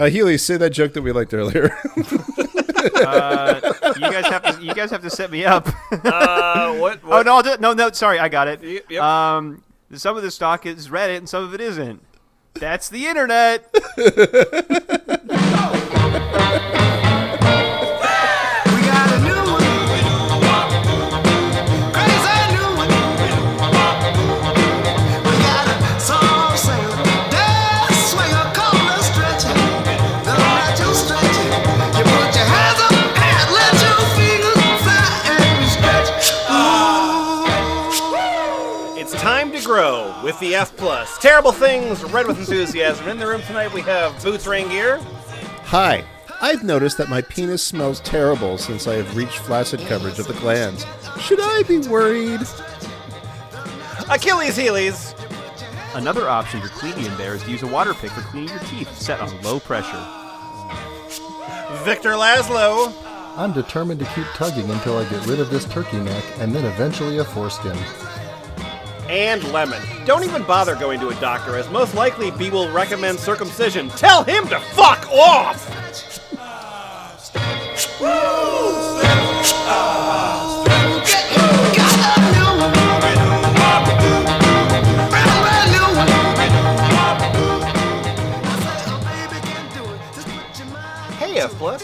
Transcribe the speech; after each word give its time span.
Uh, 0.00 0.08
Healy, 0.08 0.38
say 0.38 0.56
that 0.56 0.70
joke 0.70 0.94
that 0.94 1.02
we 1.02 1.12
liked 1.12 1.34
earlier. 1.34 1.76
Uh, 2.80 3.60
you 3.96 4.00
guys 4.00 4.24
have 4.26 4.42
to. 4.42 4.64
You 4.64 4.72
guys 4.72 4.90
have 4.90 5.02
to 5.02 5.10
set 5.10 5.30
me 5.30 5.44
up. 5.44 5.68
Uh, 5.92 6.74
what? 6.76 6.98
oh 7.04 7.20
no, 7.20 7.36
I'll 7.36 7.42
do, 7.42 7.56
no, 7.60 7.74
no. 7.74 7.90
Sorry, 7.90 8.18
I 8.18 8.30
got 8.30 8.48
it. 8.48 8.62
Y- 8.62 8.80
yep. 8.88 9.02
Um, 9.02 9.62
some 9.94 10.16
of 10.16 10.22
the 10.22 10.30
stock 10.30 10.64
is 10.64 10.88
Reddit, 10.88 11.18
and 11.18 11.28
some 11.28 11.44
of 11.44 11.52
it 11.52 11.60
isn't. 11.60 12.00
That's 12.54 12.88
the 12.88 13.06
internet. 13.06 13.70
the 40.40 40.54
F 40.54 40.76
plus. 40.76 41.18
Terrible 41.18 41.52
things 41.52 42.02
read 42.04 42.26
with 42.26 42.38
enthusiasm. 42.38 43.08
In 43.08 43.18
the 43.18 43.26
room 43.26 43.42
tonight 43.42 43.72
we 43.72 43.82
have 43.82 44.20
Boots 44.22 44.46
Raingear. 44.46 45.00
Hi. 45.66 46.04
I've 46.42 46.64
noticed 46.64 46.96
that 46.96 47.10
my 47.10 47.20
penis 47.20 47.62
smells 47.62 48.00
terrible 48.00 48.56
since 48.56 48.86
I 48.86 48.94
have 48.94 49.14
reached 49.14 49.40
flaccid 49.40 49.80
coverage 49.80 50.18
of 50.18 50.26
the 50.26 50.32
glands. 50.34 50.86
Should 51.20 51.38
I 51.38 51.62
be 51.64 51.78
worried? 51.80 52.40
Achilles 54.08 54.56
Heelies. 54.56 55.14
Another 55.94 56.28
option 56.28 56.62
for 56.62 56.68
cleaning 56.68 57.04
in 57.04 57.16
there 57.18 57.34
is 57.34 57.42
to 57.42 57.50
use 57.50 57.62
a 57.62 57.66
water 57.66 57.92
pick 57.92 58.10
for 58.10 58.22
cleaning 58.22 58.48
your 58.48 58.58
teeth, 58.60 58.96
set 58.96 59.20
on 59.20 59.42
low 59.42 59.60
pressure. 59.60 60.02
Victor 61.84 62.12
Laszlo. 62.12 62.94
I'm 63.36 63.52
determined 63.52 64.00
to 64.00 64.06
keep 64.06 64.26
tugging 64.34 64.70
until 64.70 64.96
I 64.96 65.08
get 65.10 65.26
rid 65.26 65.40
of 65.40 65.50
this 65.50 65.66
turkey 65.66 65.98
neck 65.98 66.24
and 66.38 66.54
then 66.54 66.64
eventually 66.64 67.18
a 67.18 67.24
foreskin. 67.24 67.76
And 69.10 69.42
Lemon. 69.52 69.82
Don't 70.04 70.22
even 70.22 70.44
bother 70.44 70.76
going 70.76 71.00
to 71.00 71.08
a 71.08 71.14
doctor, 71.16 71.56
as 71.56 71.68
most 71.68 71.96
likely 71.96 72.30
B 72.30 72.48
will 72.48 72.70
recommend 72.70 73.18
circumcision. 73.18 73.88
Tell 73.90 74.22
him 74.22 74.46
to 74.46 74.60
fuck 74.60 75.10
off! 75.10 75.66
Got 81.74 81.98
a 82.06 82.20
new 82.30 82.50
one. 82.62 82.72
Brand, 85.10 85.42
brand 85.42 85.68
new 85.72 85.86
one. 85.98 86.08
I 88.46 88.54
say, 88.78 88.94
baby, 89.26 89.38
can 89.44 89.64
do 89.74 89.82
it. 89.90 89.98
Just 90.14 90.28
put 90.28 90.54
your 90.56 90.68
mind 90.68 91.14
Hey, 91.14 91.40
F 91.40 91.50
plus. 91.54 91.82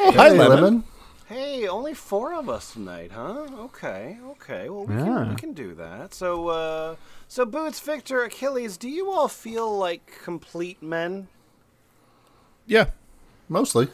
Oh, 0.00 0.10
hi, 0.16 0.30
Hey, 0.30 0.36
Lemon. 0.36 0.82
Hey, 1.52 1.68
only 1.68 1.92
four 1.92 2.32
of 2.32 2.48
us 2.48 2.72
tonight, 2.72 3.10
huh? 3.12 3.46
Okay, 3.58 4.16
okay. 4.24 4.70
Well, 4.70 4.86
we, 4.86 4.94
can, 4.94 5.28
we 5.28 5.34
can 5.34 5.52
do 5.52 5.74
that. 5.74 6.14
So, 6.14 6.48
uh, 6.48 6.96
so 7.28 7.44
Boots, 7.44 7.78
Victor, 7.78 8.24
Achilles, 8.24 8.78
do 8.78 8.88
you 8.88 9.12
all 9.12 9.28
feel 9.28 9.70
like 9.76 10.18
complete 10.24 10.82
men? 10.82 11.28
Yeah. 12.64 12.86
Mostly. 13.50 13.88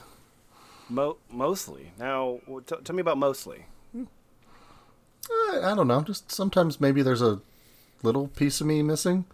Mo- 0.88 1.16
mostly. 1.32 1.90
Now, 1.98 2.38
w- 2.46 2.62
t- 2.64 2.76
tell 2.84 2.94
me 2.94 3.00
about 3.00 3.18
mostly. 3.18 3.64
I, 5.28 5.60
I 5.64 5.74
don't 5.74 5.88
know. 5.88 6.02
Just 6.02 6.30
sometimes 6.30 6.80
maybe 6.80 7.02
there's 7.02 7.22
a 7.22 7.40
little 8.04 8.28
piece 8.28 8.60
of 8.60 8.68
me 8.68 8.82
missing. 8.82 9.24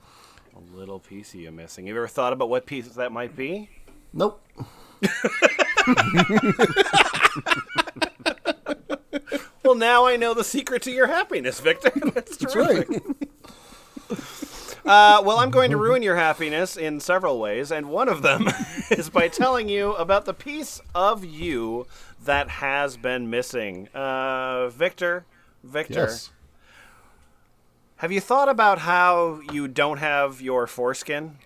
A 0.57 0.61
little 0.75 0.99
piece 0.99 1.35
of 1.35 1.41
you 1.41 1.53
missing. 1.53 1.89
Have 1.89 1.95
you 1.95 2.01
ever 2.01 2.09
thought 2.09 2.33
about 2.33 2.49
what 2.49 2.65
piece 2.65 2.89
that 2.89 3.13
might 3.13 3.37
be? 3.37 3.69
Nope. 4.15 4.43
Well, 9.75 9.81
now 9.81 10.07
I 10.07 10.15
know 10.17 10.35
the 10.35 10.45
secret 10.45 10.83
to 10.83 10.93
your 10.93 11.09
happiness, 11.09 11.59
Victor. 11.59 11.91
That's 12.15 12.37
terrific. 12.37 12.89
right. 12.91 13.03
Uh, 14.87 15.21
well, 15.25 15.39
I'm 15.39 15.51
going 15.51 15.73
to 15.73 15.77
ruin 15.77 16.01
your 16.01 16.15
happiness 16.15 16.77
in 16.77 17.01
several 17.01 17.41
ways, 17.41 17.73
and 17.73 17.89
one 17.89 18.09
of 18.09 18.23
them 18.23 18.47
is 18.93 19.11
by 19.11 19.27
telling 19.27 19.69
you 19.69 19.93
about 19.95 20.27
the 20.27 20.35
piece 20.35 20.81
of 20.95 21.25
you 21.25 21.89
that 22.23 22.49
has 22.49 22.97
been 22.97 23.29
missing. 23.29 23.89
Uh, 23.89 24.69
Victor, 24.69 25.25
Victor, 25.65 25.95
Yes. 26.09 26.31
have 27.97 28.13
you 28.13 28.21
thought 28.21 28.49
about 28.49 28.79
how 28.81 29.41
you 29.53 29.67
don't 29.67 29.99
have 29.99 30.41
your 30.41 30.69
foreskin? 30.69 31.39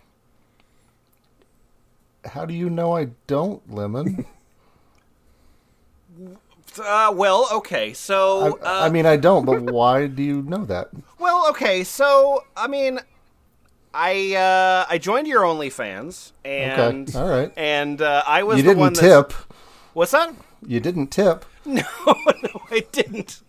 How 2.26 2.44
do 2.44 2.52
you 2.52 2.68
know 2.68 2.94
I 2.94 3.06
don't, 3.26 3.72
Lemon? 3.72 4.26
Uh, 6.78 7.12
well, 7.14 7.48
okay, 7.52 7.90
I, 7.90 7.92
so 7.92 8.58
uh, 8.62 8.80
I 8.86 8.88
mean, 8.90 9.06
I 9.06 9.16
don't, 9.16 9.44
but 9.44 9.60
why 9.62 10.06
do 10.06 10.22
you 10.22 10.42
know 10.42 10.64
that? 10.66 10.88
Well, 11.18 11.48
okay, 11.50 11.82
so 11.84 12.44
I 12.56 12.68
mean, 12.68 13.00
I 13.92 14.34
uh, 14.36 14.86
I 14.88 14.98
joined 14.98 15.26
your 15.26 15.42
OnlyFans, 15.42 16.32
and 16.44 17.14
all 17.16 17.28
right. 17.28 17.52
and 17.56 18.00
uh, 18.00 18.22
I 18.26 18.42
was 18.44 18.58
You 18.58 18.62
the 18.62 18.74
didn't 18.74 18.94
that's- 18.94 19.28
tip. 19.30 19.32
What's 19.94 20.12
that? 20.12 20.32
You 20.66 20.80
didn't 20.80 21.08
tip. 21.08 21.44
No, 21.68 21.82
no, 22.06 22.62
I 22.70 22.80
didn't. 22.92 23.42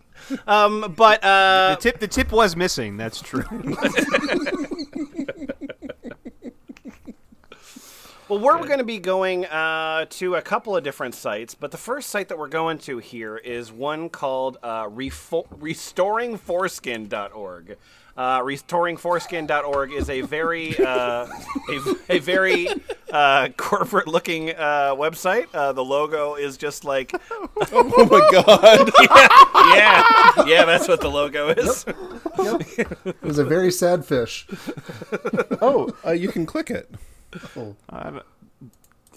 Um, 0.46 0.92
but 0.96 1.24
uh, 1.24 1.76
The 1.76 1.80
tip, 1.80 1.98
the 2.00 2.06
tip 2.08 2.30
was 2.32 2.54
missing. 2.54 2.96
That's 2.98 3.20
true. 3.22 3.44
well, 8.30 8.38
we're 8.38 8.64
going 8.66 8.78
to 8.78 8.84
be 8.84 9.00
going 9.00 9.44
uh, 9.46 10.06
to 10.08 10.36
a 10.36 10.42
couple 10.42 10.76
of 10.76 10.84
different 10.84 11.16
sites, 11.16 11.56
but 11.56 11.72
the 11.72 11.76
first 11.76 12.10
site 12.10 12.28
that 12.28 12.38
we're 12.38 12.46
going 12.46 12.78
to 12.78 12.98
here 12.98 13.36
is 13.36 13.72
one 13.72 14.08
called 14.08 14.56
uh, 14.62 14.84
refo- 14.84 15.48
restoringforeskin.org. 15.48 17.76
Uh, 18.16 18.40
restoringforeskin.org 18.40 19.92
is 19.92 20.08
a 20.10 20.20
very 20.20 20.78
uh, 20.78 21.26
a, 21.70 21.80
a 22.08 22.20
very 22.20 22.68
uh, 23.10 23.48
corporate 23.56 24.06
looking 24.06 24.50
uh, 24.50 24.94
website. 24.94 25.46
Uh, 25.52 25.72
the 25.72 25.84
logo 25.84 26.36
is 26.36 26.56
just 26.56 26.84
like 26.84 27.12
Oh 27.72 28.06
my 28.10 28.28
god. 28.30 28.90
yeah, 29.74 30.04
yeah, 30.46 30.64
that's 30.66 30.86
what 30.86 31.00
the 31.00 31.10
logo 31.10 31.48
is. 31.48 31.84
It 32.38 33.20
was 33.22 33.38
a 33.38 33.44
very 33.44 33.72
sad 33.72 34.04
fish. 34.04 34.46
oh, 35.60 35.92
uh, 36.06 36.12
you 36.12 36.28
can 36.28 36.46
click 36.46 36.70
it. 36.70 36.88
Uh, 37.88 38.20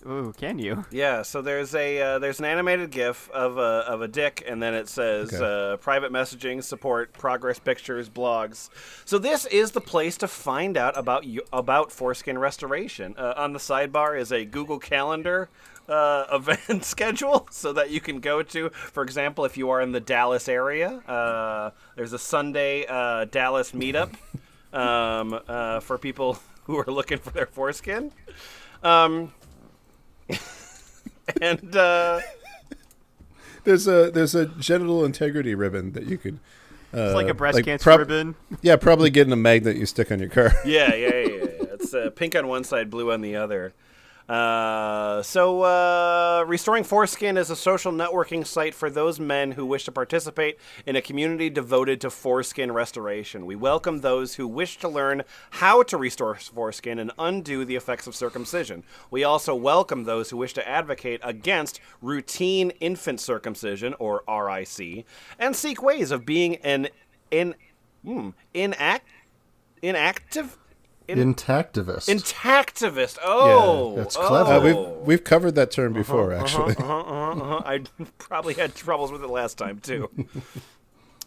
oh, 0.06 0.31
can 0.38 0.59
you? 0.59 0.85
Yeah, 0.91 1.22
so 1.24 1.41
there's 1.41 1.74
a 1.75 2.01
uh, 2.01 2.19
there's 2.19 2.40
an 2.40 2.46
animated 2.46 2.91
GIF 2.91 3.29
of 3.31 3.57
a 3.57 3.62
of 3.88 4.01
a 4.01 4.07
dick, 4.07 4.44
and 4.47 4.62
then 4.62 4.74
it 4.74 4.88
says 4.90 5.34
Okay. 5.34 5.74
uh, 5.74 5.78
private 5.78 6.12
messaging, 6.12 6.63
support, 6.63 7.13
progress 7.13 7.59
pictures, 7.59 8.09
blogs. 8.09 8.69
So 9.06 9.18
this 9.18 9.46
is 9.47 9.72
the 9.72 9.81
place 9.81 10.18
to 10.18 10.28
find 10.28 10.78
out 10.78 10.97
about 10.97 11.25
you, 11.25 11.41
about 11.52 11.91
foreskin 11.91 12.38
restoration. 12.38 13.16
Uh, 13.18 13.34
on 13.38 13.53
the 13.53 13.59
sidebar 13.59 14.19
is 14.19 14.31
a 14.31 14.46
Google 14.46 14.79
Calendar. 14.79 15.50
Uh, 15.90 16.25
event 16.31 16.85
schedule 16.85 17.46
so 17.52 17.73
that 17.73 17.90
you 17.90 18.00
can 18.00 18.22
go 18.22 18.41
to 18.41 18.69
for 18.69 19.03
example 19.03 19.44
if 19.44 19.57
you 19.57 19.69
are 19.69 19.81
in 19.81 19.91
the 19.91 20.00
dallas 20.00 20.47
area 20.47 20.88
uh, 21.09 21.72
there's 21.97 22.13
a 22.13 22.18
sunday 22.18 22.85
uh, 22.88 23.25
dallas 23.25 23.73
meetup 23.73 24.13
um, 24.73 25.38
uh, 25.46 25.81
for 25.81 25.97
people 25.97 26.38
who 26.66 26.78
are 26.78 26.85
looking 26.88 27.18
for 27.18 27.29
their 27.31 27.46
foreskin 27.47 28.12
um, 28.84 29.34
and 31.41 31.75
uh, 31.75 32.19
There's 33.63 33.88
a 33.88 34.12
there's 34.12 34.35
a 34.35 34.46
genital 34.47 35.06
integrity 35.06 35.56
ribbon 35.56 35.94
that 35.94 36.06
you 36.06 36.18
could. 36.18 36.40
Uh, 36.94 37.00
It's 37.00 37.16
like 37.16 37.29
a 37.29 37.34
breast 37.34 37.56
like 37.56 37.66
cancer 37.66 37.84
prob- 37.84 38.00
ribbon. 38.02 38.35
Yeah, 38.62 38.75
probably 38.75 39.09
getting 39.09 39.31
a 39.34 39.38
magnet 39.38 39.78
you 39.78 39.85
stick 39.85 40.12
on 40.12 40.19
your 40.19 40.29
car. 40.29 40.52
yeah, 40.66 40.94
yeah, 40.94 41.13
yeah, 41.13 41.28
yeah. 41.28 41.46
It's 41.73 41.94
uh, 41.94 42.09
pink 42.16 42.35
on 42.35 42.47
one 42.47 42.63
side, 42.63 42.90
blue 42.90 43.11
on 43.11 43.22
the 43.22 43.35
other. 43.35 43.73
Uh, 44.28 45.22
so, 45.22 45.64
uh, 45.64 46.46
Restoring 46.47 46.85
Foreskin 46.85 47.37
is 47.37 47.49
a 47.49 47.55
social 47.58 47.91
networking 47.91 48.46
site 48.46 48.73
for 48.73 48.90
those 48.90 49.20
men 49.20 49.52
who 49.52 49.66
wish 49.66 49.84
to 49.84 49.91
participate 49.91 50.58
in 50.85 50.96
a 50.96 51.02
community 51.02 51.49
devoted 51.49 51.99
to 52.02 52.09
foreskin 52.09 52.72
restoration. 52.72 53.46
We 53.46 53.58
welcome 53.58 53.99
those 53.99 54.35
who 54.35 54.47
wish 54.47 54.78
to 54.78 54.87
learn 54.87 55.23
how 55.52 55.84
to 55.84 55.97
restore 55.97 56.35
foreskin 56.35 56.99
and 56.99 57.11
undo 57.20 57.66
the 57.66 57.75
effects 57.75 58.08
of 58.08 58.16
circumcision. 58.16 58.84
We 59.11 59.25
also 59.25 59.55
welcome 59.55 60.05
those 60.05 60.29
who 60.29 60.37
wish 60.37 60.53
to 60.53 60.67
advocate 60.67 61.20
against 61.22 61.81
routine 62.02 62.72
infant 62.79 63.20
circumcision, 63.20 63.93
or 63.99 64.23
RIC, 64.28 65.05
and 65.37 65.53
seek 65.53 65.84
ways 65.84 66.11
of 66.11 66.25
being 66.25 66.55
an 66.58 66.87
in, 67.29 67.55
hmm, 68.05 68.29
inact, 68.55 69.02
inactive. 69.81 70.58
In, 71.08 71.34
Intactivist. 71.34 72.08
Intactivist. 72.08 73.17
Oh, 73.22 73.96
that's 73.96 74.16
oh. 74.16 74.28
clever. 74.28 74.53
Uh, 74.53 74.59
we've 74.61 75.08
we've 75.08 75.23
covered 75.23 75.55
that 75.55 75.72
term 75.72 75.94
before, 75.94 76.32
actually. 76.32 76.76
Uh-huh, 76.76 77.00
uh-huh. 77.00 77.61
I 77.66 77.82
probably 78.17 78.53
had 78.53 78.73
troubles 78.73 79.11
with 79.11 79.23
it 79.23 79.29
last 79.29 79.58
time 79.58 79.79
too. 79.79 80.09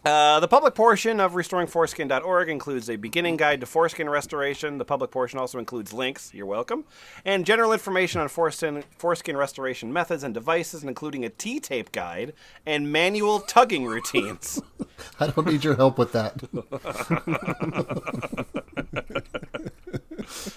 Uh, 0.07 0.39
the 0.39 0.47
public 0.47 0.73
portion 0.73 1.19
of 1.19 1.33
restoringforeskin.org 1.33 2.47
includes 2.47 2.89
a 2.89 2.95
beginning 2.95 3.35
guide 3.35 3.59
to 3.59 3.65
foreskin 3.65 4.09
restoration. 4.09 4.77
The 4.77 4.85
public 4.85 5.11
portion 5.11 5.37
also 5.37 5.59
includes 5.59 5.91
links, 5.91 6.33
you're 6.33 6.45
welcome, 6.45 6.85
and 7.25 7.45
general 7.45 7.73
information 7.73 8.21
on 8.21 8.29
foreskin, 8.29 8.85
foreskin 8.97 9.35
restoration 9.35 9.91
methods 9.91 10.23
and 10.23 10.33
devices, 10.33 10.85
including 10.85 11.25
a 11.25 11.29
T 11.29 11.59
tape 11.59 11.91
guide 11.91 12.31
and 12.65 12.89
manual 12.89 13.41
tugging 13.41 13.85
routines. 13.85 14.61
I 15.19 15.27
don't 15.27 15.45
need 15.45 15.65
your 15.65 15.75
help 15.75 15.97
with 15.97 16.13
that. 16.13 16.41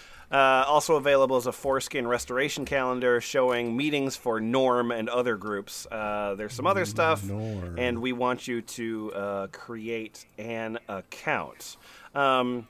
Uh, 0.31 0.65
also 0.69 0.95
available 0.95 1.37
is 1.37 1.47
a 1.47 1.53
foreskin 1.53 2.07
restoration 2.07 2.65
calendar 2.65 3.21
showing 3.21 3.77
meetings 3.77 4.15
for 4.15 4.41
Norm 4.41 4.93
and 4.93 5.09
other 5.09 5.37
groups. 5.37 5.87
Uh, 5.91 6.35
there's 6.37 6.53
some 6.53 6.69
other 6.69 6.85
stuff, 6.85 7.25
Norm. 7.25 7.77
and 7.79 7.99
we 8.01 8.13
want 8.13 8.47
you 8.47 8.63
to 8.63 9.13
uh, 9.13 9.47
create 9.49 10.25
an 10.39 10.79
account. 10.89 11.77
Um, 12.15 12.69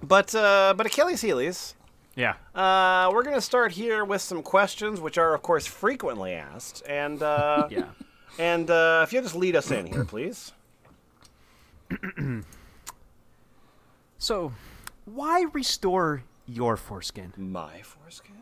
but 0.00 0.32
uh, 0.34 0.74
but 0.76 0.86
Achilles 0.86 1.22
Heelies, 1.22 1.74
Yeah. 2.14 2.34
uh, 2.54 3.10
we're 3.12 3.24
going 3.24 3.34
to 3.36 3.40
start 3.40 3.72
here 3.72 4.04
with 4.04 4.20
some 4.22 4.42
questions, 4.42 5.00
which 5.00 5.18
are 5.18 5.34
of 5.34 5.42
course 5.42 5.66
frequently 5.66 6.34
asked, 6.34 6.84
and 6.88 7.20
uh, 7.20 7.66
Yeah. 7.70 7.86
and 8.38 8.70
uh, 8.70 9.00
if 9.02 9.12
you'll 9.12 9.22
just 9.24 9.34
lead 9.34 9.56
us 9.56 9.72
in 9.72 9.86
here, 9.86 10.04
please. 10.04 10.52
So, 14.18 14.52
why 15.04 15.46
restore 15.52 16.22
your 16.46 16.76
foreskin? 16.76 17.32
My 17.36 17.82
foreskin. 17.82 18.36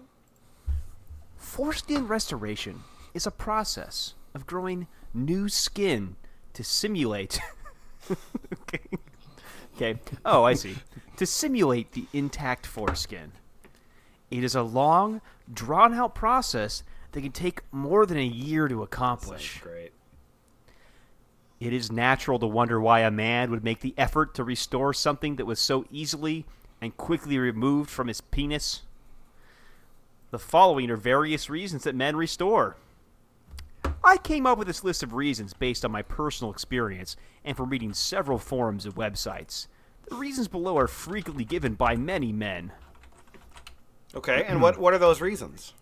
Foreskin 1.36 2.06
restoration 2.06 2.82
is 3.14 3.26
a 3.26 3.30
process 3.30 4.14
of 4.34 4.46
growing 4.46 4.86
new 5.14 5.48
skin 5.48 6.16
to 6.52 6.62
simulate. 6.62 7.40
okay. 8.62 8.80
Okay. 9.76 10.00
Oh, 10.24 10.44
I 10.44 10.54
see. 10.54 10.76
To 11.16 11.26
simulate 11.26 11.92
the 11.92 12.06
intact 12.12 12.66
foreskin. 12.66 13.32
It 14.30 14.44
is 14.44 14.54
a 14.54 14.62
long, 14.62 15.20
drawn 15.52 15.94
out 15.94 16.14
process 16.14 16.82
that 17.12 17.22
can 17.22 17.32
take 17.32 17.62
more 17.72 18.06
than 18.06 18.18
a 18.18 18.24
year 18.24 18.68
to 18.68 18.82
accomplish. 18.82 19.60
Great. 19.62 19.92
It 21.58 21.72
is 21.72 21.92
natural 21.92 22.38
to 22.38 22.46
wonder 22.46 22.80
why 22.80 23.00
a 23.00 23.10
man 23.10 23.50
would 23.50 23.64
make 23.64 23.80
the 23.80 23.94
effort 23.98 24.34
to 24.34 24.44
restore 24.44 24.94
something 24.94 25.36
that 25.36 25.46
was 25.46 25.58
so 25.58 25.84
easily 25.90 26.46
and 26.80 26.96
quickly 26.96 27.38
removed 27.38 27.90
from 27.90 28.08
his 28.08 28.20
penis. 28.20 28.82
The 30.30 30.38
following 30.38 30.90
are 30.90 30.96
various 30.96 31.50
reasons 31.50 31.84
that 31.84 31.94
men 31.94 32.16
restore. 32.16 32.76
I 34.02 34.16
came 34.16 34.46
up 34.46 34.58
with 34.58 34.66
this 34.66 34.84
list 34.84 35.02
of 35.02 35.12
reasons 35.12 35.52
based 35.52 35.84
on 35.84 35.90
my 35.90 36.02
personal 36.02 36.52
experience 36.52 37.16
and 37.44 37.56
from 37.56 37.70
reading 37.70 37.92
several 37.92 38.38
forums 38.38 38.84
and 38.84 38.94
websites. 38.94 39.66
The 40.08 40.16
reasons 40.16 40.48
below 40.48 40.78
are 40.78 40.88
frequently 40.88 41.44
given 41.44 41.74
by 41.74 41.96
many 41.96 42.32
men. 42.32 42.72
Okay, 44.14 44.44
and 44.44 44.60
what 44.60 44.78
what 44.78 44.92
are 44.92 44.98
those 44.98 45.20
reasons? 45.20 45.74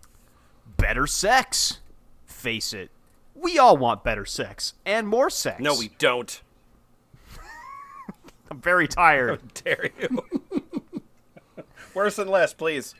Better 0.77 1.07
sex. 1.07 1.81
Face 2.27 2.73
it. 2.73 2.91
We 3.35 3.59
all 3.59 3.77
want 3.77 4.05
better 4.05 4.27
sex 4.27 4.75
and 4.85 5.09
more 5.09 5.31
sex. 5.31 5.61
No, 5.61 5.75
we 5.75 5.91
don't. 5.99 6.43
I'm 8.51 8.61
very 8.61 8.89
tired. 8.89 9.41
Dare 9.55 9.91
you? 10.01 10.23
Worse 11.95 12.17
than 12.17 12.29
less, 12.29 12.53
please. 12.55 12.95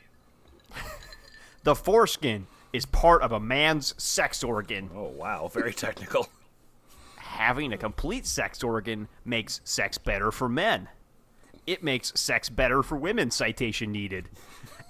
The 1.63 1.75
foreskin 1.75 2.47
is 2.73 2.85
part 2.85 3.21
of 3.21 3.31
a 3.31 3.39
man's 3.39 3.93
sex 4.01 4.43
organ. 4.43 4.89
Oh 4.95 5.07
wow, 5.09 5.47
very 5.53 5.73
technical. 5.73 6.27
Having 7.17 7.73
a 7.73 7.77
complete 7.77 8.25
sex 8.25 8.63
organ 8.63 9.07
makes 9.25 9.61
sex 9.63 9.97
better 9.97 10.31
for 10.31 10.49
men. 10.49 10.89
It 11.67 11.83
makes 11.83 12.11
sex 12.19 12.49
better 12.49 12.81
for 12.81 12.97
women, 12.97 13.29
citation 13.31 13.91
needed. 13.91 14.29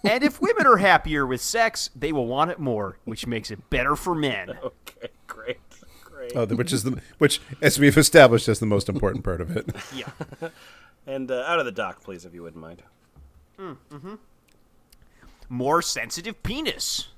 And 0.03 0.23
if 0.23 0.39
women 0.41 0.65
are 0.65 0.77
happier 0.77 1.25
with 1.27 1.41
sex, 1.41 1.89
they 1.95 2.13
will 2.13 2.25
want 2.27 2.51
it 2.51 2.59
more, 2.59 2.97
which 3.03 3.27
makes 3.27 3.51
it 3.51 3.69
better 3.69 3.95
for 3.95 4.15
men. 4.15 4.57
Okay, 5.01 5.09
great, 5.27 5.57
great. 6.03 6.31
Oh, 6.35 6.45
the- 6.45 6.55
which 6.55 6.73
is 6.73 6.83
the 6.83 7.01
which, 7.19 7.39
as 7.61 7.79
we've 7.79 7.97
established, 7.97 8.47
is 8.49 8.59
the 8.59 8.65
most 8.65 8.89
important 8.89 9.23
part 9.23 9.39
of 9.41 9.55
it. 9.55 9.69
Yeah. 9.93 10.09
And 11.07 11.31
uh, 11.31 11.43
out 11.47 11.59
of 11.59 11.65
the 11.65 11.71
dock, 11.71 12.03
please, 12.03 12.25
if 12.25 12.33
you 12.33 12.43
wouldn't 12.43 12.61
mind. 12.61 12.83
Mm, 13.59 13.77
mm-hmm. 13.91 14.15
More 15.49 15.81
sensitive 15.81 16.41
penis. 16.43 17.09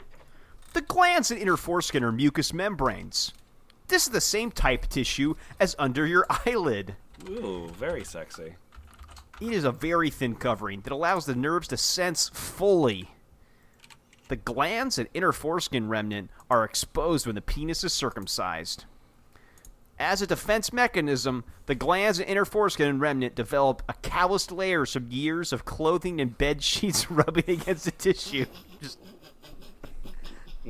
The 0.74 0.82
glands 0.82 1.32
and 1.32 1.40
inner 1.40 1.58
foreskin 1.58 2.04
are 2.04 2.12
mucous 2.12 2.54
membranes. 2.54 3.34
This 3.90 4.08
is 4.08 4.14
the 4.14 4.22
same 4.22 4.52
type 4.52 4.88
tissue 4.88 5.36
as 5.60 5.76
under 5.78 6.08
your 6.08 6.26
eyelid. 6.46 6.96
Ooh, 7.30 7.68
very 7.78 8.04
sexy. 8.04 8.56
It 9.42 9.52
is 9.52 9.64
a 9.64 9.72
very 9.72 10.10
thin 10.10 10.36
covering 10.36 10.82
that 10.82 10.94
allows 10.94 11.26
the 11.26 11.36
nerves 11.36 11.68
to 11.70 11.78
sense 11.78 12.30
fully. 12.34 13.10
The 14.30 14.36
glands 14.38 14.98
and 14.98 15.10
inner 15.14 15.34
foreskin 15.34 15.90
remnant 15.90 16.30
are 16.50 16.64
exposed 16.64 17.26
when 17.26 17.36
the 17.36 17.42
penis 17.42 17.84
is 17.84 17.92
circumcised. 17.92 18.86
As 20.02 20.24
a 20.24 20.26
defense 20.26 20.74
mechanism, 20.74 21.44
the 21.68 21.76
glands 21.76 22.18
and 22.18 22.28
inner 22.28 22.44
foreskin 22.44 22.88
and 22.88 23.00
remnant 23.00 23.36
develop 23.36 23.84
a 23.88 23.94
calloused 24.02 24.52
layer 24.52 24.84
from 24.84 25.12
years 25.12 25.54
of 25.54 25.64
clothing 25.64 26.20
and 26.20 26.36
bed 26.36 26.64
sheets 26.64 27.12
rubbing 27.12 27.48
against 27.48 27.86
the 27.86 27.92
tissue. 27.92 28.48
Just- 28.82 28.98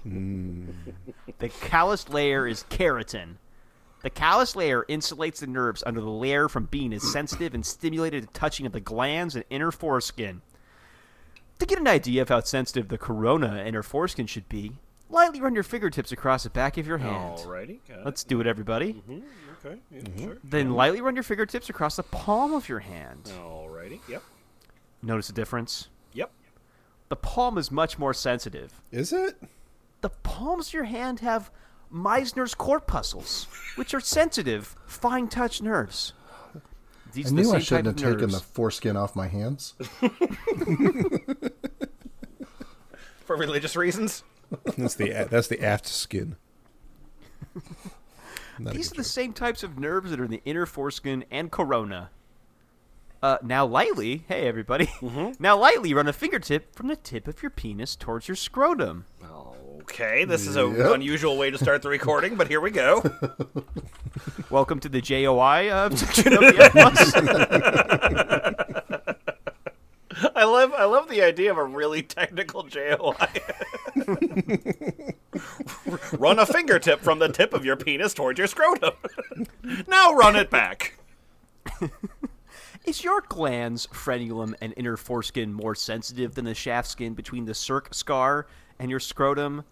hmm. 0.04 0.72
The 1.40 1.48
calloused 1.48 2.10
layer 2.10 2.46
is 2.46 2.66
keratin. 2.70 3.38
The 4.04 4.10
callus 4.10 4.54
layer 4.58 4.84
insulates 4.90 5.38
the 5.38 5.48
nerves 5.48 5.82
under 5.86 6.02
the 6.02 6.10
layer 6.10 6.50
from 6.50 6.66
being 6.66 6.92
as 6.92 7.10
sensitive 7.10 7.54
and 7.54 7.66
stimulated 7.66 8.24
to 8.24 8.34
touching 8.34 8.66
of 8.66 8.74
the 8.74 8.82
glands 8.82 9.36
and 9.36 9.46
inner 9.50 9.72
foreskin. 9.72 10.42
To 11.60 11.66
get 11.66 11.80
an 11.80 11.88
idea 11.88 12.22
of 12.24 12.30
how 12.30 12.42
sensitive 12.42 12.90
the 12.90 12.98
corona 12.98 13.56
and 13.60 13.70
inner 13.70 13.84
foreskin 13.84 14.28
should 14.28 14.50
be, 14.50 14.74
lightly 15.12 15.42
run 15.42 15.54
your 15.54 15.64
fingertips 15.64 16.12
across 16.12 16.44
the 16.44 16.50
back 16.50 16.78
of 16.78 16.88
your 16.88 16.98
hand. 16.98 17.38
Alrighty, 17.40 17.80
got 17.88 18.06
Let's 18.06 18.24
do 18.24 18.42
it, 18.42 18.48
everybody. 18.48 19.02
it. 19.08 19.24
Okay, 19.64 19.80
yeah, 19.92 20.00
mm-hmm. 20.02 20.24
sure. 20.24 20.38
Then 20.44 20.72
lightly 20.72 21.02
run 21.02 21.16
your 21.16 21.24
fingertips 21.24 21.70
across 21.70 21.96
the 21.96 22.04
palm 22.04 22.54
of 22.54 22.68
your 22.68 22.80
hand. 22.80 23.32
Alrighty, 23.40 24.00
yep, 24.08 24.24
Notice 25.04 25.28
the 25.28 25.34
difference? 25.34 25.90
yep. 26.14 26.32
The 27.10 27.16
palm 27.16 27.58
is 27.58 27.70
much 27.72 28.00
more 28.00 28.14
sensitive. 28.14 28.82
Is 28.92 29.12
it? 29.12 29.36
The 30.00 30.10
palms 30.10 30.70
of 30.70 30.74
your 30.74 30.86
hand 30.86 31.20
have 31.20 31.52
Meissner's 31.94 32.56
corpuscles, 32.56 33.48
which 33.76 33.94
are 33.94 34.00
sensitive, 34.00 34.76
fine 34.86 35.28
touch 35.28 35.62
nerves. 35.62 36.14
These 37.14 37.26
I 37.26 37.28
are 37.28 37.36
the 37.36 37.42
knew 37.42 37.52
I 37.54 37.60
shouldn't 37.60 37.88
have 37.88 37.96
type 37.98 38.06
of 38.06 38.14
taken 38.20 38.32
the 38.32 38.40
foreskin 38.40 38.96
off 38.96 39.16
my 39.16 39.28
hands. 39.28 39.74
For 43.26 43.36
religious 43.36 43.76
reasons. 43.76 44.24
That's 44.78 44.96
the 44.96 45.28
that's 45.30 45.48
the 45.48 45.62
aft 45.64 45.88
skin. 45.88 46.36
Not 48.60 48.74
These 48.74 48.88
are 48.92 48.96
the 48.96 48.98
joke. 48.98 49.06
same 49.06 49.34
types 49.34 49.64
of 49.64 49.80
nerves 49.80 50.12
that 50.12 50.20
are 50.20 50.26
in 50.26 50.32
the 50.32 50.42
inner 50.46 50.66
foreskin 50.66 51.26
and 51.32 51.52
corona. 51.52 52.10
Uh, 53.24 53.38
now 53.44 53.66
lightly, 53.66 54.24
hey 54.28 54.48
everybody, 54.48 54.90
now 55.40 55.58
lightly 55.58 55.94
run 55.94 56.08
a 56.08 56.14
fingertip 56.14 56.76
from 56.76 56.88
the 56.88 56.96
tip 56.96 57.28
of 57.28 57.42
your 57.44 57.50
penis 57.52 57.96
towards 57.96 58.28
your 58.28 58.36
scrotum. 58.36 59.06
Okay, 59.82 60.26
this 60.26 60.48
is 60.48 60.56
an 60.56 60.76
Yep. 60.76 60.92
unusual 60.96 61.38
way 61.38 61.50
to 61.52 61.58
start 61.58 61.82
the 61.82 61.90
recording, 61.90 62.36
but 62.36 62.48
here 62.48 62.62
we 62.62 62.72
go. 62.72 63.02
Welcome 64.50 64.80
to 64.82 64.90
the 64.90 65.02
JOI 65.02 65.70
uh, 65.70 65.90
section 65.96 66.34
of 66.34 66.40
the 66.40 66.64
F 66.64 66.72
Plus. 66.72 68.61
I 70.36 70.44
love 70.44 70.74
I 70.74 70.86
love 70.86 71.10
the 71.10 71.22
idea 71.22 71.52
of 71.52 71.58
a 71.58 71.64
really 71.64 72.04
technical 72.04 72.64
JOI. 72.64 73.42
run 76.18 76.40
a 76.40 76.46
fingertip 76.46 77.02
from 77.02 77.20
the 77.20 77.30
tip 77.30 77.54
of 77.54 77.66
your 77.66 77.76
penis 77.76 78.14
towards 78.14 78.38
your 78.38 78.48
scrotum. 78.48 78.94
now 79.88 80.14
run 80.14 80.36
it 80.36 80.50
back. 80.50 80.98
Is 82.86 83.04
your 83.04 83.22
glands, 83.22 83.88
frenulum, 83.88 84.56
and 84.60 84.74
inner 84.76 84.98
foreskin 84.98 85.54
more 85.54 85.76
sensitive 85.76 86.34
than 86.34 86.46
the 86.46 86.56
shaft 86.56 86.90
skin 86.90 87.14
between 87.14 87.46
the 87.46 87.54
circ 87.54 87.94
scar 87.94 88.48
and 88.80 88.90
your 88.90 89.00
scrotum? 89.00 89.64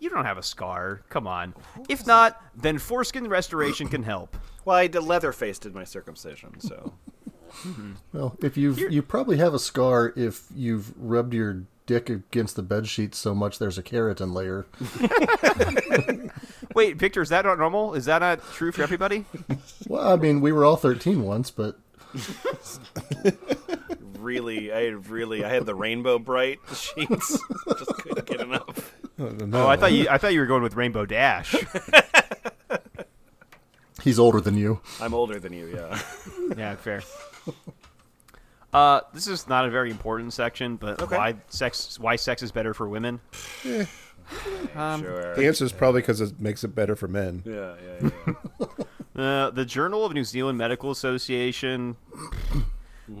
You 0.00 0.10
don't 0.10 0.26
have 0.26 0.38
a 0.38 0.42
scar. 0.42 1.00
Come 1.08 1.26
on. 1.26 1.54
If 1.88 2.06
not, 2.06 2.40
then 2.54 2.78
foreskin 2.78 3.26
restoration 3.28 3.88
can 3.88 4.02
help. 4.02 4.36
Well, 4.64 4.76
I 4.76 4.86
did 4.86 5.02
Leatherface 5.02 5.58
did 5.58 5.74
my 5.74 5.84
circumcision, 5.84 6.60
so 6.60 6.92
Mm-hmm. 7.62 7.92
Well, 8.12 8.36
if 8.42 8.56
you've 8.56 8.78
you 8.78 9.02
probably 9.02 9.38
have 9.38 9.54
a 9.54 9.58
scar 9.58 10.12
if 10.16 10.44
you've 10.54 10.92
rubbed 10.96 11.34
your 11.34 11.62
dick 11.86 12.10
against 12.10 12.54
the 12.54 12.62
bed 12.62 12.86
sheet 12.86 13.14
so 13.14 13.34
much 13.34 13.58
there's 13.58 13.78
a 13.78 13.82
keratin 13.82 14.34
layer. 14.34 14.66
Wait, 16.74 16.96
Victor, 16.96 17.22
is 17.22 17.30
that 17.30 17.44
not 17.44 17.58
normal? 17.58 17.94
Is 17.94 18.04
that 18.04 18.20
not 18.20 18.40
true 18.52 18.72
for 18.72 18.82
everybody? 18.82 19.24
Well, 19.88 20.06
I 20.06 20.16
mean, 20.16 20.40
we 20.40 20.52
were 20.52 20.64
all 20.64 20.76
13 20.76 21.24
once, 21.24 21.50
but 21.50 21.78
really, 24.18 24.70
I 24.70 24.88
really, 24.88 25.44
I 25.44 25.48
had 25.48 25.66
the 25.66 25.74
Rainbow 25.74 26.18
Brite 26.18 26.58
sheets. 26.74 27.38
Just 27.78 27.94
couldn't 27.96 28.26
get 28.26 28.40
enough. 28.40 28.94
Oh, 29.18 29.30
no. 29.30 29.64
Oh, 29.64 29.68
I 29.68 29.76
thought 29.76 29.92
you 29.92 30.08
I 30.08 30.18
thought 30.18 30.32
you 30.32 30.40
were 30.40 30.46
going 30.46 30.62
with 30.62 30.76
Rainbow 30.76 31.06
Dash. 31.06 31.54
He's 34.02 34.18
older 34.18 34.40
than 34.40 34.56
you. 34.56 34.80
I'm 35.00 35.12
older 35.12 35.40
than 35.40 35.52
you. 35.52 35.66
Yeah. 35.74 36.00
Yeah, 36.56 36.76
fair. 36.76 37.02
Uh, 38.70 39.00
this 39.14 39.26
is 39.26 39.48
not 39.48 39.64
a 39.64 39.70
very 39.70 39.90
important 39.90 40.30
section, 40.30 40.76
but 40.76 41.00
Okay. 41.00 41.16
why 41.16 41.34
sex? 41.48 41.98
Why 41.98 42.16
sex 42.16 42.42
is 42.42 42.52
better 42.52 42.74
for 42.74 42.86
women? 42.86 43.18
sure. 43.62 43.86
The 45.34 45.46
answer 45.46 45.64
is 45.64 45.72
probably 45.72 46.02
because 46.02 46.20
it 46.20 46.38
makes 46.38 46.62
it 46.64 46.74
better 46.74 46.94
for 46.94 47.08
men. 47.08 47.42
Yeah, 47.46 47.74
yeah, 48.02 48.10
yeah. 48.26 48.66
Uh, 49.16 49.50
the 49.50 49.64
Journal 49.64 50.04
of 50.04 50.12
New 50.12 50.22
Zealand 50.22 50.58
Medical 50.58 50.90
Association 50.92 51.96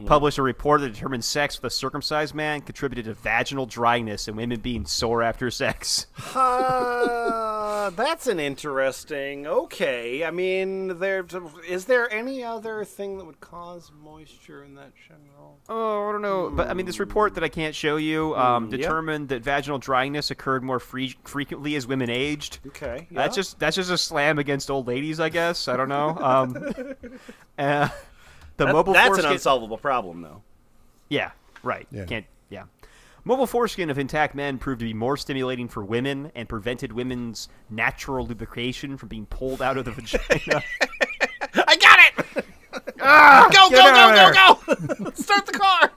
published 0.06 0.38
a 0.38 0.42
report 0.42 0.80
that 0.82 0.92
determined 0.92 1.24
sex 1.24 1.60
with 1.60 1.72
a 1.72 1.74
circumcised 1.74 2.34
man 2.36 2.60
contributed 2.60 3.06
to 3.06 3.14
vaginal 3.14 3.66
dryness 3.66 4.28
and 4.28 4.36
women 4.36 4.60
being 4.60 4.84
sore 4.86 5.22
after 5.24 5.50
sex. 5.50 6.06
Uh, 7.88 7.90
that's 7.90 8.26
an 8.26 8.38
interesting. 8.38 9.46
Okay, 9.46 10.22
I 10.24 10.30
mean, 10.30 10.98
there 10.98 11.24
is 11.66 11.86
there 11.86 12.12
any 12.12 12.44
other 12.44 12.84
thing 12.84 13.16
that 13.18 13.24
would 13.24 13.40
cause 13.40 13.90
moisture 14.02 14.62
in 14.62 14.74
that 14.74 14.92
general? 15.08 15.58
Oh, 15.70 16.08
I 16.08 16.12
don't 16.12 16.20
know. 16.22 16.50
But 16.50 16.68
I 16.68 16.74
mean, 16.74 16.84
this 16.86 17.00
report 17.00 17.34
that 17.36 17.44
I 17.44 17.48
can't 17.48 17.74
show 17.74 17.96
you 17.96 18.36
um, 18.36 18.68
Mm, 18.68 18.72
yeah. 18.72 18.76
determined 18.78 19.28
that 19.30 19.42
vaginal 19.42 19.78
dryness 19.78 20.30
occurred 20.30 20.62
more 20.62 20.78
free- 20.78 21.16
frequently 21.24 21.74
as 21.76 21.86
women 21.86 22.10
aged. 22.10 22.58
Okay, 22.66 23.06
yeah. 23.10 23.22
That's 23.22 23.34
just 23.34 23.58
that's 23.58 23.76
just 23.76 23.90
a 23.90 23.96
slam 23.98 24.38
against 24.38 24.70
old 24.70 24.86
ladies, 24.86 25.18
I 25.20 25.30
guess. 25.30 25.66
I 25.68 25.76
don't 25.76 25.88
know. 25.88 26.10
Um, 26.18 26.56
uh, 27.58 27.88
the 28.58 28.64
That- 28.66 28.72
mobile 28.72 28.92
that's 28.92 29.08
an 29.08 29.14
foreskin- 29.14 29.32
unsolvable 29.32 29.78
problem, 29.78 30.20
though. 30.20 30.42
Yeah, 31.08 31.30
right. 31.62 31.86
Yeah. 31.90 32.04
Can't. 32.04 32.26
Yeah. 33.28 33.32
Mobile 33.34 33.46
foreskin 33.46 33.90
of 33.90 33.98
intact 33.98 34.34
men 34.34 34.58
proved 34.58 34.78
to 34.80 34.86
be 34.86 34.94
more 34.94 35.16
stimulating 35.16 35.68
for 35.68 35.84
women 35.84 36.32
and 36.34 36.48
prevented 36.48 36.92
women's 36.92 37.48
natural 37.68 38.26
lubrication 38.26 38.96
from 38.96 39.10
being 39.10 39.26
pulled 39.26 39.60
out 39.60 39.76
of 39.76 39.84
the 39.84 39.90
vagina. 39.92 40.62
I 41.66 41.76
got 41.76 41.98
it. 41.98 42.44
Ah, 43.00 43.48
go, 43.52 43.70
get 43.70 43.94
out 43.94 44.34
go, 44.34 44.74
go, 44.74 44.94
go, 44.96 45.04
go! 45.04 45.10
Start 45.14 45.46
the 45.46 45.52
car. 45.52 45.92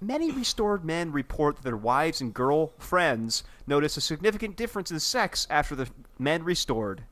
Many 0.00 0.30
restored 0.30 0.84
men 0.84 1.12
report 1.12 1.56
that 1.56 1.62
their 1.62 1.76
wives 1.76 2.20
and 2.20 2.32
girl 2.32 2.72
friends 2.78 3.42
notice 3.66 3.96
a 3.96 4.00
significant 4.02 4.56
difference 4.56 4.90
in 4.90 5.00
sex 5.00 5.46
after 5.50 5.74
the 5.74 5.88
men 6.18 6.44
restored. 6.44 7.04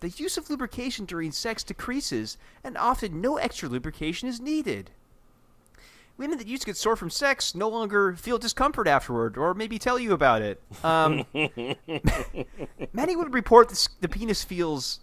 The 0.00 0.08
use 0.10 0.36
of 0.36 0.48
lubrication 0.48 1.06
during 1.06 1.32
sex 1.32 1.64
decreases, 1.64 2.38
and 2.62 2.78
often 2.78 3.20
no 3.20 3.36
extra 3.36 3.68
lubrication 3.68 4.28
is 4.28 4.40
needed. 4.40 4.90
Women 6.18 6.38
that 6.38 6.46
used 6.46 6.62
to 6.62 6.66
get 6.66 6.76
sore 6.76 6.96
from 6.96 7.10
sex 7.10 7.54
no 7.54 7.68
longer 7.68 8.14
feel 8.14 8.38
discomfort 8.38 8.88
afterward, 8.88 9.36
or 9.36 9.52
maybe 9.52 9.78
tell 9.78 9.98
you 9.98 10.12
about 10.12 10.40
it. 10.40 10.62
Um, 10.82 11.26
many 12.92 13.16
would 13.16 13.34
report 13.34 13.68
that 13.68 13.88
the 14.00 14.08
penis 14.08 14.42
feels 14.42 15.00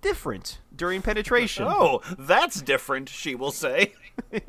different 0.00 0.60
during 0.74 1.02
penetration. 1.02 1.66
Oh, 1.68 2.00
that's 2.16 2.62
different. 2.62 3.08
She 3.08 3.34
will 3.34 3.50
say. 3.50 3.94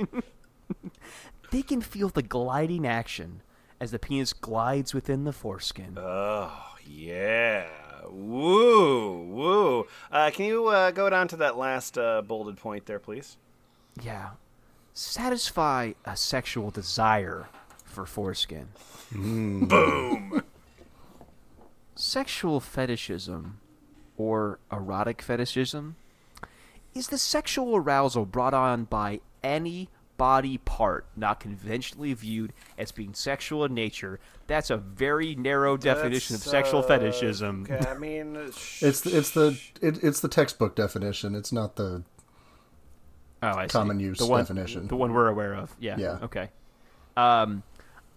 They 1.54 1.62
can 1.62 1.82
feel 1.82 2.10
the 2.10 2.24
gliding 2.24 2.88
action 2.88 3.44
as 3.80 3.92
the 3.92 4.00
penis 4.00 4.34
glides 4.34 4.92
within 4.92 5.24
the 5.24 5.32
foreskin. 5.32 6.00
Oh 6.00 6.52
yeah. 6.84 7.68
Woo, 8.10 9.24
woo. 9.26 9.88
Uh, 10.12 10.32
can 10.34 10.46
you 10.46 10.66
uh, 10.70 10.90
go 10.90 11.12
down 11.12 11.28
to 11.28 11.36
that 11.38 11.56
last 11.56 11.96
uh, 11.96 12.24
bolded 12.24 12.58
point 12.58 12.88
there, 12.88 12.98
please? 12.98 13.38
Yeah. 14.02 14.32
Satisfy 14.94 15.94
a 16.06 16.16
sexual 16.16 16.70
desire 16.70 17.48
for 17.84 18.06
foreskin. 18.06 18.70
Boom. 19.12 20.44
Sexual 21.96 22.60
fetishism, 22.60 23.60
or 24.18 24.60
erotic 24.72 25.22
fetishism, 25.22 25.96
is 26.94 27.08
the 27.08 27.18
sexual 27.18 27.76
arousal 27.76 28.26
brought 28.26 28.54
on 28.54 28.84
by 28.86 29.20
any 29.44 29.90
body 30.18 30.60
part 30.60 31.06
not 31.16 31.40
conventionally 31.40 32.14
viewed 32.14 32.54
as 32.78 32.92
being 32.92 33.14
sexual 33.14 33.66
in 33.66 33.74
nature. 33.74 34.20
That's 34.48 34.70
a 34.70 34.78
very 34.78 35.36
narrow 35.36 35.76
definition 35.76 36.36
of 36.36 36.44
sexual 36.44 36.80
uh, 36.82 36.84
fetishism. 36.88 37.68
Okay, 37.70 37.90
I 37.90 37.96
mean, 37.96 38.36
It's 38.36 39.02
the, 39.02 39.18
it's 39.18 39.32
the 39.32 39.60
it, 39.82 40.04
it's 40.04 40.20
the 40.20 40.28
textbook 40.28 40.76
definition. 40.76 41.34
It's 41.36 41.52
not 41.52 41.78
the 41.78 42.04
Oh, 43.44 43.66
common 43.68 44.00
use 44.00 44.20
the 44.20 44.26
one, 44.26 44.42
definition. 44.42 44.88
The 44.88 44.96
one 44.96 45.12
we're 45.12 45.28
aware 45.28 45.54
of. 45.54 45.76
Yeah. 45.80 45.98
Yeah. 45.98 46.20
Okay. 46.24 46.50
Um, 47.18 47.64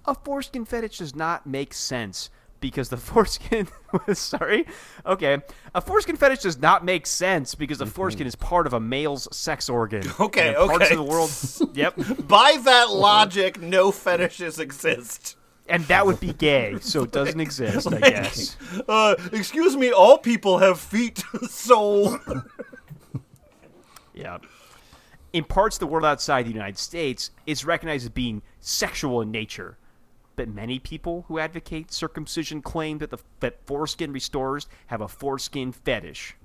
a 0.07 0.15
foreskin 0.15 0.65
fetish 0.65 0.99
does 0.99 1.17
not 1.17 1.47
make 1.47 1.75
sense 1.75 2.31
because 2.61 2.91
the 2.91 2.97
foreskin. 3.09 3.67
sorry. 4.13 4.67
Okay. 5.05 5.39
A 5.75 5.81
foreskin 5.81 6.17
fetish 6.17 6.41
does 6.41 6.59
not 6.59 6.85
make 6.85 7.07
sense 7.07 7.57
because 7.57 7.79
the 7.79 7.87
foreskin 7.87 8.27
is 8.27 8.37
part 8.37 8.69
of 8.69 8.73
a 8.73 8.81
male's 8.81 9.29
sex 9.37 9.69
organ. 9.69 10.03
Okay, 10.21 10.51
in 10.51 10.69
Parts 10.69 10.91
of 10.91 10.97
the 10.97 11.03
world. 11.03 11.31
yep. 11.77 11.95
by 12.27 12.59
that 12.63 12.91
logic, 12.91 13.61
no 13.61 13.91
fetishes 13.91 14.59
exist. 14.61 15.37
And 15.69 15.83
that 15.87 16.07
would 16.07 16.21
be 16.21 16.33
gay, 16.33 16.79
so 16.81 17.03
it 17.03 17.11
doesn't 17.11 17.41
exist, 17.41 17.93
I 17.93 17.99
guess. 17.99 18.57
Uh, 18.89 19.17
excuse 19.33 19.77
me, 19.77 19.91
all 19.91 20.17
people 20.17 20.59
have 20.59 20.79
feet, 20.79 21.25
so. 21.49 22.21
Yeah. 24.15 24.39
In 25.33 25.45
parts 25.45 25.77
of 25.77 25.81
the 25.81 25.87
world 25.87 26.05
outside 26.05 26.47
the 26.47 26.53
United 26.53 26.79
States, 26.79 27.31
it's 27.47 27.65
recognized 27.65 28.05
as 28.05 28.11
being 28.11 28.43
sexual 28.61 29.21
in 29.21 29.31
nature. 29.31 29.77
But 30.37 30.49
many 30.49 30.79
people 30.79 31.25
who 31.29 31.39
advocate 31.39 31.93
circumcision 31.93 32.63
claim 32.63 32.99
that 32.99 33.11
the 33.11 33.19
that 33.41 33.67
foreskin 33.67 34.13
restorers 34.13 34.69
have 34.87 35.01
a 35.01 35.09
foreskin 35.09 35.73
fetish. 35.73 36.37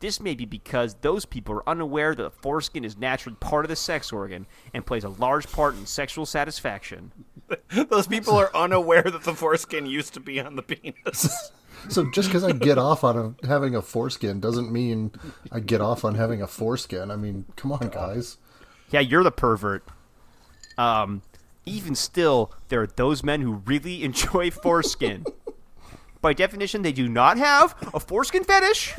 This 0.00 0.20
may 0.20 0.34
be 0.34 0.44
because 0.44 0.94
those 1.00 1.24
people 1.24 1.54
are 1.54 1.68
unaware 1.68 2.14
that 2.14 2.22
the 2.22 2.30
foreskin 2.30 2.84
is 2.84 2.98
naturally 2.98 3.36
part 3.40 3.64
of 3.64 3.70
the 3.70 3.76
sex 3.76 4.12
organ 4.12 4.46
and 4.72 4.84
plays 4.84 5.04
a 5.04 5.08
large 5.08 5.50
part 5.50 5.74
in 5.76 5.86
sexual 5.86 6.26
satisfaction. 6.26 7.10
Those 7.88 8.06
people 8.06 8.34
are 8.34 8.54
unaware 8.54 9.02
that 9.02 9.22
the 9.22 9.34
foreskin 9.34 9.86
used 9.86 10.14
to 10.14 10.20
be 10.20 10.40
on 10.40 10.56
the 10.56 10.62
penis. 10.62 11.52
so 11.88 12.10
just 12.10 12.28
because 12.28 12.44
I 12.44 12.52
get 12.52 12.78
off 12.78 13.04
on 13.04 13.36
a, 13.42 13.46
having 13.46 13.74
a 13.74 13.82
foreskin 13.82 14.40
doesn't 14.40 14.72
mean 14.72 15.12
I 15.52 15.60
get 15.60 15.80
off 15.80 16.04
on 16.04 16.14
having 16.14 16.42
a 16.42 16.46
foreskin. 16.46 17.10
I 17.10 17.16
mean, 17.16 17.44
come 17.56 17.72
on, 17.72 17.88
guys. 17.88 18.38
Yeah, 18.90 19.00
you're 19.00 19.22
the 19.22 19.32
pervert. 19.32 19.84
Um, 20.78 21.22
even 21.66 21.94
still, 21.94 22.52
there 22.68 22.82
are 22.82 22.86
those 22.86 23.22
men 23.22 23.40
who 23.40 23.62
really 23.66 24.04
enjoy 24.04 24.50
foreskin. 24.50 25.24
By 26.20 26.32
definition, 26.32 26.80
they 26.80 26.92
do 26.92 27.06
not 27.06 27.36
have 27.36 27.74
a 27.92 28.00
foreskin 28.00 28.44
fetish, 28.44 28.94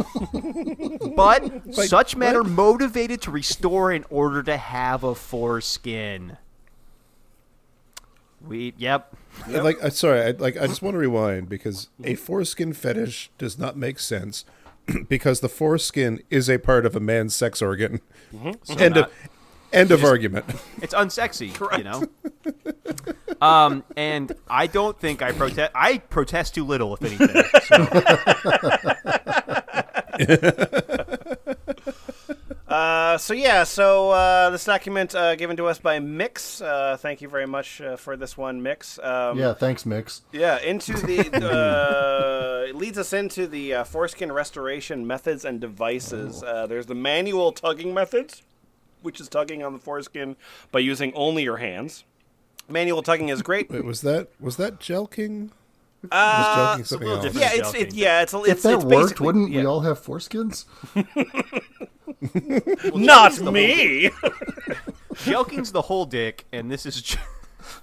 but 1.16 1.74
such 1.74 2.16
men 2.16 2.36
are 2.36 2.44
motivated 2.44 3.20
to 3.24 3.32
restore 3.32 3.92
in 3.92 4.06
order 4.12 4.44
to 4.44 4.58
have 4.58 5.04
a 5.04 5.16
foreskin. 5.16 6.38
We, 8.46 8.76
yep. 8.78 9.16
Like, 9.48 9.84
uh, 9.84 9.90
sorry, 9.90 10.22
I, 10.22 10.32
like 10.32 10.58
I 10.58 10.68
just 10.68 10.82
want 10.82 10.96
to 10.96 11.00
rewind 11.00 11.50
because 11.50 11.90
a 12.04 12.16
foreskin 12.16 12.74
fetish 12.74 13.30
does 13.38 13.58
not 13.58 13.78
make 13.78 14.00
sense 14.00 14.46
because 15.10 15.40
the 15.40 15.50
foreskin 15.50 16.22
is 16.30 16.50
a 16.50 16.58
part 16.58 16.86
of 16.86 16.96
a 16.96 17.00
man's 17.00 17.36
sex 17.36 17.62
organ. 17.62 18.02
End 18.78 18.98
of 18.98 19.12
end 19.72 19.92
of 19.92 20.04
argument. 20.04 20.46
It's 20.82 20.94
unsexy, 20.94 21.52
you 21.78 21.84
know. 21.84 22.04
um, 23.42 23.84
and 23.96 24.32
I 24.48 24.68
don't 24.68 25.00
think 25.00 25.22
I 25.22 25.32
protest. 25.32 25.72
I 25.74 25.98
protest 25.98 26.54
too 26.54 26.64
little, 26.66 26.96
if 26.96 27.04
anything. 27.04 27.44
So. 27.64 27.86
Uh, 32.76 33.18
so 33.18 33.34
yeah, 33.34 33.64
so 33.64 34.10
uh, 34.10 34.50
this 34.50 34.66
document 34.66 35.16
uh, 35.16 35.34
given 35.36 35.56
to 35.56 35.66
us 35.66 35.80
by 35.80 35.98
Mix. 35.98 36.60
Uh, 36.60 36.98
thank 37.00 37.22
you 37.22 37.30
very 37.30 37.48
much 37.48 37.80
uh, 37.80 37.96
for 37.96 38.18
this 38.18 38.38
one, 38.38 38.62
Mix. 38.62 39.00
Um, 39.00 39.40
Yeah, 39.40 39.54
thanks, 39.54 39.86
Mix. 39.86 40.24
Yeah, 40.34 40.60
into 40.60 40.92
the 40.92 41.20
uh, 42.66 42.68
it 42.68 42.76
leads 42.76 42.98
us 42.98 43.14
into 43.14 43.48
the 43.48 43.76
uh, 43.76 43.84
foreskin 43.86 44.30
restoration 44.30 45.08
methods 45.08 45.46
and 45.46 45.62
devices. 45.62 46.44
Uh, 46.44 46.68
there's 46.68 46.88
the 46.88 46.96
manual 46.96 47.54
tugging 47.54 47.94
methods, 47.94 48.44
which 49.02 49.22
is 49.22 49.30
tugging 49.30 49.64
on 49.64 49.72
the 49.72 49.80
foreskin 49.80 50.36
by 50.74 50.80
using 50.80 51.14
only 51.14 51.44
your 51.44 51.58
hands. 51.58 52.04
Manual 52.68 53.04
tugging 53.04 53.30
is 53.30 53.42
great. 53.42 53.70
Wait, 53.70 53.86
was 53.86 54.02
that 54.02 54.28
was 54.38 54.58
that 54.58 54.82
jelking? 54.82 55.52
Uh, 56.12 56.76
was 56.78 56.82
jelking 56.84 56.88
something 56.88 57.08
little 57.08 57.26
else? 57.26 57.36
yeah, 57.36 57.52
it's 57.54 57.74
it, 57.74 57.90
Jelking. 57.90 57.92
yeah, 57.94 58.22
it's 58.22 58.34
it's, 58.34 58.48
If 58.50 58.62
that 58.64 58.74
it's 58.76 58.84
worked, 58.84 59.22
wouldn't 59.22 59.52
yeah. 59.52 59.62
we 59.62 59.66
all 59.66 59.80
have 59.80 59.98
foreskins? 59.98 60.66
Not 62.96 63.40
me. 63.42 64.10
Jelking's 65.16 65.72
the 65.72 65.82
whole 65.84 66.06
dick, 66.06 66.46
and 66.52 66.70
this 66.72 66.86
is 66.86 67.02
just 67.02 67.20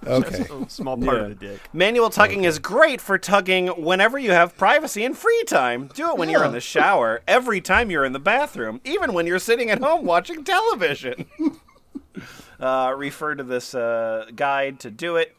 Okay. 0.07 0.45
a 0.49 0.69
small 0.69 0.95
part 0.97 1.17
Yeah. 1.17 1.23
of 1.23 1.29
the 1.39 1.47
dick. 1.47 1.59
Manual 1.73 2.09
tugging 2.09 2.43
is 2.45 2.57
great 2.59 3.01
for 3.01 3.17
tugging 3.17 3.67
whenever 3.67 4.17
you 4.17 4.31
have 4.31 4.57
privacy 4.57 5.03
and 5.03 5.17
free 5.17 5.43
time. 5.45 5.89
Do 5.93 6.09
it 6.11 6.17
when 6.17 6.29
you're 6.29 6.45
in 6.45 6.51
the 6.53 6.61
shower, 6.61 7.21
every 7.27 7.59
time 7.61 7.89
you're 7.91 8.05
in 8.05 8.13
the 8.13 8.19
bathroom, 8.19 8.79
even 8.85 9.13
when 9.13 9.27
you're 9.27 9.39
sitting 9.39 9.69
at 9.69 9.79
home 9.79 10.05
watching 10.05 10.43
television. 10.43 11.25
uh, 12.59 12.93
refer 12.95 13.35
to 13.35 13.43
this 13.43 13.75
uh, 13.75 14.25
guide 14.35 14.79
to 14.81 14.91
do 14.91 15.17
it. 15.17 15.35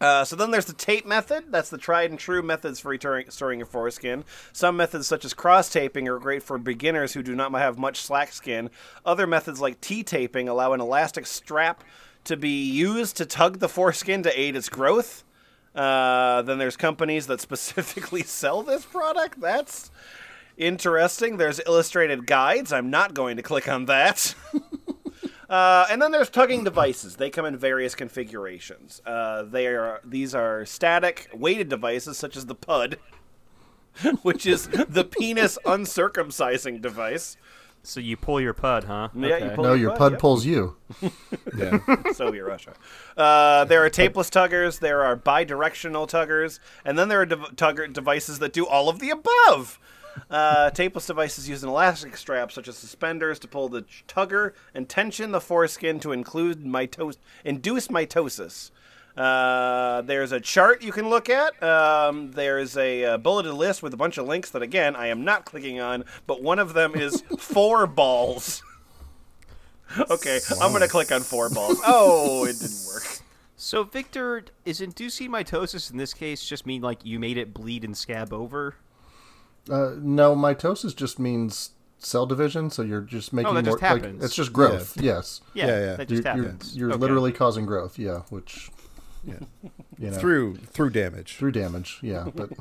Uh, 0.00 0.24
so 0.24 0.34
then 0.34 0.50
there's 0.50 0.64
the 0.64 0.72
tape 0.72 1.04
method. 1.06 1.44
That's 1.50 1.68
the 1.68 1.76
tried 1.76 2.10
and 2.10 2.18
true 2.18 2.42
methods 2.42 2.80
for 2.80 2.88
restoring, 2.88 3.58
your 3.58 3.66
foreskin. 3.66 4.24
Some 4.52 4.76
methods, 4.76 5.06
such 5.06 5.24
as 5.24 5.34
cross 5.34 5.68
taping, 5.68 6.08
are 6.08 6.18
great 6.18 6.42
for 6.42 6.56
beginners 6.56 7.12
who 7.12 7.22
do 7.22 7.34
not 7.34 7.52
have 7.52 7.78
much 7.78 8.00
slack 8.00 8.32
skin. 8.32 8.70
Other 9.04 9.26
methods, 9.26 9.60
like 9.60 9.80
T 9.80 10.02
taping, 10.02 10.48
allow 10.48 10.72
an 10.72 10.80
elastic 10.80 11.26
strap 11.26 11.84
to 12.24 12.36
be 12.36 12.70
used 12.70 13.16
to 13.18 13.26
tug 13.26 13.58
the 13.58 13.68
foreskin 13.68 14.22
to 14.22 14.40
aid 14.40 14.56
its 14.56 14.68
growth. 14.68 15.24
Uh, 15.74 16.42
then 16.42 16.58
there's 16.58 16.76
companies 16.76 17.26
that 17.26 17.40
specifically 17.42 18.22
sell 18.22 18.62
this 18.62 18.84
product. 18.84 19.40
That's 19.40 19.90
interesting. 20.56 21.36
There's 21.36 21.60
illustrated 21.66 22.26
guides. 22.26 22.72
I'm 22.72 22.90
not 22.90 23.14
going 23.14 23.36
to 23.36 23.42
click 23.42 23.68
on 23.68 23.84
that. 23.86 24.34
Uh, 25.50 25.84
and 25.90 26.00
then 26.00 26.12
there's 26.12 26.30
tugging 26.30 26.62
devices. 26.64 27.16
They 27.16 27.28
come 27.28 27.44
in 27.44 27.56
various 27.56 27.94
configurations. 27.96 29.02
Uh, 29.04 29.42
they 29.42 29.66
are 29.66 30.00
these 30.04 30.32
are 30.34 30.64
static 30.64 31.28
weighted 31.34 31.68
devices 31.68 32.16
such 32.16 32.36
as 32.36 32.46
the 32.46 32.54
PUD, 32.54 32.98
which 34.22 34.46
is 34.46 34.68
the 34.68 35.04
penis 35.04 35.58
uncircumcising 35.66 36.80
device. 36.80 37.36
So 37.82 37.98
you 37.98 38.16
pull 38.16 38.40
your 38.42 38.52
pud, 38.52 38.84
huh? 38.84 39.08
Yeah, 39.14 39.38
you 39.38 39.50
pull 39.52 39.64
No, 39.64 39.72
your 39.74 39.96
pud 39.96 40.12
yep. 40.12 40.20
pulls 40.20 40.44
you. 40.46 40.76
Yeah. 41.56 41.78
Soviet 42.12 42.44
Russia. 42.44 42.74
Uh, 43.16 43.64
there 43.64 43.84
are 43.84 43.90
tapeless 43.90 44.30
tuggers. 44.30 44.78
There 44.80 45.02
are 45.02 45.16
bidirectional 45.16 46.08
tuggers, 46.08 46.60
and 46.84 46.98
then 46.98 47.08
there 47.08 47.22
are 47.22 47.26
dev- 47.26 47.56
tugger 47.56 47.90
devices 47.92 48.38
that 48.38 48.52
do 48.52 48.66
all 48.66 48.88
of 48.90 48.98
the 49.00 49.10
above. 49.10 49.78
Uh, 50.30 50.70
tapeless 50.70 51.06
devices 51.06 51.48
use 51.48 51.62
an 51.62 51.68
elastic 51.68 52.16
strap, 52.16 52.52
such 52.52 52.68
as 52.68 52.76
suspenders, 52.76 53.38
to 53.38 53.48
pull 53.48 53.68
the 53.68 53.84
tugger 54.08 54.52
and 54.74 54.88
tension 54.88 55.32
the 55.32 55.40
foreskin 55.40 56.00
to 56.00 56.12
include 56.12 56.64
mitos- 56.64 57.18
induce 57.44 57.88
mitosis. 57.88 58.70
Uh, 59.16 60.02
there's 60.02 60.32
a 60.32 60.40
chart 60.40 60.82
you 60.82 60.92
can 60.92 61.08
look 61.08 61.28
at. 61.28 61.60
Um, 61.62 62.30
there's 62.32 62.76
a, 62.76 63.04
uh 63.04 63.18
bulleted 63.18 63.54
list 63.54 63.82
with 63.82 63.92
a 63.92 63.96
bunch 63.96 64.18
of 64.18 64.26
links 64.26 64.50
that, 64.50 64.62
again, 64.62 64.94
I 64.94 65.08
am 65.08 65.24
not 65.24 65.44
clicking 65.44 65.80
on, 65.80 66.04
but 66.26 66.42
one 66.42 66.58
of 66.58 66.74
them 66.74 66.94
is 66.94 67.22
four 67.38 67.86
balls. 67.86 68.62
okay, 70.10 70.38
I'm 70.60 70.70
going 70.70 70.82
to 70.82 70.88
click 70.88 71.10
on 71.10 71.22
four 71.22 71.50
balls. 71.50 71.78
Oh, 71.86 72.44
it 72.44 72.58
didn't 72.58 72.86
work. 72.86 73.18
So 73.56 73.82
Victor, 73.82 74.44
is 74.64 74.80
inducing 74.80 75.30
mitosis 75.30 75.90
in 75.90 75.98
this 75.98 76.14
case 76.14 76.44
just 76.44 76.64
mean 76.64 76.80
like 76.80 77.04
you 77.04 77.18
made 77.18 77.36
it 77.36 77.52
bleed 77.52 77.84
and 77.84 77.96
scab 77.96 78.32
over? 78.32 78.76
Uh, 79.68 79.92
no, 79.98 80.34
mitosis 80.36 80.94
just 80.96 81.18
means 81.18 81.70
cell 81.98 82.24
division, 82.26 82.70
so 82.70 82.82
you're 82.82 83.02
just 83.02 83.32
making 83.32 83.50
Oh, 83.50 83.54
that 83.54 83.64
more. 83.66 83.78
just 83.78 83.92
like, 84.02 84.22
it's 84.22 84.34
just 84.34 84.52
growth. 84.52 84.96
Yes, 85.00 85.40
Yeah, 85.54 85.66
Yeah, 85.66 85.72
yeah. 85.72 85.96
that 85.96 86.10
you're, 86.10 86.22
just 86.22 86.36
you're, 86.36 86.44
happens. 86.44 86.76
you're 86.76 86.90
Okay. 86.90 86.98
literally 86.98 87.32
causing 87.32 87.66
growth. 87.66 87.98
Yeah, 87.98 88.20
which 88.30 88.70
Yeah. 89.24 89.34
you 89.98 90.10
know 90.10 90.16
through 90.16 90.56
through 90.56 90.90
damage. 90.90 91.36
through 91.36 91.52
damage. 91.52 91.98
Yeah, 92.02 92.26
but 92.34 92.50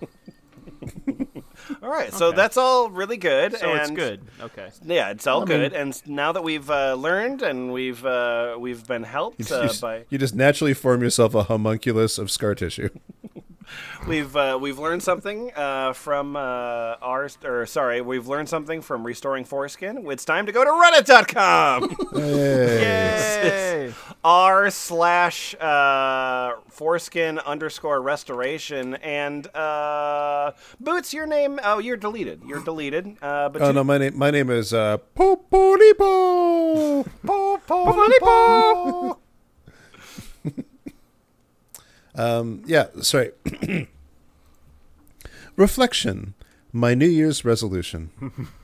All 1.83 1.89
right, 1.89 2.11
so 2.13 2.27
Okay. 2.27 2.35
that's 2.37 2.57
all 2.57 2.89
really 2.89 3.17
good. 3.17 3.55
So 3.57 3.69
and 3.71 3.81
it's 3.81 3.91
good. 3.91 4.21
Okay. 4.41 4.69
Yeah, 4.83 5.09
it's 5.09 5.27
all 5.27 5.41
I 5.43 5.45
mean- 5.45 5.47
good. 5.59 5.73
And 5.73 6.07
now 6.07 6.31
that 6.31 6.43
we've 6.43 6.69
uh, 6.69 6.93
learned 6.95 7.41
and 7.41 7.71
we've 7.71 8.03
uh, 8.05 8.55
we've 8.59 8.85
been 8.87 9.03
helped 9.03 9.39
You, 9.49 9.55
uh, 9.55 9.63
just- 9.67 9.81
by 9.81 10.05
you 10.09 10.17
just 10.17 10.35
naturally 10.35 10.73
form 10.73 11.01
yourself 11.01 11.33
a 11.35 11.43
homunculus 11.43 12.17
of 12.17 12.29
scar 12.31 12.55
tissue. 12.55 12.89
We've 14.07 14.35
uh, 14.35 14.57
we've 14.59 14.79
learned 14.79 15.03
something 15.03 15.51
uh, 15.55 15.93
from 15.93 16.35
uh, 16.35 16.39
our 17.01 17.29
or 17.43 17.65
sorry, 17.65 18.01
we've 18.01 18.27
learned 18.27 18.49
something 18.49 18.81
from 18.81 19.05
restoring 19.05 19.45
foreskin. 19.45 20.05
It's 20.09 20.25
time 20.25 20.45
to 20.45 20.51
go 20.51 20.63
to 20.63 20.69
Reddit.com. 20.71 21.95
Yay! 22.15 23.93
r 24.23 24.69
slash 24.69 25.55
uh, 25.55 26.53
foreskin 26.67 27.39
underscore 27.39 28.01
restoration 28.01 28.95
and 28.95 29.47
uh, 29.55 30.51
boots. 30.79 31.13
Your 31.13 31.25
name? 31.25 31.59
Oh, 31.63 31.79
you're 31.79 31.97
deleted. 31.97 32.41
You're 32.45 32.63
deleted. 32.63 33.17
Uh, 33.21 33.49
but 33.49 33.61
Oh 33.61 33.67
you, 33.67 33.73
no, 33.73 33.83
my 33.83 33.97
name 33.97 34.17
my 34.17 34.31
name 34.31 34.49
is 34.49 34.73
uh, 34.73 34.97
Popolipo. 35.15 37.05
Popolipo. 37.25 39.17
Um, 42.15 42.63
yeah, 42.65 42.87
sorry. 43.01 43.31
Reflection. 45.55 46.33
My 46.71 46.93
New 46.93 47.07
Year's 47.07 47.43
resolution. 47.43 48.11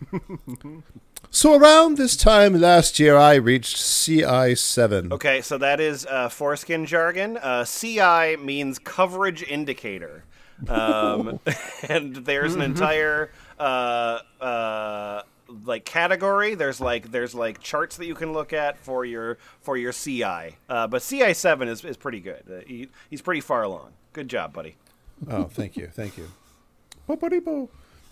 so 1.32 1.56
around 1.56 1.98
this 1.98 2.16
time 2.16 2.60
last 2.60 3.00
year, 3.00 3.18
I 3.18 3.36
reached 3.36 3.78
CI 3.78 4.54
seven. 4.56 5.12
Okay, 5.12 5.42
so 5.42 5.58
that 5.58 5.80
is 5.80 6.06
uh, 6.06 6.30
foreskin 6.30 6.86
jargon. 6.86 7.38
Uh, 7.38 7.66
CI 7.66 8.38
means 8.38 8.78
coverage 8.78 9.42
indicator. 9.42 10.24
Um, 10.68 11.40
and 11.90 12.16
there's 12.16 12.54
an 12.56 12.62
entire 12.62 13.32
uh, 13.60 14.20
uh, 14.40 15.22
like 15.64 15.86
category. 15.86 16.56
There's 16.56 16.82
like 16.82 17.12
there's 17.12 17.36
like 17.36 17.62
charts 17.62 17.98
that 17.98 18.06
you 18.06 18.16
can 18.16 18.34
look 18.34 18.54
at 18.54 18.78
for 18.78 19.06
your 19.06 19.38
for 19.62 19.78
your 19.78 19.94
CI. 19.94 20.58
Uh, 20.70 20.88
but 20.88 21.02
CI 21.02 21.34
seven 21.34 21.68
is, 21.68 21.84
is 21.84 21.98
pretty 21.98 22.20
good. 22.20 22.44
Uh, 22.50 22.66
he, 22.66 22.90
he's 23.10 23.22
pretty 23.22 23.42
far 23.42 23.64
along. 23.64 23.94
Good 24.14 24.28
job, 24.28 24.54
buddy. 24.54 24.76
Oh, 25.30 25.46
thank 25.46 25.78
you, 25.78 25.88
thank 25.88 26.18
you. 26.18 26.30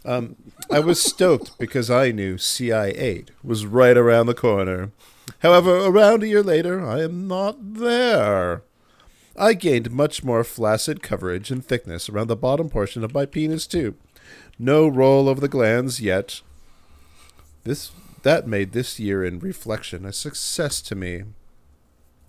Um, 0.05 0.35
I 0.71 0.79
was 0.79 1.01
stoked 1.01 1.57
because 1.57 1.89
I 1.89 2.11
knew 2.11 2.37
CI 2.37 2.71
eight 2.71 3.31
was 3.43 3.65
right 3.65 3.97
around 3.97 4.25
the 4.25 4.33
corner. 4.33 4.91
However, 5.39 5.77
around 5.77 6.23
a 6.23 6.27
year 6.27 6.43
later, 6.43 6.85
I 6.85 7.01
am 7.01 7.27
not 7.27 7.75
there. 7.75 8.63
I 9.35 9.53
gained 9.53 9.91
much 9.91 10.23
more 10.23 10.43
flaccid 10.43 11.01
coverage 11.01 11.49
and 11.49 11.65
thickness 11.65 12.09
around 12.09 12.27
the 12.27 12.35
bottom 12.35 12.69
portion 12.69 13.03
of 13.03 13.13
my 13.13 13.25
penis 13.25 13.65
too. 13.65 13.95
No 14.59 14.87
roll 14.87 15.27
of 15.27 15.39
the 15.39 15.47
glands 15.47 16.01
yet. 16.01 16.41
This 17.63 17.91
that 18.23 18.47
made 18.47 18.71
this 18.71 18.99
year 18.99 19.23
in 19.23 19.39
reflection 19.39 20.05
a 20.05 20.13
success 20.13 20.81
to 20.81 20.95
me. 20.95 21.23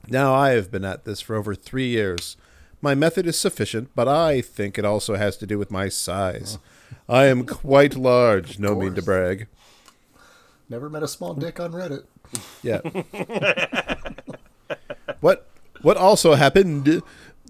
Now 0.08 0.34
I 0.34 0.50
have 0.50 0.70
been 0.70 0.84
at 0.84 1.04
this 1.04 1.20
for 1.20 1.36
over 1.36 1.54
three 1.54 1.88
years. 1.88 2.36
My 2.80 2.94
method 2.94 3.26
is 3.26 3.38
sufficient, 3.38 3.90
but 3.94 4.08
I 4.08 4.40
think 4.40 4.78
it 4.78 4.84
also 4.84 5.14
has 5.14 5.36
to 5.38 5.46
do 5.46 5.58
with 5.58 5.70
my 5.70 5.88
size. 5.88 6.58
I 7.08 7.24
am 7.24 7.46
quite 7.46 7.96
large, 7.96 8.58
no 8.58 8.74
mean 8.74 8.94
to 8.94 9.02
brag. 9.02 9.46
never 10.68 10.90
met 10.90 11.02
a 11.02 11.08
small 11.08 11.34
dick 11.34 11.58
on 11.60 11.72
Reddit. 11.72 12.04
Yeah. 12.62 12.80
what 15.20 15.46
what 15.82 15.96
also 15.96 16.34
happened 16.34 17.02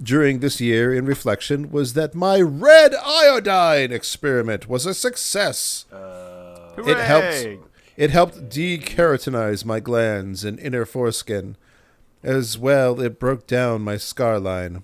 during 0.03 0.41
this 0.41 0.61
year 0.61 0.93
in 0.93 1.07
reflection 1.07 1.71
was 1.71 1.95
that 1.95 2.15
my 2.15 2.41
red 2.41 2.95
iodine 2.95 3.93
experiment 3.93 4.69
was 4.69 4.87
a 4.87 4.95
success. 4.95 5.87
Uh, 5.93 6.75
it 6.79 6.99
helped 6.99 7.27
Hooray! 7.27 7.59
It 7.97 8.11
helped 8.11 8.49
dekeratinize 8.49 9.65
my 9.65 9.81
glands 9.81 10.45
and 10.45 10.59
inner 10.59 10.85
foreskin. 10.85 11.57
As 12.23 12.57
well, 12.59 13.01
it 13.01 13.19
broke 13.19 13.47
down 13.47 13.83
my 13.83 13.97
scar 13.97 14.41
line. 14.41 14.83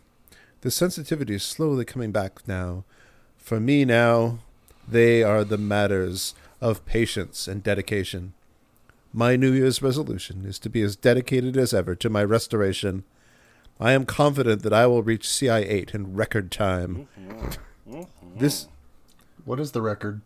The 0.61 0.70
sensitivity 0.70 1.35
is 1.35 1.42
slowly 1.42 1.85
coming 1.85 2.12
back 2.12 2.46
now. 2.46 2.85
For 3.38 3.59
me 3.59 3.85
now, 3.85 4.40
they 4.87 5.23
are 5.23 5.44
the 5.44 5.59
matters 5.59 6.35
of 6.61 6.85
patience 6.85 7.49
and 7.49 7.62
dedication. 7.62 8.35
My 9.12 9.37
New 9.37 9.53
Year's 9.53 9.83
resolution 9.83 10.44
is 10.44 10.59
to 10.61 10.68
be 10.68 10.83
as 10.83 10.96
dedicated 10.96 11.57
as 11.57 11.75
ever 11.75 11.94
to 11.96 12.11
my 12.11 12.23
restoration. 12.23 13.05
I 13.81 13.92
am 13.92 14.05
confident 14.05 14.62
that 14.62 14.73
I 14.73 14.87
will 14.87 15.03
reach 15.03 15.27
CI8 15.27 15.94
in 15.94 16.14
record 16.14 16.51
time. 16.51 17.09
Mm-hmm. 17.18 18.03
This 18.37 18.64
mm-hmm. 18.64 18.75
What 19.44 19.59
is 19.59 19.73
the 19.73 19.83
record? 19.83 20.20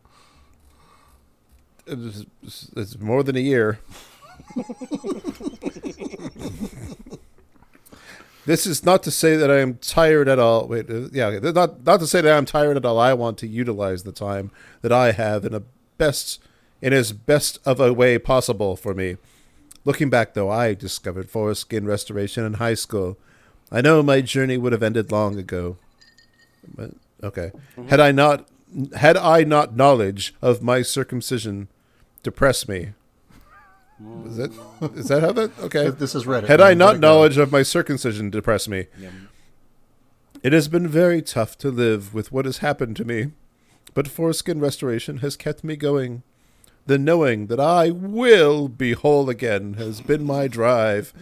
It's 1.86 2.98
more 2.98 3.22
than 3.22 3.36
a 3.36 3.40
year. 3.40 3.78
this 8.46 8.66
is 8.66 8.84
not 8.84 9.02
to 9.02 9.10
say 9.10 9.36
that 9.36 9.50
I 9.50 9.58
am 9.60 9.76
tired 9.76 10.28
at 10.28 10.38
all. 10.38 10.66
Wait, 10.66 10.88
uh, 10.90 11.08
yeah, 11.12 11.38
not 11.42 11.84
not 11.84 12.00
to 12.00 12.06
say 12.06 12.20
that 12.20 12.36
I'm 12.36 12.46
tired 12.46 12.76
at 12.76 12.84
all. 12.84 12.98
I 12.98 13.12
want 13.14 13.38
to 13.38 13.46
utilize 13.46 14.02
the 14.02 14.12
time 14.12 14.50
that 14.82 14.92
I 14.92 15.12
have 15.12 15.44
in 15.44 15.54
a 15.54 15.62
best 15.98 16.40
in 16.80 16.92
as 16.92 17.12
best 17.12 17.58
of 17.64 17.80
a 17.80 17.92
way 17.92 18.18
possible 18.18 18.76
for 18.76 18.94
me. 18.94 19.16
Looking 19.84 20.08
back, 20.08 20.34
though, 20.34 20.50
I 20.50 20.74
discovered 20.74 21.30
foreskin 21.30 21.86
restoration 21.86 22.44
in 22.44 22.54
high 22.54 22.74
school. 22.74 23.18
I 23.70 23.80
know 23.80 24.02
my 24.02 24.20
journey 24.20 24.56
would 24.56 24.72
have 24.72 24.82
ended 24.82 25.12
long 25.12 25.38
ago. 25.38 25.76
But, 26.74 26.92
okay, 27.22 27.52
had 27.88 28.00
I 28.00 28.12
not 28.12 28.48
had 28.96 29.16
I 29.16 29.44
not 29.44 29.76
knowledge 29.76 30.34
of 30.42 30.62
my 30.62 30.82
circumcision 30.82 31.68
depress 32.24 32.66
me. 32.66 32.94
Is 34.26 34.36
that 34.38 34.50
mm. 34.50 34.96
is 34.96 35.06
that 35.08 35.22
how 35.22 35.30
that 35.32 35.56
okay? 35.60 35.90
This 35.90 36.16
is 36.16 36.24
Reddit. 36.24 36.48
Had 36.48 36.60
I 36.60 36.74
not 36.74 36.98
knowledge 36.98 37.38
of 37.38 37.52
my 37.52 37.62
circumcision 37.62 38.30
depress 38.30 38.66
me. 38.66 38.86
It 40.42 40.52
has 40.52 40.68
been 40.68 40.88
very 40.88 41.22
tough 41.22 41.56
to 41.58 41.70
live 41.70 42.12
with 42.12 42.30
what 42.32 42.44
has 42.44 42.58
happened 42.58 42.96
to 42.96 43.04
me, 43.04 43.30
but 43.94 44.08
foreskin 44.08 44.60
restoration 44.60 45.18
has 45.18 45.36
kept 45.36 45.64
me 45.64 45.76
going. 45.76 46.22
The 46.86 46.98
knowing 46.98 47.46
that 47.46 47.60
I 47.60 47.90
will 47.90 48.68
be 48.68 48.92
whole 48.92 49.30
again 49.30 49.74
has 49.74 50.02
been 50.02 50.24
my 50.24 50.48
drive. 50.48 51.14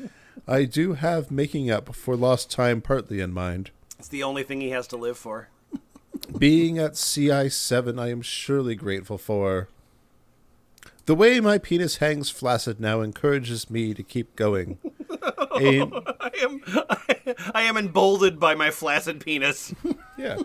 I 0.48 0.64
do 0.64 0.94
have 0.94 1.30
making 1.30 1.70
up 1.70 1.94
for 1.94 2.16
lost 2.16 2.50
time 2.50 2.80
partly 2.80 3.20
in 3.20 3.32
mind. 3.32 3.70
It's 3.96 4.08
the 4.08 4.24
only 4.24 4.42
thing 4.42 4.60
he 4.60 4.70
has 4.70 4.88
to 4.88 4.96
live 4.96 5.16
for. 5.16 5.50
Being 6.36 6.78
at 6.78 6.96
CI 6.96 7.48
7, 7.48 8.00
I 8.00 8.10
am 8.10 8.22
surely 8.22 8.74
grateful 8.74 9.18
for. 9.18 9.68
The 11.06 11.14
way 11.14 11.40
my 11.40 11.58
penis 11.58 11.96
hangs 11.96 12.30
flaccid 12.30 12.80
now 12.80 13.00
encourages 13.00 13.68
me 13.68 13.92
to 13.94 14.02
keep 14.02 14.36
going. 14.36 14.78
A, 15.60 15.82
I 16.20 16.30
am 16.40 16.62
I, 17.54 17.62
am 17.62 17.76
emboldened 17.76 18.40
by 18.40 18.54
my 18.54 18.70
flaccid 18.70 19.20
penis. 19.20 19.74
yeah. 20.18 20.38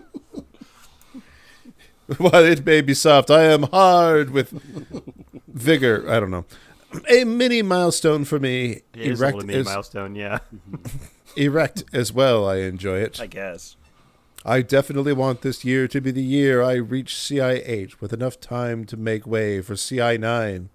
While 2.18 2.46
it 2.46 2.66
may 2.66 2.82
be 2.82 2.94
soft, 2.94 3.32
I 3.32 3.44
am 3.44 3.64
hard 3.64 4.32
with 4.32 4.52
vigor. 5.48 6.10
I 6.10 6.20
don't 6.20 6.32
know. 6.32 6.46
A 7.10 7.24
mini 7.24 7.62
milestone 7.62 8.26
for 8.26 8.40
me. 8.40 8.82
It 8.94 9.12
is 9.12 9.22
a 9.22 9.26
little 9.26 9.42
mini 9.42 9.64
milestone, 9.64 10.16
yeah. 10.16 10.40
erect 11.38 11.84
as 11.94 12.12
well. 12.14 12.48
I 12.48 12.58
enjoy 12.58 13.00
it. 13.00 13.20
I 13.20 13.28
guess. 13.28 13.77
I 14.48 14.62
definitely 14.62 15.12
want 15.12 15.42
this 15.42 15.66
year 15.66 15.90
to 15.90 16.00
be 16.00 16.10
the 16.10 16.24
year 16.24 16.64
I 16.64 16.76
reach 16.76 17.14
CI8 17.16 18.00
with 18.00 18.14
enough 18.14 18.40
time 18.40 18.86
to 18.86 18.96
make 18.96 19.28
way 19.28 19.60
for 19.62 19.74
CI9. 19.74 20.70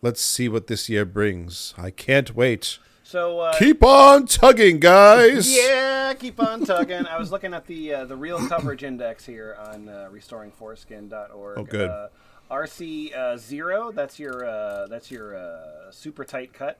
Let's 0.00 0.20
see 0.20 0.48
what 0.48 0.68
this 0.68 0.88
year 0.88 1.04
brings. 1.04 1.74
I 1.76 1.90
can't 1.90 2.36
wait. 2.36 2.78
So 3.02 3.40
uh, 3.40 3.58
keep 3.58 3.82
on 3.82 4.26
tugging, 4.26 4.78
guys. 4.78 5.52
Yeah, 5.56 6.14
keep 6.14 6.38
on 6.40 6.64
tugging. 6.64 7.04
I 7.06 7.18
was 7.18 7.32
looking 7.32 7.52
at 7.52 7.66
the 7.66 7.94
uh, 7.94 8.04
the 8.04 8.16
real 8.16 8.46
coverage 8.48 8.84
index 8.84 9.26
here 9.26 9.58
on 9.60 9.88
uh, 9.88 10.08
restoringforeskin.org. 10.12 11.58
Oh, 11.58 11.64
good. 11.64 11.90
Uh, 11.90 12.08
RC 12.50 13.14
uh, 13.14 13.36
zero. 13.36 13.90
That's 13.90 14.18
your 14.20 14.48
uh, 14.48 14.86
that's 14.86 15.10
your 15.10 15.36
uh, 15.36 15.90
super 15.90 16.24
tight 16.24 16.52
cut. 16.52 16.78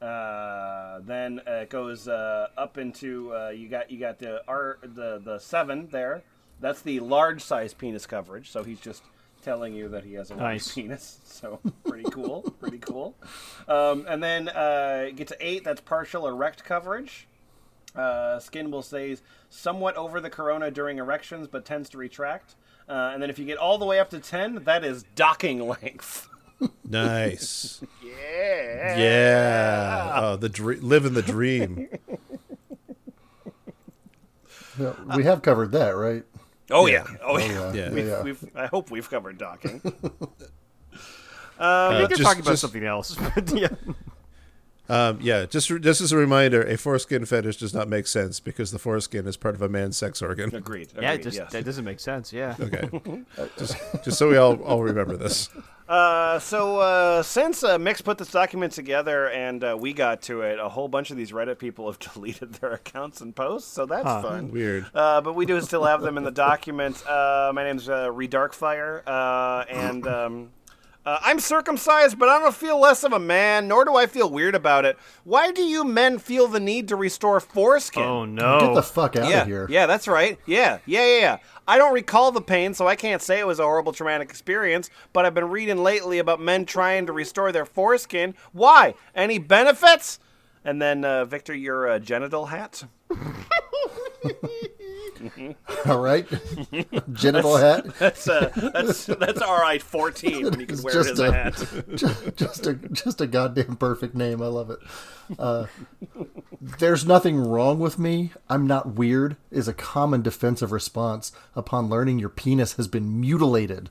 Uh, 0.00 1.00
then 1.04 1.40
uh, 1.46 1.50
it 1.62 1.70
goes 1.70 2.08
uh, 2.08 2.48
up 2.56 2.78
into 2.78 3.34
uh, 3.34 3.50
you 3.50 3.68
got 3.68 3.90
you 3.90 3.98
got 3.98 4.18
the 4.18 4.42
R 4.48 4.78
the 4.82 5.20
the 5.22 5.38
seven 5.38 5.88
there. 5.90 6.22
That's 6.60 6.82
the 6.82 7.00
large 7.00 7.42
size 7.42 7.74
penis 7.74 8.06
coverage. 8.06 8.50
So 8.50 8.62
he's 8.64 8.80
just 8.80 9.02
telling 9.42 9.72
you 9.74 9.88
that 9.88 10.04
he 10.04 10.14
has 10.14 10.30
a 10.30 10.34
large 10.34 10.42
Nice. 10.54 10.74
penis. 10.74 11.18
So 11.40 11.58
pretty 11.86 12.10
cool, 12.10 12.42
pretty 12.60 12.76
cool. 12.78 13.14
Um, 13.66 14.04
and 14.08 14.22
then 14.22 14.48
uh, 14.50 15.04
you 15.08 15.12
get 15.12 15.28
to 15.28 15.36
eight. 15.40 15.64
That's 15.64 15.80
partial 15.80 16.26
erect 16.28 16.64
coverage. 16.64 17.26
Uh, 17.96 18.38
skin 18.38 18.70
will 18.70 18.82
stay 18.82 19.16
somewhat 19.48 19.96
over 19.96 20.20
the 20.20 20.28
corona 20.30 20.70
during 20.70 20.98
erections, 20.98 21.48
but 21.48 21.64
tends 21.64 21.88
to 21.90 21.98
retract. 21.98 22.54
Uh, 22.88 23.10
and 23.14 23.22
then 23.22 23.30
if 23.30 23.38
you 23.38 23.44
get 23.46 23.56
all 23.58 23.78
the 23.78 23.86
way 23.86 23.98
up 23.98 24.10
to 24.10 24.18
ten, 24.18 24.64
that 24.64 24.84
is 24.84 25.04
docking 25.14 25.66
length. 25.66 26.26
Nice. 26.88 27.82
Yeah. 28.02 28.96
Yeah. 28.98 30.12
Oh, 30.16 30.36
the 30.36 30.48
dre- 30.48 30.76
living 30.76 31.12
the 31.14 31.22
dream. 31.22 31.88
Yeah, 34.78 34.92
we 35.16 35.24
have 35.24 35.42
covered 35.42 35.72
that, 35.72 35.90
right? 35.90 36.24
Oh 36.70 36.86
yeah. 36.86 37.04
Oh 37.22 37.38
yeah. 37.38 37.46
yeah. 37.46 37.72
Yeah. 37.72 37.90
We've, 37.90 38.06
Yeah. 38.06 38.22
we've, 38.22 38.44
I 38.56 38.66
hope 38.66 38.90
we've 38.90 39.08
covered 39.08 39.38
docking. 39.38 39.80
I 41.58 41.98
think 41.98 42.08
they're 42.08 42.08
just- 42.08 42.22
talking 42.22 42.40
about 42.42 42.50
just- 42.52 42.60
something 42.62 42.84
else. 42.84 43.16
but 43.34 43.50
yeah. 43.54 43.68
Um, 44.88 45.18
yeah, 45.22 45.46
just 45.46 45.68
just 45.68 46.00
as 46.00 46.10
a 46.10 46.16
reminder, 46.16 46.62
a 46.62 46.76
foreskin 46.76 47.24
fetish 47.24 47.58
does 47.58 47.72
not 47.72 47.88
make 47.88 48.08
sense 48.08 48.40
because 48.40 48.72
the 48.72 48.78
foreskin 48.78 49.26
is 49.28 49.36
part 49.36 49.54
of 49.54 49.62
a 49.62 49.68
man's 49.68 49.96
sex 49.96 50.20
organ. 50.20 50.52
Agreed. 50.54 50.88
Yeah, 51.00 51.12
it 51.12 51.22
just 51.22 51.36
yes. 51.36 51.52
that 51.52 51.64
doesn't 51.64 51.84
make 51.84 52.00
sense. 52.00 52.32
Yeah. 52.32 52.56
Okay, 52.58 53.22
just 53.56 53.76
just 54.04 54.18
so 54.18 54.28
we 54.30 54.36
all 54.36 54.60
all 54.62 54.82
remember 54.82 55.16
this. 55.16 55.48
Uh, 55.90 56.38
so 56.38 56.78
uh, 56.78 57.20
since 57.20 57.64
uh, 57.64 57.76
Mix 57.76 58.00
put 58.00 58.16
this 58.16 58.30
document 58.30 58.72
together 58.72 59.28
and 59.30 59.64
uh, 59.64 59.76
we 59.76 59.92
got 59.92 60.22
to 60.22 60.42
it, 60.42 60.60
a 60.60 60.68
whole 60.68 60.86
bunch 60.86 61.10
of 61.10 61.16
these 61.16 61.32
Reddit 61.32 61.58
people 61.58 61.90
have 61.90 61.98
deleted 62.14 62.52
their 62.54 62.74
accounts 62.74 63.20
and 63.20 63.34
posts, 63.34 63.72
so 63.72 63.86
that's 63.86 64.04
fun. 64.04 64.52
Weird. 64.52 64.86
Uh, 64.94 65.20
but 65.20 65.34
we 65.34 65.46
do 65.46 65.60
still 65.60 65.82
have 65.82 66.00
them 66.00 66.16
in 66.16 66.22
the 66.22 66.30
document. 66.30 67.04
Uh, 67.08 67.50
my 67.52 67.64
name's 67.64 67.88
uh, 67.88 68.06
Redarkfire, 68.06 69.02
uh, 69.04 69.64
and 69.68 70.06
um, 70.06 70.50
uh, 71.06 71.18
I'm 71.22 71.40
circumcised, 71.40 72.18
but 72.18 72.28
I 72.28 72.38
don't 72.38 72.54
feel 72.54 72.78
less 72.78 73.04
of 73.04 73.12
a 73.12 73.18
man, 73.18 73.68
nor 73.68 73.84
do 73.84 73.96
I 73.96 74.06
feel 74.06 74.28
weird 74.28 74.54
about 74.54 74.84
it. 74.84 74.98
Why 75.24 75.50
do 75.50 75.62
you 75.62 75.82
men 75.82 76.18
feel 76.18 76.46
the 76.46 76.60
need 76.60 76.88
to 76.88 76.96
restore 76.96 77.40
foreskin? 77.40 78.02
Oh 78.02 78.24
no. 78.26 78.60
Get 78.60 78.74
the 78.74 78.82
fuck 78.82 79.16
out 79.16 79.28
yeah, 79.28 79.42
of 79.42 79.46
here. 79.46 79.66
yeah, 79.70 79.86
that's 79.86 80.06
right. 80.06 80.38
Yeah, 80.46 80.78
yeah, 80.84 81.06
yeah, 81.06 81.20
yeah. 81.20 81.36
I 81.66 81.78
don't 81.78 81.94
recall 81.94 82.32
the 82.32 82.42
pain, 82.42 82.74
so 82.74 82.86
I 82.86 82.96
can't 82.96 83.22
say 83.22 83.38
it 83.38 83.46
was 83.46 83.58
a 83.58 83.64
horrible 83.64 83.92
traumatic 83.92 84.28
experience. 84.28 84.90
But 85.12 85.24
I've 85.24 85.34
been 85.34 85.48
reading 85.48 85.78
lately 85.78 86.18
about 86.18 86.40
men 86.40 86.66
trying 86.66 87.06
to 87.06 87.12
restore 87.12 87.50
their 87.50 87.66
foreskin. 87.66 88.34
Why? 88.52 88.94
Any 89.14 89.38
benefits? 89.38 90.18
And 90.64 90.82
then 90.82 91.04
uh, 91.04 91.24
Victor, 91.24 91.54
your 91.54 91.88
uh, 91.88 91.98
genital 91.98 92.46
hat. 92.46 92.84
All 95.86 95.98
right. 95.98 96.26
Genital 97.12 97.56
hat. 97.56 97.86
That's 97.98 98.28
uh, 98.28 98.50
that's 98.74 99.06
that's 99.06 99.40
RI 99.40 99.78
fourteen 99.78 100.44
when 100.50 100.60
you 100.60 100.66
can 100.66 100.82
wear 100.82 100.92
it 100.92 100.96
just 100.96 101.10
as 101.10 101.20
a, 101.20 101.24
a- 101.28 101.32
hat. 101.32 101.64
just, 101.94 102.36
just 102.36 102.66
a 102.66 102.74
just 102.74 103.20
a 103.20 103.26
goddamn 103.26 103.76
perfect 103.76 104.14
name. 104.14 104.40
I 104.42 104.46
love 104.46 104.70
it. 104.70 104.78
Uh, 105.38 105.66
There's 106.60 107.06
nothing 107.06 107.36
wrong 107.38 107.78
with 107.78 107.98
me. 107.98 108.32
I'm 108.48 108.66
not 108.66 108.94
weird. 108.94 109.36
Is 109.50 109.68
a 109.68 109.72
common 109.74 110.22
defensive 110.22 110.72
response 110.72 111.32
upon 111.54 111.88
learning 111.88 112.18
your 112.18 112.28
penis 112.28 112.74
has 112.74 112.88
been 112.88 113.20
mutilated. 113.20 113.90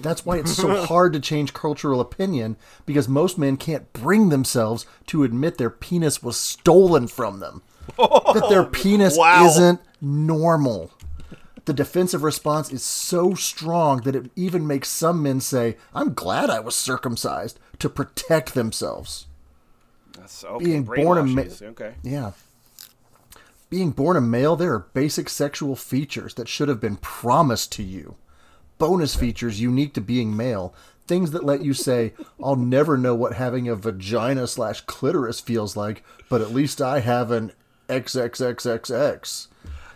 That's 0.00 0.24
why 0.24 0.38
it's 0.38 0.52
so 0.56 0.84
hard 0.86 1.12
to 1.12 1.20
change 1.20 1.52
cultural 1.52 2.00
opinion 2.00 2.56
because 2.86 3.08
most 3.08 3.36
men 3.36 3.56
can't 3.56 3.92
bring 3.92 4.28
themselves 4.28 4.86
to 5.06 5.22
admit 5.24 5.58
their 5.58 5.70
penis 5.70 6.22
was 6.22 6.36
stolen 6.38 7.08
from 7.08 7.40
them. 7.40 7.62
that 7.98 8.46
their 8.48 8.64
penis 8.64 9.16
Wow. 9.18 9.44
isn't 9.46 9.80
normal. 10.02 10.90
The 11.64 11.72
defensive 11.72 12.24
response 12.24 12.72
is 12.72 12.82
so 12.82 13.34
strong 13.34 14.00
that 14.00 14.16
it 14.16 14.30
even 14.34 14.66
makes 14.66 14.88
some 14.88 15.22
men 15.22 15.40
say, 15.40 15.76
I'm 15.94 16.12
glad 16.12 16.50
I 16.50 16.58
was 16.58 16.74
circumcised 16.74 17.60
to 17.78 17.88
protect 17.88 18.54
themselves. 18.54 19.26
That's 20.18 20.44
okay. 20.44 20.64
Being 20.64 20.82
born 20.82 21.18
a 21.18 21.22
ma- 21.22 21.42
okay. 21.42 21.94
Yeah. 22.02 22.32
Being 23.70 23.92
born 23.92 24.16
a 24.16 24.20
male, 24.20 24.56
there 24.56 24.74
are 24.74 24.86
basic 24.92 25.28
sexual 25.28 25.76
features 25.76 26.34
that 26.34 26.48
should 26.48 26.68
have 26.68 26.80
been 26.80 26.96
promised 26.96 27.72
to 27.72 27.82
you. 27.82 28.16
Bonus 28.78 29.14
features 29.14 29.60
unique 29.60 29.94
to 29.94 30.00
being 30.00 30.36
male. 30.36 30.74
Things 31.06 31.30
that 31.30 31.44
let 31.44 31.64
you 31.64 31.72
say, 31.72 32.12
I'll 32.42 32.56
never 32.56 32.98
know 32.98 33.14
what 33.14 33.34
having 33.34 33.68
a 33.68 33.76
vagina 33.76 34.46
slash 34.46 34.80
clitoris 34.82 35.40
feels 35.40 35.76
like, 35.76 36.02
but 36.28 36.40
at 36.40 36.52
least 36.52 36.82
I 36.82 37.00
have 37.00 37.30
an 37.30 37.52
XXXXX. 37.88 39.46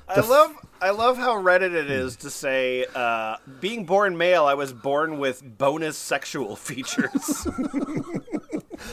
I 0.08 0.20
love 0.20 0.54
I 0.80 0.90
love 0.90 1.16
how 1.16 1.34
Reddit 1.42 1.74
it 1.74 1.90
is 1.90 2.16
to 2.16 2.30
say, 2.30 2.84
uh, 2.94 3.36
being 3.60 3.86
born 3.86 4.16
male, 4.16 4.44
I 4.44 4.54
was 4.54 4.72
born 4.72 5.18
with 5.18 5.42
bonus 5.58 5.96
sexual 5.96 6.54
features. 6.68 7.46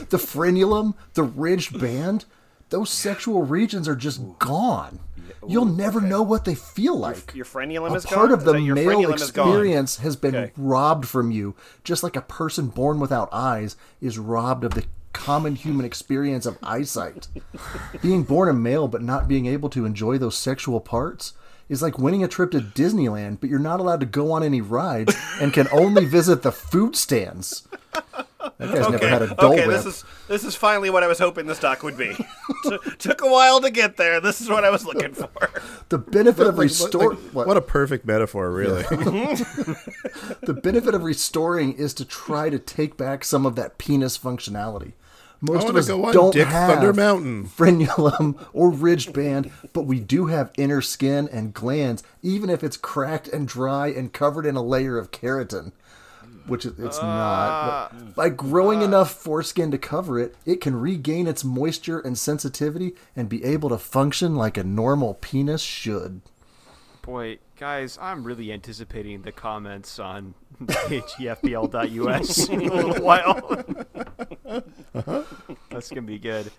The 0.09 0.17
frenulum, 0.17 0.93
the 1.13 1.23
ridged 1.23 1.79
band, 1.79 2.25
those 2.69 2.89
sexual 2.89 3.43
regions 3.43 3.87
are 3.87 3.95
just 3.95 4.21
gone. 4.39 4.99
You'll 5.47 5.65
never 5.65 5.99
know 6.01 6.21
what 6.23 6.45
they 6.45 6.55
feel 6.55 6.97
like. 6.97 7.35
your 7.35 7.45
frenulum 7.45 7.91
a 7.91 7.95
is 7.95 8.05
part 8.05 8.29
gone? 8.29 8.39
of 8.39 8.45
the 8.45 8.53
male 8.53 8.75
frenulum 9.01 9.15
is 9.15 9.29
gone? 9.31 9.49
experience 9.49 9.97
has 9.97 10.15
been 10.15 10.35
Okay. 10.35 10.51
robbed 10.57 11.05
from 11.07 11.31
you, 11.31 11.53
just 11.83 12.01
like 12.01 12.15
a 12.15 12.21
person 12.21 12.67
born 12.67 12.99
without 12.99 13.27
eyes 13.33 13.75
is 14.01 14.17
robbed 14.17 14.63
of 14.63 14.73
the 14.73 14.85
common 15.13 15.55
human 15.55 15.85
experience 15.85 16.45
of 16.45 16.57
eyesight. 16.63 17.27
being 18.01 18.23
born 18.23 18.49
a 18.49 18.53
male 18.53 18.87
but 18.87 19.01
not 19.01 19.27
being 19.27 19.45
able 19.45 19.69
to 19.69 19.85
enjoy 19.85 20.17
those 20.17 20.35
sexual 20.37 20.79
parts 20.81 21.33
is 21.69 21.81
like 21.81 21.97
winning 21.97 22.23
a 22.23 22.27
trip 22.27 22.51
to 22.51 22.59
Disneyland, 22.59 23.39
but 23.39 23.49
you're 23.49 23.57
not 23.59 23.79
allowed 23.79 24.01
to 24.01 24.05
go 24.05 24.31
on 24.31 24.43
any 24.43 24.59
rides 24.59 25.15
and 25.39 25.53
can 25.53 25.67
only 25.71 26.03
visit 26.05 26.41
the 26.41 26.51
food 26.51 26.95
stands. 26.95 27.65
That 28.57 28.73
guy's 28.73 28.89
never 28.89 29.07
had 29.07 29.21
a 29.21 29.27
Dole 29.35 29.53
okay, 29.53 29.67
Whip. 29.67 29.77
this 29.77 29.85
is 29.85 30.03
this 30.27 30.43
is 30.43 30.55
finally 30.55 30.89
what 30.89 31.01
I 31.03 31.07
was 31.07 31.17
hoping 31.19 31.45
this 31.45 31.59
doc 31.59 31.81
would 31.83 31.97
be. 31.97 32.13
T- 32.65 32.77
took 32.99 33.21
a 33.21 33.27
while 33.29 33.61
to 33.61 33.71
get 33.71 33.95
there. 33.95 34.19
This 34.19 34.41
is 34.41 34.49
what 34.49 34.65
I 34.65 34.69
was 34.69 34.85
looking 34.85 35.13
for. 35.13 35.29
the 35.89 35.97
benefit 35.97 36.45
of 36.47 36.55
Like, 36.55 36.63
restore. 36.63 37.11
like, 37.11 37.19
what? 37.31 37.47
what 37.47 37.55
a 37.57 37.61
perfect 37.61 38.05
metaphor, 38.05 38.51
really. 38.51 38.83
The 40.41 40.53
benefit 40.61 40.93
of 40.93 41.03
restoring 41.03 41.73
is 41.73 41.93
to 41.95 42.05
try 42.05 42.49
to 42.49 42.59
take 42.59 42.97
back 42.97 43.23
some 43.23 43.45
of 43.45 43.55
that 43.55 43.77
penis 43.77 44.17
functionality. 44.17 44.93
Most 45.43 45.67
of 45.67 45.75
us 45.75 45.87
go 45.87 46.05
on 46.05 46.13
don't 46.13 46.31
Dick 46.33 46.47
have 46.47 46.75
Thunder 46.75 46.93
Mountain. 46.93 47.47
frenulum 47.47 48.47
or 48.53 48.71
ridged 48.71 49.11
band, 49.11 49.51
but 49.73 49.81
we 49.81 49.99
do 49.99 50.27
have 50.27 50.53
inner 50.57 50.81
skin 50.81 51.27
and 51.31 51.53
glands, 51.53 52.01
even 52.21 52.49
if 52.49 52.63
it's 52.63 52.77
cracked 52.77 53.27
and 53.27 53.45
dry 53.45 53.87
and 53.87 54.13
covered 54.13 54.45
in 54.45 54.55
a 54.55 54.63
layer 54.63 54.97
of 54.97 55.11
keratin, 55.11 55.73
which 56.47 56.65
it- 56.65 56.79
it's 56.79 57.01
not. 57.01 57.91
But 57.91 58.15
by 58.15 58.29
growing 58.29 58.79
ah. 58.79 58.85
enough 58.85 59.11
foreskin 59.11 59.69
to 59.71 59.77
cover 59.77 60.17
it, 60.17 60.33
it 60.45 60.61
can 60.61 60.79
regain 60.79 61.27
its 61.27 61.43
moisture 61.43 61.99
and 61.99 62.17
sensitivity 62.17 62.95
and 63.13 63.27
be 63.27 63.43
able 63.43 63.67
to 63.67 63.77
function 63.77 64.35
like 64.37 64.55
a 64.57 64.63
normal 64.63 65.15
penis 65.15 65.61
should. 65.61 66.21
Boy, 67.01 67.39
guys, 67.59 67.97
I'm 68.01 68.23
really 68.23 68.49
anticipating 68.53 69.23
the 69.23 69.33
comments 69.33 69.99
on 69.99 70.35
hgfbl.us 70.61 72.49
in 72.49 72.61
a 72.61 72.73
little 72.73 73.03
while. 73.03 73.63
That's 75.69 75.89
gonna 75.89 76.01
be 76.03 76.19
good. 76.19 76.51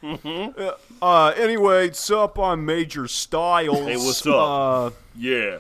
Uh, 1.01 1.29
anyway, 1.37 1.87
it's 1.89 2.11
up 2.11 2.39
on 2.39 2.65
Major 2.65 3.07
Styles. 3.09 3.79
Hey, 3.79 3.97
what's 3.97 4.27
up? 4.27 4.35
Uh, 4.35 4.91
Yeah. 5.17 5.59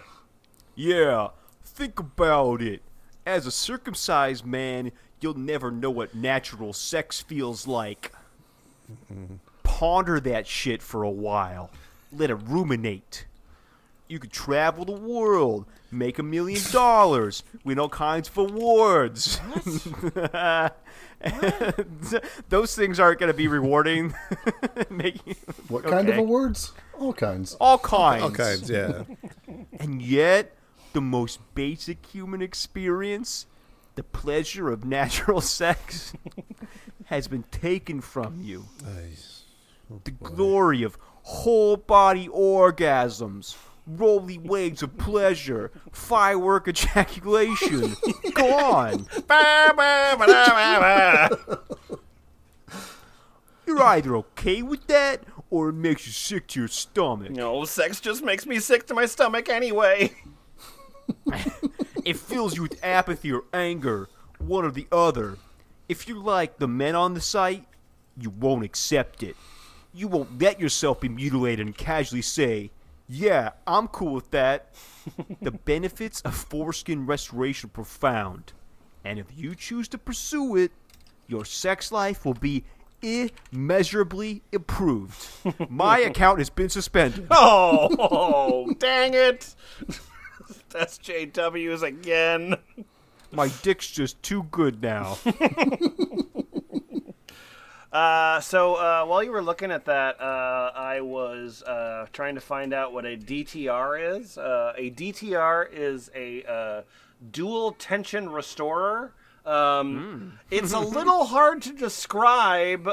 yeah, 0.74 1.28
think 1.64 1.98
about 2.00 2.60
it. 2.62 2.82
As 3.26 3.46
a 3.46 3.50
circumcised 3.50 4.44
man, 4.44 4.92
you'll 5.20 5.38
never 5.38 5.70
know 5.70 5.90
what 5.90 6.14
natural 6.14 6.72
sex 6.72 7.20
feels 7.20 7.66
like. 7.66 8.12
Ponder 9.62 10.20
that 10.20 10.46
shit 10.46 10.82
for 10.82 11.02
a 11.02 11.10
while. 11.10 11.70
Let 12.12 12.30
it 12.30 12.34
ruminate. 12.34 13.26
You 14.08 14.18
could 14.18 14.30
travel 14.32 14.84
the 14.84 14.92
world, 14.92 15.64
make 15.94 16.18
a 16.18 16.22
million 16.22 16.60
dollars, 16.72 17.42
win 17.64 17.78
all 17.78 17.88
kinds 17.88 18.28
of 18.28 18.36
awards. 18.38 19.40
Those 22.48 22.74
things 22.74 23.00
aren't 23.00 23.18
going 23.20 23.32
to 23.32 23.36
be 23.36 23.48
rewarding. 23.48 24.14
Making, 24.90 25.36
What 25.68 25.84
kind 25.84 26.08
of 26.08 26.18
awards? 26.18 26.72
All 26.98 27.12
kinds. 27.12 27.54
all 27.54 27.78
kinds. 27.78 28.22
All 28.22 28.30
kinds, 28.30 28.70
yeah. 28.70 29.02
And 29.80 30.00
yet, 30.00 30.54
the 30.92 31.00
most 31.00 31.40
basic 31.54 32.04
human 32.06 32.40
experience, 32.40 33.46
the 33.96 34.02
pleasure 34.04 34.70
of 34.70 34.84
natural 34.84 35.40
sex, 35.60 36.12
has 37.06 37.26
been 37.28 37.42
taken 37.50 38.00
from 38.00 38.40
you. 38.40 38.66
Nice. 38.84 39.42
Oh, 39.92 40.00
the 40.04 40.12
glory 40.12 40.82
of 40.82 40.96
whole 41.22 41.76
body 41.76 42.28
orgasms, 42.28 43.56
rolly 43.86 44.38
waves 44.38 44.82
of 44.82 44.96
pleasure, 44.98 45.70
firework 45.92 46.68
ejaculation, 46.68 47.96
gone. 48.34 49.06
You're 53.66 53.82
either 53.82 54.16
okay 54.16 54.62
with 54.62 54.86
that 54.88 55.22
or 55.50 55.70
it 55.70 55.74
makes 55.74 56.06
you 56.06 56.12
sick 56.12 56.46
to 56.48 56.60
your 56.60 56.68
stomach. 56.68 57.30
No, 57.30 57.64
sex 57.64 58.00
just 58.00 58.22
makes 58.22 58.46
me 58.46 58.58
sick 58.58 58.86
to 58.88 58.94
my 58.94 59.06
stomach 59.06 59.48
anyway. 59.48 60.12
It 62.04 62.16
fills 62.18 62.56
you 62.56 62.62
with 62.62 62.78
apathy 62.84 63.32
or 63.32 63.44
anger, 63.52 64.08
one 64.38 64.64
or 64.64 64.70
the 64.70 64.86
other. 64.92 65.38
If 65.88 66.06
you're 66.06 66.22
like 66.22 66.58
the 66.58 66.68
men 66.68 66.94
on 66.94 67.14
the 67.14 67.20
site, 67.20 67.64
you 68.18 68.30
won't 68.30 68.64
accept 68.64 69.22
it. 69.22 69.36
You 69.92 70.08
won't 70.08 70.40
let 70.40 70.60
yourself 70.60 71.00
be 71.00 71.08
mutilated 71.08 71.64
and 71.64 71.76
casually 71.76 72.22
say, 72.22 72.70
Yeah, 73.08 73.50
I'm 73.66 73.88
cool 73.88 74.14
with 74.14 74.30
that. 74.30 74.74
the 75.42 75.50
benefits 75.50 76.20
of 76.22 76.34
foreskin 76.34 77.06
restoration 77.06 77.68
are 77.68 77.72
profound. 77.72 78.52
And 79.04 79.18
if 79.18 79.26
you 79.36 79.54
choose 79.54 79.88
to 79.88 79.98
pursue 79.98 80.56
it, 80.56 80.72
your 81.26 81.44
sex 81.44 81.92
life 81.92 82.24
will 82.24 82.34
be 82.34 82.64
immeasurably 83.02 84.42
improved. 84.52 85.26
My 85.68 85.98
account 86.10 86.38
has 86.38 86.50
been 86.50 86.70
suspended. 86.70 87.26
Oh, 87.30 88.72
dang 88.78 89.12
it. 89.14 89.54
That's 90.70 90.98
JW's 90.98 91.82
again. 91.82 92.56
My 93.30 93.48
dick's 93.62 93.90
just 93.90 94.22
too 94.22 94.44
good 94.50 94.82
now. 94.82 95.18
Uh, 97.94 98.40
so 98.40 98.74
uh, 98.74 99.04
while 99.04 99.22
you 99.22 99.30
were 99.30 99.40
looking 99.40 99.70
at 99.70 99.84
that, 99.84 100.20
uh, 100.20 100.72
I 100.74 101.00
was 101.00 101.62
uh, 101.62 102.06
trying 102.12 102.34
to 102.34 102.40
find 102.40 102.74
out 102.74 102.92
what 102.92 103.04
a 103.04 103.16
DTR 103.16 104.18
is. 104.18 104.36
Uh, 104.36 104.72
a 104.76 104.90
DTR 104.90 105.68
is 105.72 106.10
a 106.12 106.42
uh, 106.42 106.82
dual 107.30 107.70
tension 107.70 108.28
restorer. 108.30 109.12
Um, 109.46 110.40
It's 110.50 110.72
a 110.72 110.80
little 110.98 111.26
hard 111.26 111.62
to 111.62 111.72
describe, 111.72 112.88
uh, 112.88 112.92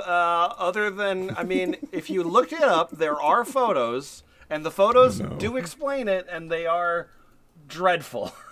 other 0.59 0.91
than 0.91 1.35
I 1.35 1.45
mean, 1.45 1.77
if 1.91 2.11
you 2.11 2.21
looked 2.23 2.53
it 2.53 2.61
up, 2.61 2.91
there 2.91 3.19
are 3.19 3.43
photos, 3.43 4.21
and 4.51 4.63
the 4.63 4.71
photos 4.71 5.19
do 5.39 5.57
explain 5.57 6.07
it, 6.09 6.27
and 6.29 6.51
they 6.51 6.67
are 6.67 7.07
dreadful. 7.67 8.33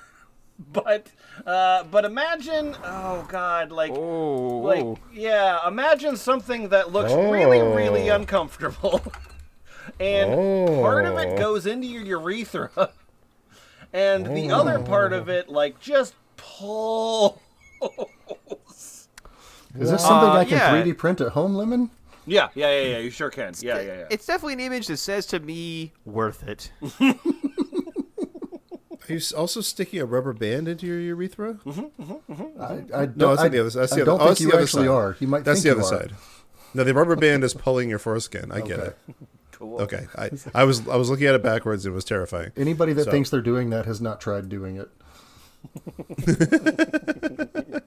but 0.74 1.08
uh, 1.46 1.84
but 1.86 2.04
imagine, 2.06 2.76
oh 2.84 3.26
god, 3.30 3.72
like 3.72 3.92
Oh, 3.92 4.58
like 4.60 4.84
oh. 4.84 5.00
yeah 5.14 5.66
imagine 5.68 6.18
something 6.18 6.70
that 6.70 6.92
looks 6.92 7.14
really 7.14 7.60
really 7.62 8.12
Oh. 8.12 8.16
uncomfortable 8.16 9.02
and 10.00 10.34
part 10.82 11.06
of 11.06 11.18
it 11.18 11.38
goes 11.38 11.66
into 11.66 11.88
your 11.88 12.04
urethra 12.04 12.70
and 13.94 14.26
the 14.36 14.52
other 14.52 14.80
part 14.80 15.14
of 15.14 15.30
it 15.30 15.50
like 15.50 15.80
just 15.80 16.14
pull 16.38 17.42
Is 19.80 19.92
this 19.92 20.02
something 20.02 20.30
Uh, 20.30 20.34
I 20.34 20.46
can 20.46 20.58
yeah. 20.58 20.84
3D 20.84 20.98
print 20.98 21.22
at 21.22 21.30
home, 21.34 21.56
Lemon? 21.56 21.90
yeah 22.28 22.50
yeah 22.54 22.70
yeah 22.82 22.88
yeah 22.90 22.98
you 23.00 23.10
sure 23.10 23.30
can 23.30 23.54
yeah 23.62 23.80
yeah 23.80 23.82
yeah 24.00 24.06
It's 24.10 24.26
definitely 24.26 24.54
an 24.54 24.60
image 24.60 24.88
that 24.88 24.98
says 24.98 25.26
to 25.28 25.40
me, 25.40 25.94
worth 26.06 26.44
it. 26.48 26.72
Are 29.10 29.14
you 29.14 29.18
s- 29.18 29.32
also 29.32 29.62
sticking 29.62 30.00
a 30.02 30.06
rubber 30.06 30.34
band 30.34 30.68
into 30.68 30.86
your 30.86 31.00
urethra? 31.00 31.58
I, 31.68 31.74
I 32.64 33.06
don't, 33.06 33.18
No, 33.18 33.30
that's 33.30 33.42
I, 33.42 33.46
on 33.46 33.52
the 33.52 33.60
other. 33.60 33.70
That's 33.72 33.94
I 33.94 33.98
don't 33.98 34.10
other. 34.10 34.12
oh, 34.12 34.18
think 34.18 34.30
that's 34.30 34.42
you 34.42 34.52
actually 34.54 34.88
side. 34.88 34.94
are. 34.94 35.18
You 35.20 35.28
might 35.28 35.44
That's 35.44 35.64
think 35.64 35.76
the 35.78 35.84
other 35.84 35.96
you 35.96 35.98
are. 35.98 36.10
side. 36.10 36.16
No, 36.76 36.84
the 36.84 36.94
rubber 36.94 37.16
band 37.16 37.44
is 37.44 37.54
pulling 37.56 37.90
your 37.90 37.98
foreskin. 38.00 38.52
I 38.52 38.62
get 38.62 38.80
Okay. 38.80 38.88
it. 39.10 39.16
cool 39.54 39.82
Okay, 39.82 40.06
I, 40.16 40.30
I 40.54 40.64
was 40.64 40.88
I 40.88 40.96
was 40.96 41.10
looking 41.10 41.26
at 41.28 41.36
it 41.36 41.42
backwards. 41.44 41.86
It 41.86 41.90
was 41.92 42.06
terrifying. 42.06 42.52
Anybody 42.56 42.94
that 42.94 43.06
So- 43.06 43.12
thinks 43.12 43.30
they're 43.32 43.42
doing 43.42 43.72
that 43.72 43.86
has 43.86 44.00
not 44.00 44.22
tried 44.22 44.48
doing 44.50 44.78
it. 44.78 44.90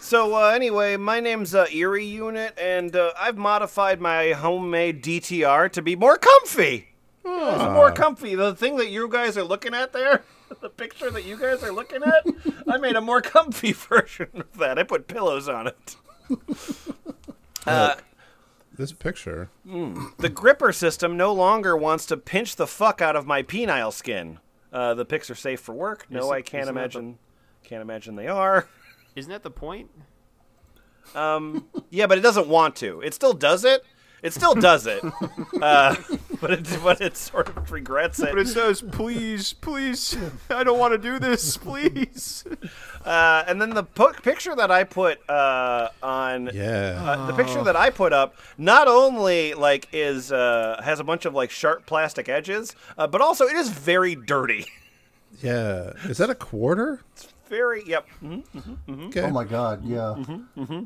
So 0.00 0.34
uh, 0.36 0.48
anyway, 0.52 0.96
my 0.96 1.20
name's 1.20 1.54
uh, 1.54 1.66
Erie 1.70 2.06
Unit, 2.06 2.54
and 2.58 2.96
uh, 2.96 3.12
I've 3.18 3.36
modified 3.36 4.00
my 4.00 4.32
homemade 4.32 5.02
DTR 5.04 5.70
to 5.72 5.82
be 5.82 5.96
more 5.96 6.16
comfy. 6.16 6.87
It's 7.30 7.62
more 7.74 7.92
comfy. 7.92 8.34
The 8.34 8.54
thing 8.54 8.76
that 8.76 8.88
you 8.90 9.08
guys 9.08 9.36
are 9.36 9.42
looking 9.44 9.74
at 9.74 9.92
there, 9.92 10.22
the 10.60 10.68
picture 10.70 11.10
that 11.10 11.24
you 11.24 11.36
guys 11.38 11.62
are 11.62 11.72
looking 11.72 12.02
at, 12.02 12.26
I 12.68 12.78
made 12.78 12.96
a 12.96 13.00
more 13.00 13.20
comfy 13.20 13.72
version 13.72 14.28
of 14.34 14.58
that. 14.58 14.78
I 14.78 14.82
put 14.82 15.08
pillows 15.08 15.48
on 15.48 15.66
it. 15.68 15.96
Uh, 17.66 17.94
This 18.76 18.92
picture. 18.92 19.50
the 19.64 20.30
gripper 20.32 20.72
system 20.72 21.16
no 21.16 21.32
longer 21.32 21.76
wants 21.76 22.06
to 22.06 22.16
pinch 22.16 22.56
the 22.56 22.66
fuck 22.66 23.02
out 23.02 23.16
of 23.16 23.26
my 23.26 23.42
penile 23.42 23.92
skin. 23.92 24.38
Uh, 24.72 24.94
the 24.94 25.04
pics 25.04 25.30
are 25.30 25.34
safe 25.34 25.60
for 25.60 25.74
work. 25.74 26.06
No, 26.10 26.20
Isn't- 26.20 26.32
I 26.34 26.42
can't 26.42 26.62
isn't 26.62 26.74
that 26.74 26.80
imagine. 26.80 27.18
Can't 27.64 27.82
imagine 27.82 28.16
they 28.16 28.28
are. 28.28 28.68
Isn't 29.16 29.30
that 29.32 29.42
the 29.42 29.50
point? 29.50 29.90
Um, 31.14 31.66
Yeah, 31.90 32.06
but 32.06 32.18
it 32.18 32.20
doesn't 32.20 32.48
want 32.48 32.76
to. 32.76 33.00
It 33.00 33.14
still 33.14 33.32
does 33.32 33.64
it. 33.64 33.82
It 34.22 34.32
still 34.32 34.54
does 34.54 34.86
it. 34.86 35.02
uh, 35.62 35.94
but 36.40 36.50
it 36.50 36.78
but 36.82 37.00
it 37.00 37.16
sort 37.16 37.48
of 37.48 37.70
regrets 37.70 38.18
it. 38.18 38.30
But 38.30 38.38
it 38.38 38.48
it. 38.48 38.50
says, 38.50 38.82
please, 38.82 39.52
please, 39.52 40.16
I 40.50 40.64
don't 40.64 40.78
want 40.78 40.92
to 40.92 40.98
do 40.98 41.18
this, 41.18 41.56
please. 41.56 42.44
Uh, 43.04 43.44
and 43.46 43.60
then 43.60 43.70
the 43.70 43.84
po- 43.84 44.12
picture 44.12 44.54
that 44.56 44.70
I 44.70 44.84
put 44.84 45.18
uh, 45.30 45.90
on 46.02 46.50
Yeah. 46.52 47.00
uh, 47.04 47.26
the 47.28 47.32
picture 47.34 47.62
that 47.62 47.76
I 47.76 47.90
put 47.90 48.12
up 48.12 48.34
not 48.58 48.88
only 48.88 49.54
like 49.54 49.88
is 49.92 50.32
uh, 50.32 50.80
has 50.84 50.98
a 51.00 51.04
bunch 51.04 51.24
of 51.24 51.34
like 51.34 51.50
sharp 51.50 51.86
plastic 51.86 52.28
edges, 52.28 52.74
uh, 52.98 53.06
but 53.06 53.20
also 53.20 53.46
it 53.46 53.56
is 53.56 53.70
very 53.70 54.14
dirty. 54.16 54.66
yeah. 55.42 55.92
Is 56.04 56.18
that 56.18 56.28
a 56.30 56.34
quarter? 56.34 57.00
It's 57.12 57.28
very 57.48 57.84
yep. 57.86 58.06
Mhm. 58.22 59.08
Okay. 59.08 59.22
Oh 59.22 59.30
my 59.30 59.44
god, 59.44 59.84
yeah. 59.84 60.14
Mm-hmm. 60.18 60.84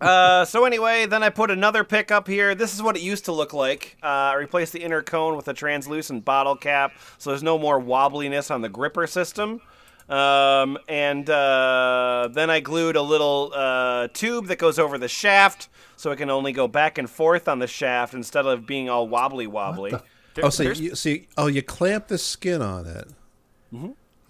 Uh, 0.00 0.44
so 0.46 0.64
anyway, 0.64 1.04
then 1.06 1.22
I 1.22 1.28
put 1.28 1.50
another 1.50 1.84
pick 1.84 2.10
up 2.10 2.26
here. 2.26 2.54
This 2.54 2.74
is 2.74 2.82
what 2.82 2.96
it 2.96 3.02
used 3.02 3.26
to 3.26 3.32
look 3.32 3.52
like. 3.52 3.96
Uh, 4.02 4.06
I 4.06 4.34
replaced 4.34 4.72
the 4.72 4.82
inner 4.82 5.02
cone 5.02 5.36
with 5.36 5.46
a 5.48 5.52
translucent 5.54 6.24
bottle 6.24 6.56
cap, 6.56 6.92
so 7.18 7.30
there's 7.30 7.42
no 7.42 7.58
more 7.58 7.80
wobbliness 7.80 8.50
on 8.50 8.62
the 8.62 8.68
gripper 8.68 9.06
system. 9.06 9.60
Um, 10.08 10.76
and 10.88 11.28
uh, 11.30 12.28
then 12.32 12.50
I 12.50 12.60
glued 12.60 12.96
a 12.96 13.02
little 13.02 13.52
uh, 13.54 14.08
tube 14.12 14.46
that 14.46 14.58
goes 14.58 14.78
over 14.78 14.98
the 14.98 15.06
shaft, 15.06 15.68
so 15.96 16.10
it 16.10 16.16
can 16.16 16.30
only 16.30 16.52
go 16.52 16.66
back 16.66 16.98
and 16.98 17.08
forth 17.08 17.46
on 17.46 17.58
the 17.60 17.66
shaft 17.68 18.14
instead 18.14 18.46
of 18.46 18.66
being 18.66 18.88
all 18.88 19.06
wobbly 19.06 19.46
wobbly. 19.46 19.90
There- 19.90 20.02
Oh, 20.42 20.48
so 20.48 20.62
there's- 20.62 20.80
you 20.80 20.94
see? 20.94 21.26
Oh, 21.36 21.48
you 21.48 21.60
clamp 21.60 22.06
the 22.06 22.16
skin 22.16 22.62
on 22.62 22.86
it. 22.86 23.08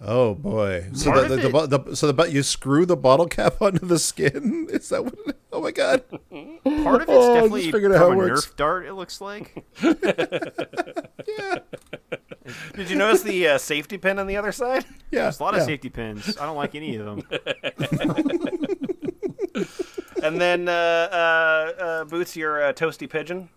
Oh 0.03 0.33
boy! 0.33 0.87
So 0.93 1.11
the, 1.13 1.35
the, 1.35 1.49
the, 1.49 1.77
the 1.79 1.95
so 1.95 2.07
the 2.07 2.13
but 2.13 2.31
you 2.31 2.41
screw 2.41 2.87
the 2.87 2.97
bottle 2.97 3.27
cap 3.27 3.61
onto 3.61 3.85
the 3.85 3.99
skin. 3.99 4.67
Is 4.71 4.89
that 4.89 5.03
what? 5.05 5.13
It, 5.27 5.37
oh 5.53 5.61
my 5.61 5.71
god! 5.71 6.03
part 6.09 7.01
of 7.03 7.09
it's 7.09 7.11
Oh, 7.11 7.33
definitely 7.35 7.71
figured 7.71 7.91
out 7.91 7.99
how 7.99 8.09
a 8.09 8.13
it 8.13 8.17
works. 8.17 8.47
Nerf 8.47 8.55
dart, 8.55 8.85
it 8.85 8.93
looks 8.93 9.21
like. 9.21 9.65
Yeah. 11.37 11.59
Did 12.73 12.89
you 12.89 12.97
notice 12.97 13.21
the 13.21 13.47
uh, 13.47 13.57
safety 13.57 13.97
pin 13.97 14.19
on 14.19 14.27
the 14.27 14.35
other 14.35 14.51
side? 14.51 14.83
Yeah, 15.11 15.23
There's 15.23 15.39
a 15.39 15.43
lot 15.43 15.53
yeah. 15.53 15.61
of 15.61 15.65
safety 15.65 15.89
pins. 15.89 16.35
I 16.35 16.45
don't 16.45 16.57
like 16.57 16.75
any 16.75 16.95
of 16.97 17.05
them. 17.05 17.23
And 20.23 20.39
then 20.39 20.69
uh, 20.69 20.71
uh, 20.71 21.83
uh, 21.83 22.03
Boots, 22.05 22.35
your 22.35 22.59
toasty 22.73 23.09
pigeon. 23.09 23.49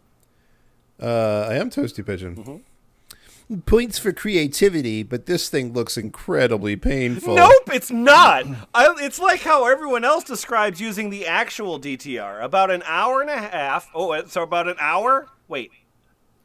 Uh, 1.01 1.47
I 1.51 1.57
am 1.57 1.69
toasty 1.69 2.05
pigeon. 2.05 2.65
Points 3.67 3.99
for 3.99 4.11
creativity, 4.13 5.03
but 5.03 5.27
this 5.27 5.51
thing 5.51 5.75
looks 5.75 5.99
incredibly 5.99 6.77
painful. 6.77 7.35
Nope, 7.35 7.69
it's 7.75 7.91
not. 7.91 8.47
I, 8.75 8.95
it's 9.01 9.19
like 9.19 9.41
how 9.43 9.67
everyone 9.67 10.03
else 10.03 10.25
describes 10.25 10.81
using 10.81 11.11
the 11.11 11.27
actual 11.27 11.79
DTR. 11.79 12.43
About 12.43 12.71
an 12.71 12.83
hour 12.87 13.21
and 13.21 13.29
a 13.29 13.37
half. 13.39 13.91
Oh, 13.95 14.13
uh, 14.13 14.27
so 14.27 14.43
about 14.43 14.67
an 14.67 14.77
hour? 14.81 15.29
Wait. 15.47 15.71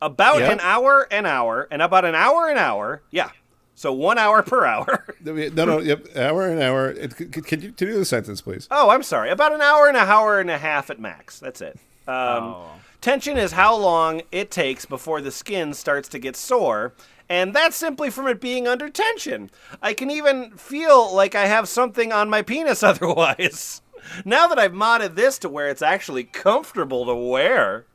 About 0.01 0.39
Yeah. 0.39 0.51
an 0.51 0.59
hour, 0.61 1.07
an 1.09 1.25
hour, 1.25 1.67
and 1.71 1.81
about 1.81 2.03
an 2.03 2.15
hour, 2.15 2.49
an 2.49 2.57
hour. 2.57 3.01
Yeah. 3.11 3.29
So 3.75 3.93
one 3.93 4.17
hour 4.17 4.43
per 4.43 4.65
hour. 4.65 5.05
No, 5.23 5.33
no, 5.65 5.79
yep, 5.79 6.05
hour 6.17 6.47
and 6.47 6.61
hour. 6.61 6.89
It, 6.91 7.13
c- 7.13 7.25
c- 7.25 7.41
can 7.41 7.61
you 7.61 7.71
can 7.73 7.87
you 7.87 7.93
do 7.93 7.99
the 7.99 8.05
sentence, 8.05 8.41
please? 8.41 8.67
Oh, 8.71 8.89
I'm 8.89 9.03
sorry. 9.03 9.29
About 9.29 9.53
an 9.53 9.61
hour 9.61 9.87
and 9.87 9.95
a 9.97 10.01
hour 10.01 10.39
and 10.39 10.49
a 10.49 10.57
half 10.57 10.89
at 10.89 10.99
max. 10.99 11.39
That's 11.39 11.61
it. 11.61 11.77
Um, 12.07 12.15
Oh. 12.55 12.71
Tension 13.01 13.37
is 13.37 13.53
how 13.53 13.75
long 13.75 14.21
it 14.29 14.51
takes 14.51 14.85
before 14.85 15.21
the 15.21 15.31
skin 15.31 15.73
starts 15.73 16.09
to 16.09 16.19
get 16.19 16.35
sore, 16.35 16.93
and 17.29 17.53
that's 17.53 17.77
simply 17.77 18.09
from 18.09 18.27
it 18.27 18.41
being 18.41 18.67
under 18.67 18.89
tension. 18.89 19.49
I 19.81 19.93
can 19.93 20.11
even 20.11 20.51
feel 20.57 21.13
like 21.15 21.33
I 21.33 21.45
have 21.45 21.69
something 21.69 22.11
on 22.11 22.29
my 22.29 22.41
penis 22.41 22.83
otherwise. 22.83 23.81
Now 24.25 24.47
that 24.47 24.59
I've 24.59 24.73
modded 24.73 25.15
this 25.15 25.37
to 25.39 25.49
where 25.49 25.69
it's 25.69 25.81
actually 25.81 26.25
comfortable 26.25 27.05
to 27.05 27.15
wear. 27.15 27.85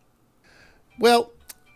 Well, 0.99 1.33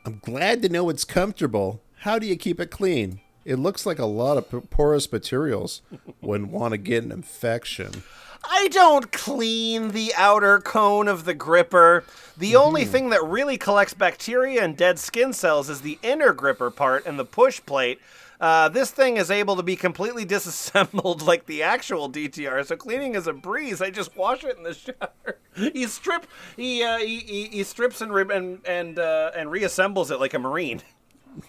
I'm 0.07 0.21
glad 0.25 0.63
to 0.63 0.71
know 0.71 0.89
it's 0.89 1.05
comfortable. 1.05 1.83
How 2.01 2.19
do 2.19 2.27
you 2.27 2.37
keep 2.37 2.61
it 2.61 2.71
clean? 2.71 3.21
It 3.45 3.57
looks 3.57 3.85
like 3.85 3.99
a 3.99 4.07
lot 4.07 4.39
of 4.39 4.71
porous 4.71 5.11
materials. 5.11 5.83
Wouldn't 6.23 6.51
want 6.51 6.73
to 6.73 6.79
get 6.79 7.05
an 7.05 7.13
infection. 7.13 8.05
I 8.45 8.69
don't 8.69 9.11
clean 9.13 9.89
the 9.91 10.13
outer 10.17 10.59
cone 10.61 11.09
of 11.09 11.25
the 11.25 11.35
gripper. 11.35 12.05
The 12.37 12.57
only 12.57 12.85
thing 12.85 13.11
that 13.11 13.23
really 13.25 13.59
collects 13.59 13.95
bacteria 13.95 14.63
and 14.63 14.77
dead 14.77 14.99
skin 14.99 15.33
cells 15.33 15.69
is 15.69 15.81
the 15.81 15.99
inner 16.03 16.33
gripper 16.33 16.71
part 16.71 17.05
and 17.07 17.19
the 17.19 17.25
push 17.25 17.61
plate. 17.65 18.01
Uh, 18.41 18.69
this 18.69 18.93
thing 18.93 19.17
is 19.17 19.31
able 19.31 19.57
to 19.57 19.63
be 19.65 19.75
completely 19.75 20.25
disassembled 20.27 21.23
like 21.23 21.47
the 21.47 21.63
actual 21.63 22.09
DTR, 22.11 22.65
so 22.65 22.77
cleaning 22.77 23.17
is 23.17 23.27
a 23.27 23.33
breeze. 23.33 23.83
I 23.83 23.91
just 23.91 24.17
wash 24.17 24.45
it 24.45 24.57
in 24.57 24.63
the 24.63 24.75
shower. 24.75 25.39
he 25.57 25.87
strip, 25.87 26.27
he, 26.57 26.85
uh, 26.85 26.99
he, 26.99 27.19
he, 27.19 27.45
he 27.49 27.65
strips 27.65 28.01
and 28.01 28.13
re- 28.13 28.33
and 28.33 28.65
and, 28.65 28.99
uh, 28.99 29.33
and 29.35 29.51
reassembles 29.51 30.13
it 30.13 30.19
like 30.19 30.35
a 30.35 30.39
marine, 30.39 30.83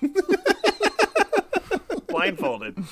blindfolded. 2.08 2.84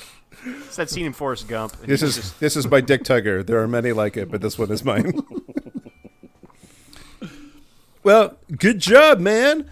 It's 0.68 0.76
that 0.76 0.90
scene 0.90 1.06
in 1.06 1.14
Forrest 1.14 1.48
Gump. 1.48 1.76
This 1.82 2.02
is 2.02 2.16
just- 2.16 2.40
this 2.40 2.56
is 2.56 2.68
my 2.70 2.82
dick 2.82 3.04
tugger. 3.04 3.46
There 3.46 3.60
are 3.62 3.68
many 3.68 3.92
like 3.92 4.18
it, 4.18 4.30
but 4.32 4.42
this 4.42 4.58
one 4.58 4.72
is 4.72 4.84
mine. 4.84 5.20
well, 8.04 8.38
good 8.58 8.80
job, 8.80 9.20
man. 9.20 9.70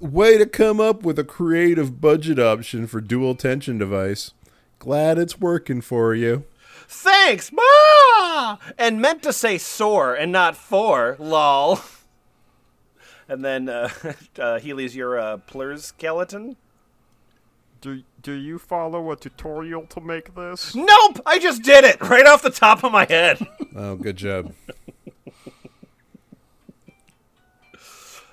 Way 0.00 0.38
to 0.38 0.46
come 0.46 0.80
up 0.80 1.02
with 1.02 1.18
a 1.18 1.24
creative 1.24 2.00
budget 2.00 2.38
option 2.38 2.86
for 2.86 3.00
dual 3.00 3.34
tension 3.34 3.78
device. 3.78 4.32
Glad 4.78 5.18
it's 5.18 5.38
working 5.40 5.80
for 5.80 6.14
you. 6.14 6.44
Thanks, 6.88 7.52
ma! 7.52 8.58
And 8.76 9.00
meant 9.00 9.22
to 9.22 9.32
say 9.32 9.56
sore 9.58 10.14
and 10.14 10.32
not 10.32 10.56
for, 10.56 11.16
lol. 11.18 11.80
And 13.28 13.42
then 13.44 13.68
uh, 13.68 13.88
uh, 14.04 14.58
Heelies 14.58 14.94
your 14.94 15.18
uh, 15.18 15.36
plurs 15.38 15.86
skeleton. 15.86 16.56
Do, 17.82 18.02
do 18.22 18.32
you 18.32 18.58
follow 18.58 19.10
a 19.12 19.16
tutorial 19.16 19.84
to 19.88 20.00
make 20.00 20.34
this? 20.34 20.74
Nope, 20.74 21.20
I 21.26 21.38
just 21.38 21.62
did 21.62 21.84
it 21.84 22.00
right 22.00 22.26
off 22.26 22.40
the 22.42 22.48
top 22.50 22.82
of 22.84 22.92
my 22.92 23.04
head. 23.04 23.38
Oh, 23.74 23.96
good 23.96 24.16
job. 24.16 24.52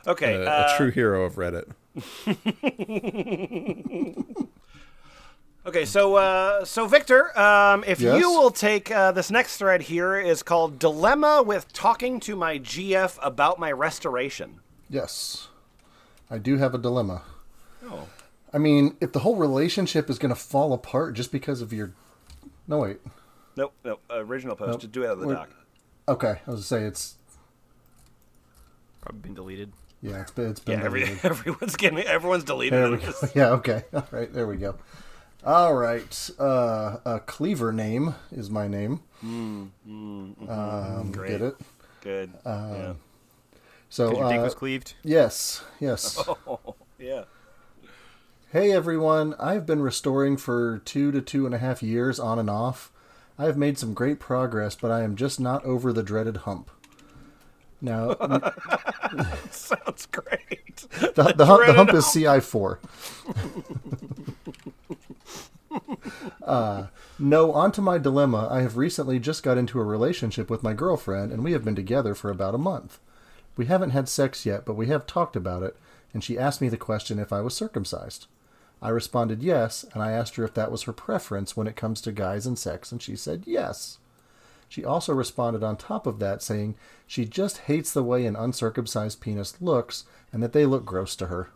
Okay, 0.05 0.45
Uh, 0.45 0.49
uh, 0.49 0.71
a 0.73 0.77
true 0.77 0.91
hero 0.91 1.23
of 1.23 1.35
Reddit. 1.35 1.63
okay. 5.65 5.85
So, 5.85 6.15
uh, 6.15 6.65
so 6.65 6.87
Victor, 6.87 7.37
um, 7.39 7.83
if 7.87 7.99
Yes? 8.01 8.19
you 8.19 8.29
will 8.31 8.51
take 8.51 8.91
uh, 8.91 9.11
this 9.11 9.31
next 9.31 9.57
thread 9.57 9.83
here 9.83 10.19
is 10.19 10.43
called 10.43 10.79
"Dilemma 10.79 11.43
with 11.43 11.71
Talking 11.73 12.19
to 12.21 12.35
My 12.35 12.59
GF 12.59 13.17
About 13.21 13.59
My 13.59 13.71
Restoration." 13.71 14.59
Yes. 14.89 15.47
I 16.29 16.37
do 16.37 16.57
have 16.57 16.73
a 16.73 16.77
dilemma. 16.77 17.23
Oh. 17.85 18.07
I 18.53 18.57
mean, 18.57 18.95
if 18.99 19.11
the 19.13 19.19
whole 19.19 19.35
relationship 19.35 20.09
is 20.09 20.17
going 20.19 20.33
to 20.33 20.39
fall 20.39 20.73
apart 20.73 21.13
just 21.15 21.31
because 21.31 21.61
of 21.61 21.71
your. 21.73 21.93
No, 22.67 22.79
wait. 22.79 22.97
Nope, 23.55 23.73
nope. 23.83 24.01
Original 24.09 24.55
post. 24.55 24.71
Nope. 24.71 24.81
Just 24.81 24.91
do 24.91 25.03
it 25.03 25.07
out 25.07 25.13
of 25.13 25.19
the 25.19 25.27
We're- 25.27 25.37
doc. 25.39 25.49
Okay, 26.07 26.27
I 26.27 26.33
was 26.33 26.45
going 26.45 26.57
to 26.57 26.63
say 26.63 26.83
it's. 26.83 27.15
Probably 29.01 29.21
been 29.21 29.33
deleted. 29.35 29.71
Yeah, 30.01 30.21
it's 30.21 30.31
been, 30.31 30.49
it's 30.51 30.61
Yeah, 30.65 30.77
been 30.77 30.85
every, 30.85 30.99
deleted. 31.01 31.25
everyone's 31.25 31.75
getting 31.75 31.99
everyone's 31.99 32.43
deleted. 32.45 32.73
There 32.73 32.89
we 32.91 32.97
it. 32.97 33.01
go. 33.03 33.27
Yeah, 33.35 33.49
okay. 33.51 33.83
All 33.93 34.07
right, 34.11 34.31
there 34.33 34.47
we 34.47 34.57
go. 34.57 34.75
All 35.45 35.73
right. 35.75 36.29
Uh, 36.39 36.97
uh, 37.05 37.19
Cleaver 37.19 37.71
name 37.71 38.15
is 38.31 38.49
my 38.49 38.67
name. 38.67 39.01
um, 39.23 41.11
Great. 41.11 41.31
Get 41.31 41.41
it? 41.41 41.55
Good. 42.01 42.31
yeah. 42.45 42.93
So, 43.89 44.09
Because 44.09 44.19
your 44.19 44.29
dick 44.31 44.39
uh, 44.39 44.43
was 44.43 44.55
cleaved? 44.55 44.93
yes, 45.03 45.63
yes. 45.79 46.19
Yeah. 46.99 47.23
Hey 48.51 48.71
everyone, 48.71 49.35
I've 49.39 49.67
been 49.67 49.83
restoring 49.83 50.35
for 50.35 50.79
two 50.79 51.11
to 51.11 51.21
two 51.21 51.45
and 51.45 51.53
a 51.53 51.59
half 51.59 51.83
years 51.83 52.19
on 52.19 52.39
and 52.39 52.49
off. 52.49 52.91
I 53.37 53.45
have 53.45 53.57
made 53.57 53.77
some 53.77 53.93
great 53.93 54.19
progress, 54.19 54.73
but 54.73 54.89
I 54.89 55.03
am 55.03 55.15
just 55.15 55.39
not 55.39 55.63
over 55.63 55.93
the 55.93 56.01
dreaded 56.01 56.37
hump. 56.37 56.71
Now, 57.79 58.15
Sounds 59.51 60.07
great. 60.07 60.77
the, 60.99 61.11
the, 61.11 61.23
hump, 61.23 61.37
the 61.37 61.45
dreaded 61.45 61.75
hump 61.75 61.93
is 61.93 62.05
CI4. 62.05 62.79
uh, 66.41 66.87
no, 67.19 67.53
on 67.53 67.71
to 67.71 67.81
my 67.81 67.99
dilemma. 67.99 68.47
I 68.49 68.61
have 68.61 68.77
recently 68.77 69.19
just 69.19 69.43
got 69.43 69.59
into 69.59 69.79
a 69.79 69.83
relationship 69.83 70.49
with 70.49 70.63
my 70.63 70.73
girlfriend, 70.73 71.31
and 71.31 71.43
we 71.43 71.51
have 71.51 71.63
been 71.63 71.75
together 71.75 72.15
for 72.15 72.31
about 72.31 72.55
a 72.55 72.57
month. 72.57 72.97
We 73.55 73.67
haven't 73.67 73.91
had 73.91 74.09
sex 74.09 74.43
yet, 74.43 74.65
but 74.65 74.73
we 74.73 74.87
have 74.87 75.05
talked 75.05 75.35
about 75.35 75.61
it, 75.61 75.77
and 76.15 76.23
she 76.23 76.39
asked 76.39 76.61
me 76.61 76.69
the 76.69 76.77
question 76.77 77.19
if 77.19 77.31
I 77.31 77.41
was 77.41 77.53
circumcised. 77.53 78.25
I 78.81 78.89
responded 78.89 79.43
yes, 79.43 79.85
and 79.93 80.01
I 80.01 80.11
asked 80.11 80.35
her 80.35 80.43
if 80.43 80.53
that 80.53 80.71
was 80.71 80.83
her 80.83 80.93
preference 80.93 81.57
when 81.57 81.67
it 81.67 81.75
comes 81.75 82.01
to 82.01 82.11
guys 82.11 82.45
and 82.45 82.57
sex, 82.57 82.91
and 82.91 83.01
she 83.01 83.15
said 83.15 83.43
yes. 83.45 83.97
She 84.69 84.85
also 84.85 85.13
responded 85.13 85.63
on 85.63 85.77
top 85.77 86.05
of 86.05 86.19
that 86.19 86.43
saying 86.43 86.75
she 87.07 87.25
just 87.25 87.59
hates 87.59 87.91
the 87.91 88.03
way 88.03 88.25
an 88.25 88.35
uncircumcised 88.35 89.19
penis 89.19 89.59
looks 89.59 90.05
and 90.31 90.43
that 90.43 90.53
they 90.53 90.65
look 90.65 90.85
gross 90.85 91.15
to 91.17 91.27
her. 91.27 91.49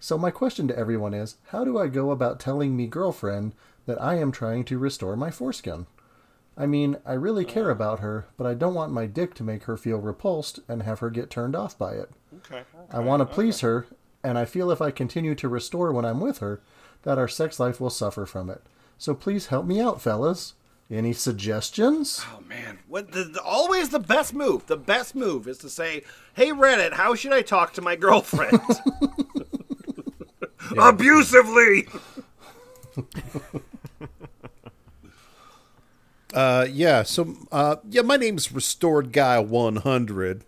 So 0.00 0.18
my 0.18 0.30
question 0.30 0.68
to 0.68 0.78
everyone 0.78 1.14
is, 1.14 1.36
how 1.48 1.64
do 1.64 1.78
I 1.78 1.86
go 1.86 2.10
about 2.10 2.40
telling 2.40 2.76
me 2.76 2.86
girlfriend 2.86 3.52
that 3.86 4.00
I 4.02 4.16
am 4.16 4.32
trying 4.32 4.64
to 4.64 4.78
restore 4.78 5.16
my 5.16 5.30
foreskin? 5.30 5.86
I 6.56 6.66
mean, 6.66 6.96
I 7.06 7.12
really 7.12 7.44
care 7.44 7.70
about 7.70 8.00
her, 8.00 8.26
but 8.36 8.46
I 8.46 8.54
don't 8.54 8.74
want 8.74 8.92
my 8.92 9.06
dick 9.06 9.34
to 9.34 9.44
make 9.44 9.64
her 9.64 9.76
feel 9.76 9.98
repulsed 9.98 10.58
and 10.68 10.82
have 10.82 10.98
her 10.98 11.10
get 11.10 11.30
turned 11.30 11.54
off 11.54 11.78
by 11.78 11.92
it. 11.92 12.10
Okay. 12.38 12.62
I 12.90 12.98
want 12.98 13.20
to 13.20 13.26
please 13.26 13.60
her, 13.60 13.86
and 14.24 14.36
I 14.38 14.44
feel 14.44 14.70
if 14.70 14.80
I 14.82 14.90
continue 14.90 15.34
to 15.36 15.48
restore 15.48 15.92
when 15.92 16.04
I'm 16.04 16.20
with 16.20 16.38
her, 16.38 16.60
that 17.02 17.18
our 17.18 17.28
sex 17.28 17.60
life 17.60 17.80
will 17.80 17.90
suffer 17.90 18.26
from 18.26 18.50
it. 18.50 18.62
So 18.98 19.14
please 19.14 19.46
help 19.46 19.66
me 19.66 19.80
out, 19.80 20.02
fellas. 20.02 20.54
Any 20.90 21.12
suggestions? 21.12 22.24
Oh 22.34 22.40
man, 22.48 22.78
what 22.88 23.12
the, 23.12 23.24
the- 23.24 23.42
always 23.42 23.90
the 23.90 23.98
best 23.98 24.32
move. 24.32 24.66
The 24.66 24.76
best 24.78 25.14
move 25.14 25.46
is 25.46 25.58
to 25.58 25.68
say, 25.68 26.02
"Hey 26.34 26.48
Reddit, 26.50 26.94
how 26.94 27.14
should 27.14 27.32
I 27.32 27.42
talk 27.42 27.74
to 27.74 27.82
my 27.82 27.94
girlfriend?" 27.94 28.58
Abusively. 30.78 31.88
Uh, 36.34 36.66
yeah. 36.70 37.02
So, 37.02 37.34
uh, 37.50 37.76
yeah, 37.88 38.02
my 38.02 38.16
name's 38.16 38.52
Restored 38.52 39.12
Guy 39.12 39.38
100. 39.38 40.44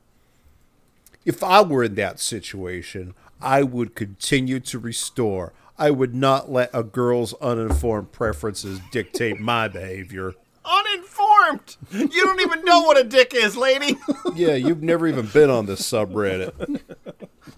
If 1.24 1.42
I 1.42 1.62
were 1.62 1.84
in 1.84 1.94
that 1.96 2.20
situation, 2.20 3.14
I 3.40 3.62
would 3.62 3.94
continue 3.94 4.60
to 4.60 4.78
restore. 4.78 5.52
I 5.78 5.90
would 5.90 6.14
not 6.14 6.50
let 6.50 6.70
a 6.74 6.82
girl's 6.82 7.32
uninformed 7.34 8.12
preferences 8.12 8.80
dictate 8.90 9.40
my 9.40 9.68
behavior. 9.68 10.34
Uninformed. 10.64 11.76
You 11.90 12.24
don't 12.24 12.40
even 12.40 12.64
know 12.64 12.82
what 12.82 12.98
a 12.98 13.04
dick 13.04 13.32
is, 13.34 13.56
lady. 13.56 13.96
Yeah, 14.34 14.54
you've 14.54 14.82
never 14.82 15.08
even 15.08 15.26
been 15.26 15.50
on 15.50 15.66
this 15.66 15.80
subreddit. 15.80 16.80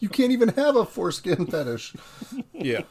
You 0.00 0.08
can't 0.08 0.32
even 0.32 0.48
have 0.50 0.74
a 0.74 0.86
foreskin 0.86 1.46
fetish. 1.46 1.94
Yeah. 2.54 2.82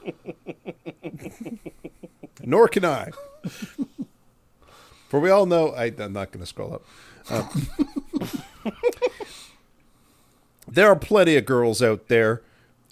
Nor 2.43 2.67
can 2.67 2.85
I. 2.85 3.11
For 5.09 5.19
we 5.19 5.29
all 5.29 5.45
know, 5.45 5.69
I, 5.69 5.85
I'm 5.97 6.13
not 6.13 6.31
going 6.31 6.41
to 6.41 6.45
scroll 6.45 6.75
up. 6.75 6.85
Um, 7.29 7.67
there 10.67 10.87
are 10.87 10.95
plenty 10.95 11.35
of 11.37 11.45
girls 11.45 11.81
out 11.81 12.07
there. 12.07 12.43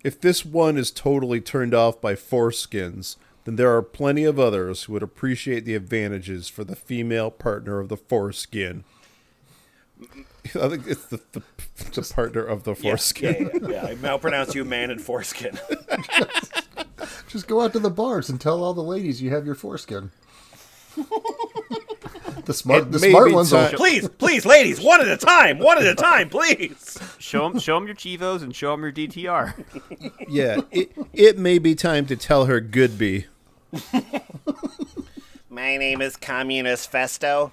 If 0.03 0.21
this 0.21 0.45
one 0.45 0.77
is 0.77 0.91
totally 0.91 1.41
turned 1.41 1.73
off 1.73 1.99
by 1.99 2.15
foreskins, 2.15 3.17
then 3.45 3.55
there 3.57 3.75
are 3.75 3.81
plenty 3.81 4.23
of 4.23 4.39
others 4.39 4.83
who 4.83 4.93
would 4.93 5.03
appreciate 5.03 5.65
the 5.65 5.75
advantages 5.75 6.47
for 6.47 6.63
the 6.63 6.75
female 6.75 7.29
partner 7.31 7.79
of 7.79 7.89
the 7.89 7.97
foreskin. 7.97 8.83
I 10.55 10.69
think 10.69 10.87
it's 10.87 11.05
the, 11.05 11.19
the, 11.33 11.41
the 11.93 12.13
partner 12.13 12.43
of 12.43 12.63
the 12.63 12.71
Yeah, 12.75 12.81
foreskin. 12.81 13.49
yeah, 13.53 13.59
yeah, 13.61 13.69
yeah. 13.69 13.85
I 13.87 13.95
malpronounce 13.95 14.55
you, 14.55 14.63
man, 14.65 14.89
and 14.89 15.01
foreskin. 15.01 15.59
Just 17.27 17.47
go 17.47 17.61
out 17.61 17.73
to 17.73 17.79
the 17.79 17.89
bars 17.89 18.29
and 18.29 18.39
tell 18.39 18.63
all 18.63 18.73
the 18.73 18.81
ladies 18.81 19.21
you 19.21 19.29
have 19.31 19.45
your 19.45 19.55
foreskin. 19.55 20.11
the 22.49 22.53
smart, 22.55 22.91
the 22.91 22.97
smart 22.97 23.31
ones 23.31 23.51
time- 23.51 23.71
will. 23.71 23.77
Please, 23.77 24.09
please, 24.09 24.43
ladies, 24.43 24.81
one 24.81 25.01
at 25.01 25.07
a 25.07 25.17
time, 25.17 25.59
one 25.59 25.77
at 25.77 25.85
a 25.85 25.93
time, 25.93 26.29
please. 26.29 26.97
Show 27.19 27.47
them, 27.47 27.59
show 27.59 27.77
'em 27.77 27.85
your 27.85 27.93
Chivos 27.95 28.41
and 28.41 28.55
show 28.55 28.71
them 28.71 28.81
your 28.81 28.91
DTR. 28.91 29.53
Yeah, 30.27 30.61
it 30.71 30.91
it 31.13 31.37
may 31.37 31.59
be 31.59 31.75
time 31.75 32.07
to 32.07 32.15
tell 32.15 32.45
her 32.45 32.59
Goodby. 32.59 33.25
My 35.49 35.77
name 35.77 36.01
is 36.01 36.15
Communist 36.17 36.91
Festo. 36.91 37.51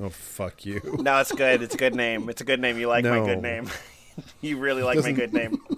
Oh 0.00 0.10
fuck 0.10 0.64
you. 0.66 0.80
No, 1.00 1.18
it's 1.20 1.32
good. 1.32 1.62
It's 1.62 1.74
a 1.74 1.78
good 1.78 1.94
name. 1.94 2.28
It's 2.28 2.40
a 2.40 2.44
good 2.44 2.60
name. 2.60 2.78
You 2.78 2.88
like 2.88 3.04
my 3.04 3.20
good 3.24 3.40
name. 3.42 3.68
you 4.42 4.58
really 4.58 4.82
like 4.82 4.98
my 5.00 5.12
good 5.12 5.32
name. 5.32 5.58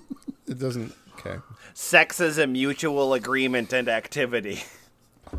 It 0.48 0.58
doesn't. 0.58 0.92
Okay. 1.18 1.36
Sex 1.74 2.18
is 2.18 2.36
a 2.36 2.44
mutual 2.48 3.14
agreement 3.14 3.72
and 3.72 3.88
activity. 3.88 4.64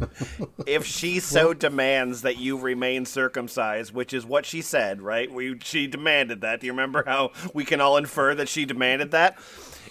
if 0.68 0.86
she 0.86 1.20
so 1.20 1.54
demands 1.54 2.22
that 2.22 2.38
you 2.38 2.58
remain 2.58 3.06
circumcised, 3.06 3.94
which 3.94 4.14
is 4.14 4.26
what 4.26 4.46
she 4.46 4.62
said, 4.62 5.02
right? 5.02 5.32
We 5.32 5.58
she 5.64 5.88
demanded 5.88 6.42
that. 6.42 6.60
Do 6.62 6.68
you 6.68 6.74
remember 6.74 7.04
how 7.06 7.32
we 7.54 7.66
can 7.66 7.82
all 7.82 7.98
infer 7.98 8.36
that 8.36 8.50
she 8.50 8.66
demanded 8.66 9.12
that? 9.12 9.38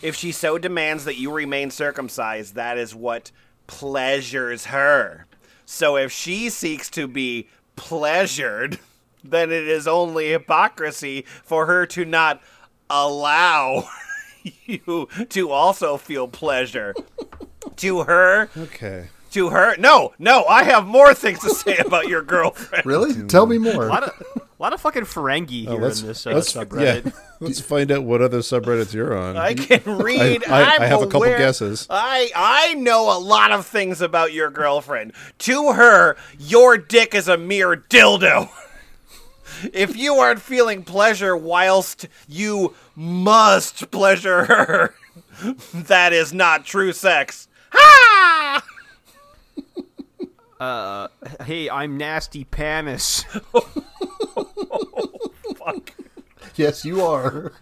If 0.02 0.14
she 0.16 0.32
so 0.32 0.58
demands 0.58 1.04
that 1.04 1.16
you 1.18 1.30
remain 1.30 1.70
circumcised, 1.70 2.54
that 2.54 2.78
is 2.78 2.94
what 2.94 3.30
pleasures 3.66 4.66
her. 4.66 5.26
So 5.64 5.96
if 5.96 6.11
she 6.11 6.50
seeks 6.50 6.88
to 6.90 7.06
be 7.06 7.48
pleasured, 7.76 8.78
then 9.22 9.50
it 9.52 9.68
is 9.68 9.86
only 9.86 10.30
hypocrisy 10.30 11.26
for 11.44 11.66
her 11.66 11.86
to 11.86 12.04
not 12.04 12.42
allow 12.88 13.88
you 14.64 15.08
to 15.28 15.50
also 15.50 15.96
feel 15.96 16.26
pleasure. 16.28 16.94
to 17.76 18.02
her, 18.04 18.48
Okay. 18.56 19.08
To 19.30 19.48
her. 19.50 19.76
No, 19.78 20.12
no, 20.18 20.44
I 20.44 20.64
have 20.64 20.86
more 20.86 21.14
things 21.14 21.40
to 21.40 21.50
say 21.50 21.76
about 21.86 22.08
your 22.08 22.22
girlfriend. 22.22 22.84
Really? 22.86 23.22
Tell 23.26 23.46
me 23.46 23.58
more. 23.58 23.86
A 23.86 23.88
lot 23.88 24.02
of, 24.04 24.22
a 24.36 24.42
lot 24.62 24.72
of 24.72 24.80
fucking 24.80 25.04
Ferengi 25.04 25.66
here 25.68 25.80
let's 25.80 26.00
in 26.02 26.06
this 26.08 26.26
uh, 26.26 26.32
let's 26.32 26.52
subreddit. 26.52 27.04
yeah. 27.06 27.10
Let's 27.42 27.58
find 27.58 27.90
out 27.90 28.04
what 28.04 28.20
other 28.20 28.40
subreddits 28.40 28.92
you're 28.92 29.16
on. 29.16 29.38
I 29.38 29.54
can 29.54 29.80
read. 29.98 30.44
I- 30.46 30.72
I 30.72 30.74
am 30.74 30.82
have 30.82 31.00
a 31.00 31.06
couple 31.06 31.20
guesses. 31.22 31.86
I 31.88 32.30
I 32.36 32.74
know 32.74 33.16
a 33.16 33.18
lot 33.18 33.50
of 33.50 33.64
things 33.64 34.02
about 34.02 34.34
your 34.34 34.50
girlfriend. 34.50 35.14
To 35.38 35.72
her, 35.72 36.18
your 36.38 36.76
dick 36.76 37.14
is 37.14 37.28
a 37.28 37.38
mere 37.38 37.76
dildo. 37.76 38.50
if 39.72 39.96
you 39.96 40.16
aren't 40.16 40.42
feeling 40.42 40.82
pleasure 40.84 41.34
whilst 41.34 42.08
you 42.28 42.74
must 42.94 43.90
pleasure 43.90 44.44
her, 44.44 44.94
that 45.72 46.12
is 46.12 46.34
not 46.34 46.66
true 46.66 46.92
sex. 46.92 47.48
Ha! 47.72 48.62
Hey, 50.61 51.70
I'm 51.70 51.96
Nasty 51.96 52.44
Panis. 52.44 53.22
Fuck. 55.56 55.94
Yes, 56.56 56.84
you 56.84 57.00
are. 57.00 57.52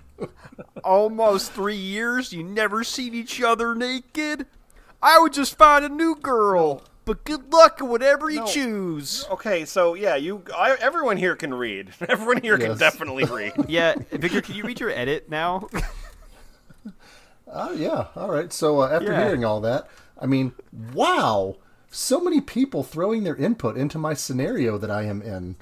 Almost 0.82 1.52
three 1.52 1.76
years, 1.76 2.32
you 2.32 2.42
never 2.42 2.82
seen 2.82 3.14
each 3.14 3.40
other 3.40 3.74
naked? 3.76 4.46
I 5.00 5.20
would 5.20 5.32
just 5.34 5.56
find 5.56 5.84
a 5.84 5.88
new 5.88 6.16
girl. 6.16 6.82
But 7.04 7.22
good 7.24 7.52
luck 7.52 7.80
in 7.80 7.88
whatever 7.88 8.28
you 8.28 8.44
choose. 8.46 9.24
Okay, 9.30 9.64
so 9.66 9.94
yeah, 9.94 10.16
you. 10.16 10.42
I, 10.56 10.76
everyone 10.80 11.16
here 11.16 11.36
can 11.36 11.54
read. 11.54 11.90
Everyone 12.08 12.42
here 12.42 12.58
can 12.58 12.76
definitely 12.76 13.24
read. 13.30 13.52
Yeah, 13.68 13.94
Victor, 14.10 14.40
can 14.40 14.56
you 14.56 14.64
read 14.64 14.80
your 14.80 14.90
edit 14.90 15.28
now? 15.30 15.68
Oh 17.46 17.72
yeah. 17.72 18.06
All 18.16 18.30
right. 18.30 18.52
So 18.52 18.80
uh, 18.80 18.88
after 18.90 19.12
Yeah. 19.12 19.24
hearing 19.26 19.44
all 19.44 19.60
that, 19.60 19.86
I 20.18 20.26
mean, 20.26 20.52
wow, 20.92 21.56
so 21.90 22.20
many 22.20 22.40
people 22.40 22.82
throwing 22.82 23.24
their 23.24 23.36
input 23.36 23.76
into 23.76 23.98
my 23.98 24.14
scenario 24.14 24.78
that 24.78 24.90
I 24.90 25.04
am 25.04 25.22
in. 25.22 25.56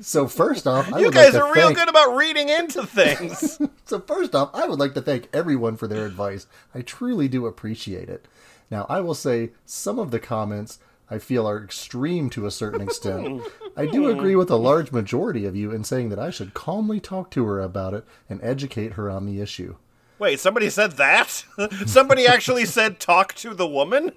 so 0.00 0.26
first 0.28 0.66
off, 0.66 0.92
I 0.92 1.00
You 1.00 1.10
guys 1.10 1.34
like 1.34 1.42
are 1.42 1.52
real 1.54 1.66
thank, 1.66 1.78
good 1.78 1.88
about 1.88 2.16
reading 2.16 2.48
into 2.48 2.86
things. 2.86 3.60
So 3.84 3.98
first 3.98 4.36
off, 4.36 4.50
I 4.54 4.68
would 4.68 4.78
like 4.78 4.94
to 4.94 5.02
thank 5.02 5.28
everyone 5.32 5.76
for 5.76 5.88
their 5.88 6.06
advice. 6.06 6.46
I 6.72 6.82
truly 6.82 7.26
do 7.26 7.46
appreciate 7.46 8.08
it. 8.08 8.26
Now, 8.70 8.86
I 8.88 9.00
will 9.00 9.14
say 9.14 9.50
some 9.66 9.98
of 9.98 10.12
the 10.12 10.20
comments 10.20 10.78
I 11.10 11.18
feel 11.18 11.44
are 11.48 11.60
extreme 11.62 12.30
to 12.30 12.46
a 12.46 12.52
certain 12.52 12.80
extent. 12.80 13.42
I 13.76 13.86
do 13.86 14.08
agree 14.08 14.36
with 14.36 14.48
a 14.48 14.54
large 14.54 14.92
majority 14.92 15.44
of 15.44 15.56
you 15.56 15.72
in 15.72 15.82
saying 15.82 16.10
that 16.10 16.20
I 16.20 16.30
should 16.30 16.54
calmly 16.54 17.00
talk 17.00 17.32
to 17.32 17.44
her 17.46 17.60
about 17.60 17.94
it 17.94 18.04
and 18.28 18.38
educate 18.44 18.92
her 18.92 19.10
on 19.10 19.26
the 19.26 19.40
issue. 19.40 19.74
Wait, 20.20 20.38
somebody 20.38 20.68
said 20.68 20.92
that? 20.92 21.44
somebody 21.86 22.26
actually 22.26 22.66
said 22.66 23.00
talk 23.00 23.32
to 23.34 23.54
the 23.54 23.66
woman? 23.66 24.12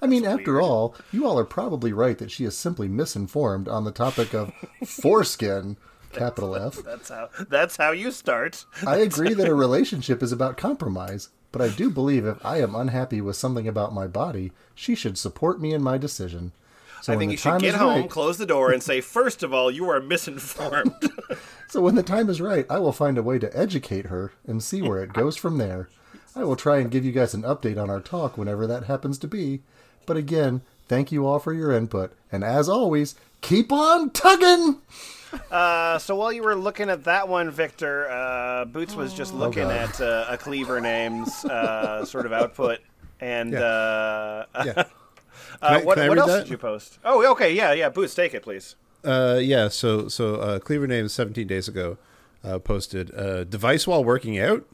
I 0.00 0.06
mean, 0.06 0.26
after 0.26 0.60
all, 0.60 0.94
you 1.10 1.26
all 1.26 1.38
are 1.38 1.44
probably 1.44 1.92
right 1.92 2.18
that 2.18 2.30
she 2.30 2.44
is 2.44 2.56
simply 2.56 2.86
misinformed 2.86 3.66
on 3.66 3.84
the 3.84 3.90
topic 3.90 4.34
of 4.34 4.52
foreskin, 4.84 5.78
capital 6.12 6.54
F. 6.54 6.76
That's 6.84 7.08
how 7.08 7.30
that's 7.48 7.76
how 7.78 7.92
you 7.92 8.10
start. 8.10 8.66
I 8.86 8.96
agree 8.98 9.32
that 9.32 9.48
a 9.48 9.54
relationship 9.54 10.22
is 10.22 10.32
about 10.32 10.58
compromise, 10.58 11.30
but 11.50 11.62
I 11.62 11.68
do 11.68 11.88
believe 11.88 12.26
if 12.26 12.44
I 12.44 12.60
am 12.60 12.74
unhappy 12.74 13.22
with 13.22 13.36
something 13.36 13.66
about 13.66 13.94
my 13.94 14.06
body, 14.06 14.52
she 14.74 14.94
should 14.94 15.16
support 15.16 15.62
me 15.62 15.72
in 15.72 15.82
my 15.82 15.96
decision. 15.96 16.52
So 17.02 17.12
I 17.12 17.16
think 17.16 17.32
you 17.32 17.36
should 17.36 17.60
get 17.60 17.74
home, 17.74 18.02
right, 18.02 18.10
close 18.10 18.38
the 18.38 18.46
door, 18.46 18.70
and 18.70 18.80
say, 18.80 19.00
first 19.00 19.42
of 19.42 19.52
all, 19.52 19.72
you 19.72 19.88
are 19.90 20.00
misinformed. 20.00 21.10
so 21.68 21.80
when 21.80 21.96
the 21.96 22.02
time 22.04 22.30
is 22.30 22.40
right, 22.40 22.64
I 22.70 22.78
will 22.78 22.92
find 22.92 23.18
a 23.18 23.22
way 23.24 23.40
to 23.40 23.58
educate 23.58 24.06
her 24.06 24.32
and 24.46 24.62
see 24.62 24.82
where 24.82 25.02
it 25.02 25.12
goes 25.12 25.36
from 25.36 25.58
there. 25.58 25.88
I 26.36 26.44
will 26.44 26.54
try 26.54 26.78
and 26.78 26.92
give 26.92 27.04
you 27.04 27.10
guys 27.10 27.34
an 27.34 27.42
update 27.42 27.76
on 27.76 27.90
our 27.90 28.00
talk 28.00 28.38
whenever 28.38 28.68
that 28.68 28.84
happens 28.84 29.18
to 29.18 29.26
be. 29.26 29.62
But 30.06 30.16
again, 30.16 30.62
thank 30.86 31.10
you 31.10 31.26
all 31.26 31.40
for 31.40 31.52
your 31.52 31.72
input, 31.72 32.12
and 32.30 32.44
as 32.44 32.68
always, 32.68 33.16
keep 33.40 33.72
on 33.72 34.10
tugging. 34.10 34.78
uh, 35.50 35.98
so 35.98 36.14
while 36.14 36.32
you 36.32 36.42
were 36.44 36.54
looking 36.54 36.88
at 36.88 37.04
that 37.04 37.28
one, 37.28 37.50
Victor, 37.50 38.08
uh, 38.10 38.64
Boots 38.64 38.94
was 38.94 39.12
just 39.12 39.34
looking 39.34 39.64
God. 39.64 39.72
at 39.72 40.00
uh, 40.00 40.26
a 40.28 40.38
Cleaver 40.38 40.80
names 40.80 41.44
uh, 41.44 42.04
sort 42.04 42.26
of 42.26 42.32
output. 42.32 42.78
And 43.20 43.54
uh, 43.54 44.46
Yeah. 44.64 44.84
Uh, 45.62 45.66
I- 45.66 45.84
what, 45.84 45.94
can 45.94 46.04
I 46.04 46.08
what 46.08 46.18
read 46.18 46.22
else 46.22 46.30
that? 46.32 46.42
did 46.44 46.50
you 46.50 46.58
post? 46.58 46.98
Oh, 47.04 47.24
okay, 47.32 47.52
yeah, 47.54 47.72
yeah. 47.72 47.88
Boots, 47.88 48.14
take 48.14 48.34
it, 48.34 48.42
please. 48.42 48.74
Uh, 49.04 49.38
yeah. 49.42 49.68
So 49.68 50.08
so 50.08 50.36
uh, 50.36 50.58
Cleaver 50.58 50.86
Names 50.86 51.12
17 51.12 51.46
days 51.46 51.68
ago 51.68 51.98
uh, 52.44 52.58
posted 52.58 53.14
uh, 53.14 53.44
device 53.44 53.86
while 53.86 54.04
working 54.04 54.38
out. 54.38 54.64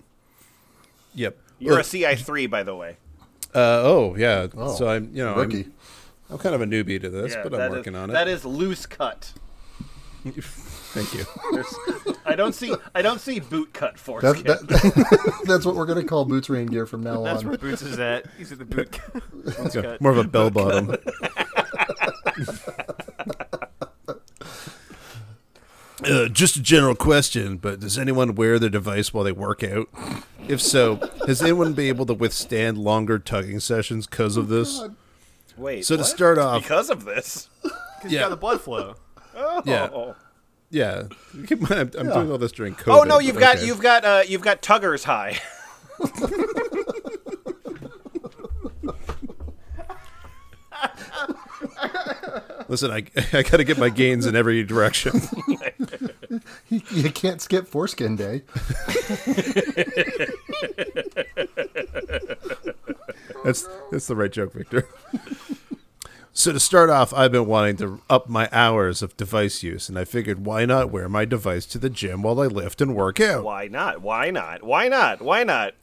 Yep. 1.15 1.37
You're 1.59 1.75
Look, 1.77 1.87
a 1.87 1.89
CI3, 1.89 2.49
by 2.51 2.63
the 2.63 2.75
way. 2.77 2.97
uh, 3.55 3.59
oh 3.83 4.15
yeah. 4.17 4.47
Oh, 4.57 4.75
so 4.75 4.89
I'm 4.89 5.11
you 5.15 5.25
know 5.25 5.35
rookie. 5.37 5.65
I'm, 5.65 5.73
I'm 6.31 6.39
kind 6.39 6.55
of 6.55 6.61
a 6.61 6.67
newbie 6.67 7.01
to 7.01 7.09
this, 7.09 7.33
Yeah, 7.35 7.43
but 7.43 7.55
I'm 7.55 7.71
is- 7.73 7.77
working 7.79 7.95
on 7.97 8.11
it. 8.11 8.13
That 8.13 8.29
is 8.29 8.45
loose 8.45 8.85
cut. 8.87 9.33
Thank 11.01 11.15
you. 11.15 12.15
I 12.25 12.35
don't 12.35 12.55
see 12.55 12.75
I 12.95 13.03
don't 13.03 13.21
see 13.21 13.41
boot 13.41 13.73
cut 13.73 13.95
That, 13.95 14.01
foreskin. 14.01 14.45
that, 14.47 15.43
that's 15.45 15.65
what 15.65 15.75
we're 15.77 15.87
going 15.87 16.01
to 16.01 16.07
call 16.07 16.25
Boots 16.25 16.49
Raingear 16.49 16.89
from 16.89 17.03
now 17.03 17.23
That's 17.23 17.43
on. 17.43 17.49
where 17.49 17.59
Boots 17.59 17.83
is 17.83 17.99
at. 17.99 18.27
He's 18.37 18.51
at 18.53 18.59
the 18.59 18.65
boot. 18.65 18.99
Boots 19.33 19.75
Yeah. 19.75 19.97
More 20.01 20.13
of 20.13 20.19
a 20.19 20.25
bell 20.25 20.51
bottom. 20.51 20.97
Uh, 26.05 26.29
just 26.29 26.55
a 26.57 26.63
general 26.63 26.95
question, 26.95 27.57
but 27.57 27.81
does 27.81 27.99
anyone 27.99 28.37
wear 28.37 28.61
their 28.61 28.69
device 28.71 29.13
while 29.13 29.25
they 29.25 29.33
work 29.33 29.65
out? 29.65 29.89
If 30.47 30.63
so, 30.63 30.97
has 31.27 31.43
anyone 31.43 31.73
been 31.73 31.87
able 31.87 32.07
to 32.07 32.15
withstand 32.15 32.79
longer 32.79 33.19
tugging 33.19 33.59
sessions 33.59 34.07
because 34.07 34.37
of 34.37 34.47
this? 34.49 34.81
Wait. 35.57 35.85
So 35.85 35.97
to 35.97 36.05
start 36.05 36.39
off- 36.39 36.63
because 36.63 36.89
of 36.89 37.05
this. 37.05 37.49
Because 37.65 38.13
you 38.13 38.19
got 38.21 38.31
the 38.31 38.37
blood 38.37 38.61
flow. 38.61 38.95
Oh. 39.37 39.61
Yeah, 39.67 39.89
Keep 40.71 41.53
in 41.53 41.61
mind, 41.61 41.73
I'm, 41.73 41.91
I'm 42.01 42.07
Yeah. 42.09 42.15
doing 42.15 42.31
all 42.31 42.39
this 42.39 42.53
during 42.53 42.75
COVID. 42.75 43.01
Oh 43.01 43.03
no, 43.05 43.19
you've 43.19 43.39
got 43.39 43.57
okay. 43.57 43.67
you've 43.67 43.81
got 43.81 44.05
uh, 44.05 44.23
you've 44.27 44.43
got 44.43 44.63
tuggers 44.63 45.05
high. 45.05 45.39
Listen, 52.69 52.91
I 52.91 52.97
I 53.33 53.43
got 53.43 53.57
to 53.59 53.65
get 53.65 53.79
my 53.79 53.89
gains 53.89 54.27
in 54.27 54.37
every 54.37 54.63
direction. 54.65 55.21
You 56.71 57.11
can't 57.11 57.41
skip 57.41 57.67
Foreskin 57.67 58.15
Day. 58.17 58.43
That's 63.43 63.67
that's 63.91 64.07
the 64.07 64.15
right 64.15 64.31
joke, 64.31 64.53
Victor. 64.53 64.87
So 66.39 66.53
to 66.53 66.61
start 66.61 66.89
off, 66.89 67.13
I've 67.13 67.33
been 67.33 67.47
wanting 67.47 67.79
to 67.79 68.01
up 68.09 68.29
my 68.29 68.49
hours 68.53 69.03
of 69.03 69.17
device 69.17 69.65
use, 69.65 69.89
and 69.89 69.99
I 69.99 70.05
figured 70.05 70.47
why 70.47 70.65
not 70.67 70.89
wear 70.89 71.09
my 71.09 71.25
device 71.25 71.67
to 71.67 71.79
the 71.79 71.91
gym 71.91 72.23
while 72.23 72.41
I 72.41 72.47
lift 72.47 72.81
and 72.81 72.95
work 72.95 73.19
out. 73.19 73.43
Why 73.43 73.67
not? 73.67 74.03
Why 74.03 74.31
not? 74.31 74.63
Why 74.63 74.87
not? 74.87 75.21
Why 75.21 75.43
not? 75.43 75.75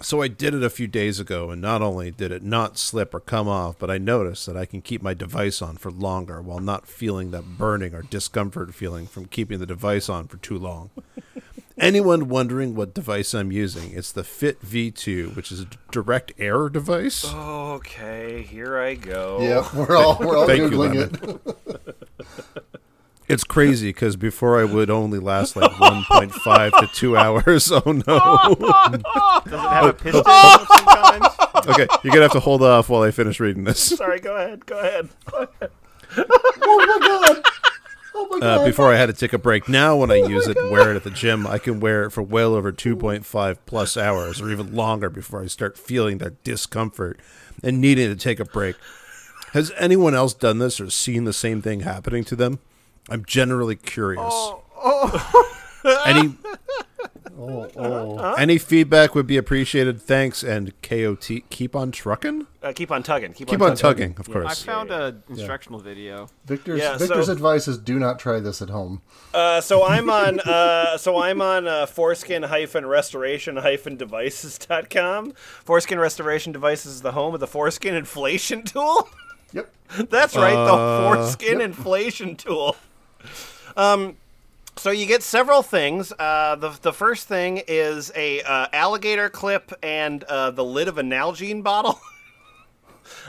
So 0.00 0.22
I 0.22 0.28
did 0.28 0.54
it 0.54 0.62
a 0.62 0.70
few 0.70 0.86
days 0.86 1.18
ago, 1.18 1.50
and 1.50 1.60
not 1.60 1.82
only 1.82 2.12
did 2.12 2.30
it 2.30 2.44
not 2.44 2.78
slip 2.78 3.12
or 3.12 3.18
come 3.18 3.48
off, 3.48 3.80
but 3.80 3.90
I 3.90 3.98
noticed 3.98 4.46
that 4.46 4.56
I 4.56 4.64
can 4.64 4.80
keep 4.80 5.02
my 5.02 5.12
device 5.12 5.60
on 5.60 5.76
for 5.76 5.90
longer 5.90 6.40
while 6.40 6.60
not 6.60 6.86
feeling 6.86 7.32
that 7.32 7.58
burning 7.58 7.92
or 7.92 8.02
discomfort 8.02 8.72
feeling 8.72 9.08
from 9.08 9.24
keeping 9.24 9.58
the 9.58 9.66
device 9.66 10.08
on 10.08 10.28
for 10.28 10.36
too 10.36 10.56
long. 10.56 10.90
Anyone 11.80 12.28
wondering 12.28 12.74
what 12.74 12.94
device 12.94 13.34
I'm 13.34 13.50
using, 13.50 13.92
it's 13.92 14.12
the 14.12 14.22
Fit 14.22 14.60
V2, 14.62 15.34
which 15.34 15.50
is 15.50 15.60
a 15.60 15.66
direct 15.90 16.32
air 16.38 16.68
device. 16.68 17.24
Okay, 17.32 18.42
here 18.42 18.78
I 18.78 18.94
go. 18.94 19.38
Yeah, 19.40 19.68
we're 19.74 19.96
all 19.96 20.18
we're 20.20 20.36
all 20.36 20.46
Thank 20.46 20.60
you, 20.60 20.78
googling 20.78 21.22
Lemon. 21.22 21.40
it. 21.46 21.56
It's 23.28 23.44
crazy 23.44 23.90
because 23.90 24.16
before 24.16 24.58
I 24.60 24.64
would 24.64 24.90
only 24.90 25.20
last 25.20 25.54
like 25.54 25.70
1.5 25.70 26.80
to 26.80 26.86
2 26.92 27.16
hours. 27.16 27.70
Oh 27.86 27.92
no. 27.92 28.02
Does 29.44 29.52
it 29.52 29.56
have 29.56 29.84
a 29.84 29.92
piston 29.92 30.24
sometimes? 30.24 31.26
okay, 31.68 31.86
you're 32.02 32.10
going 32.12 32.16
to 32.16 32.22
have 32.22 32.32
to 32.32 32.40
hold 32.40 32.60
off 32.64 32.88
while 32.88 33.02
I 33.02 33.12
finish 33.12 33.38
reading 33.38 33.62
this. 33.62 33.78
Sorry, 33.78 34.18
go 34.18 34.34
ahead. 34.34 34.66
Go 34.66 34.80
ahead. 34.80 35.10
Oh 36.16 36.26
my 36.60 37.06
god! 37.06 37.44
Oh! 38.32 38.40
Uh, 38.40 38.64
before 38.64 38.92
I 38.92 38.96
had 38.96 39.06
to 39.06 39.12
take 39.12 39.32
a 39.32 39.38
break. 39.38 39.68
Now, 39.68 39.96
when 39.96 40.10
I 40.10 40.16
use 40.16 40.46
it 40.46 40.56
and 40.56 40.70
wear 40.70 40.90
it 40.90 40.96
at 40.96 41.04
the 41.04 41.10
gym, 41.10 41.46
I 41.46 41.58
can 41.58 41.80
wear 41.80 42.04
it 42.04 42.10
for 42.10 42.22
well 42.22 42.54
over 42.54 42.72
2.5 42.72 43.58
plus 43.66 43.96
hours 43.96 44.40
or 44.40 44.50
even 44.50 44.74
longer 44.74 45.10
before 45.10 45.42
I 45.42 45.46
start 45.46 45.76
feeling 45.76 46.18
that 46.18 46.42
discomfort 46.44 47.20
and 47.62 47.80
needing 47.80 48.08
to 48.08 48.16
take 48.16 48.40
a 48.40 48.44
break. 48.44 48.76
Has 49.52 49.72
anyone 49.76 50.14
else 50.14 50.32
done 50.32 50.58
this 50.58 50.80
or 50.80 50.90
seen 50.90 51.24
the 51.24 51.32
same 51.32 51.60
thing 51.60 51.80
happening 51.80 52.24
to 52.24 52.36
them? 52.36 52.60
I'm 53.08 53.24
generally 53.24 53.76
curious. 53.76 54.52
Any 55.84 56.34
oh, 57.38 57.70
oh. 57.76 58.34
any 58.34 58.58
feedback 58.58 59.14
would 59.14 59.26
be 59.26 59.36
appreciated. 59.36 60.00
Thanks 60.00 60.42
and 60.42 60.72
KOT 60.82 61.28
keep 61.50 61.74
on 61.74 61.90
trucking. 61.90 62.46
Uh, 62.62 62.72
keep 62.74 62.90
on 62.90 63.02
tugging. 63.02 63.32
Keep, 63.32 63.48
Keep 63.48 63.62
on 63.62 63.74
tugging, 63.74 64.14
of 64.18 64.26
course. 64.30 64.44
I 64.44 64.48
course. 64.48 64.62
found 64.62 64.90
a 64.90 65.16
instructional 65.30 65.80
video. 65.80 66.28
Victor's 66.44 66.80
Yeah, 66.80 66.98
Victor's 66.98 67.26
so- 67.26 67.32
advice 67.32 67.66
is 67.68 67.78
do 67.78 67.98
not 67.98 68.18
try 68.18 68.40
this 68.40 68.60
at 68.60 68.68
home. 68.68 69.00
Uh, 69.32 69.60
so 69.62 69.84
I'm 69.84 70.10
on. 70.10 70.40
Uh, 70.40 70.98
so 70.98 71.22
I'm 71.22 71.40
on 71.40 71.66
uh, 71.66 71.86
foreskin 71.86 72.42
hyphen 72.42 72.84
restoration 72.84 73.56
hyphen 73.56 73.96
devices.com. 73.96 75.32
Foreskin 75.64 75.98
restoration 75.98 76.52
devices 76.52 76.94
is 76.96 77.00
the 77.02 77.12
home 77.12 77.32
of 77.34 77.40
the 77.40 77.46
foreskin 77.46 77.94
inflation 77.94 78.62
tool. 78.64 79.08
Yep. 79.52 79.72
That's 80.10 80.36
right, 80.36 80.52
the 80.52 80.72
Uh, 80.72 81.14
foreskin 81.14 81.60
inflation 81.60 82.36
tool. 82.36 82.76
Um, 83.76 84.16
so 84.80 84.90
you 84.90 85.04
get 85.04 85.22
several 85.22 85.60
things. 85.60 86.10
Uh, 86.18 86.56
the 86.56 86.70
the 86.80 86.92
first 86.92 87.28
thing 87.28 87.62
is 87.68 88.10
a 88.16 88.40
uh, 88.40 88.66
alligator 88.72 89.28
clip 89.28 89.72
and 89.82 90.24
uh, 90.24 90.52
the 90.52 90.64
lid 90.64 90.88
of 90.88 90.96
a 90.96 91.02
Nalgene 91.02 91.62
bottle. 91.62 92.00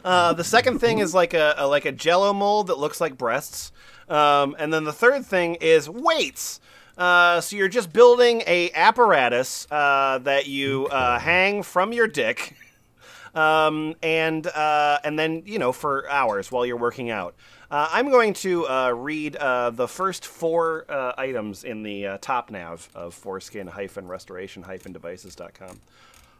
Uh, 0.05 0.31
the 0.33 0.43
second 0.43 0.79
thing 0.79 0.99
is 0.99 1.13
like 1.13 1.33
a, 1.33 1.53
a 1.57 1.67
like 1.67 1.85
a 1.85 1.91
Jello 1.91 2.33
mold 2.33 2.67
that 2.67 2.77
looks 2.77 3.01
like 3.01 3.17
breasts, 3.17 3.71
um, 4.09 4.55
and 4.57 4.71
then 4.71 4.83
the 4.83 4.93
third 4.93 5.25
thing 5.25 5.55
is 5.55 5.89
weights. 5.89 6.59
Uh, 6.97 7.41
so 7.41 7.55
you're 7.55 7.67
just 7.67 7.91
building 7.91 8.43
a 8.47 8.71
apparatus 8.73 9.67
uh, 9.71 10.19
that 10.19 10.47
you 10.47 10.87
hang 10.87 11.61
from 11.61 11.93
your 11.93 12.07
dick, 12.07 12.55
um, 13.35 13.95
and 14.01 14.47
and 14.55 15.19
then 15.19 15.43
you 15.45 15.59
know 15.59 15.71
for 15.71 16.09
hours 16.09 16.51
while 16.51 16.65
you're 16.65 16.77
working 16.77 17.09
out. 17.09 17.35
Uh, 17.71 17.87
I'm 17.89 18.11
going 18.11 18.33
to 18.33 18.67
uh, 18.67 18.91
read 18.91 19.37
uh, 19.37 19.69
the 19.69 19.87
first 19.87 20.25
four 20.25 20.83
uh, 20.89 21.13
items 21.17 21.63
in 21.63 21.83
the 21.83 22.05
uh, 22.05 22.17
top 22.19 22.51
nav 22.51 22.89
of 22.93 23.13
foreskin-restoration-devices.com. 23.13 25.79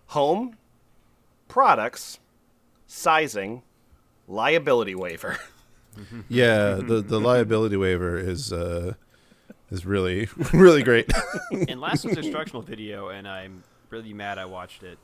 Home, 0.08 0.58
products, 1.48 2.20
sizing, 2.86 3.62
liability 4.28 4.96
waiver. 4.96 5.38
Yeah, 6.30 6.76
the 6.76 7.02
the 7.02 7.20
liability 7.20 7.76
waiver 7.76 8.18
is 8.18 8.54
uh 8.54 8.94
is 9.70 9.86
really 9.86 10.30
really 10.54 10.84
great. 10.84 11.12
And 11.68 11.82
last 11.82 12.06
was 12.06 12.16
instructional 12.18 12.62
video, 12.62 13.10
and 13.10 13.28
I'm 13.28 13.62
really 13.90 14.14
mad 14.14 14.38
I 14.38 14.46
watched 14.46 14.84
it. 14.84 14.98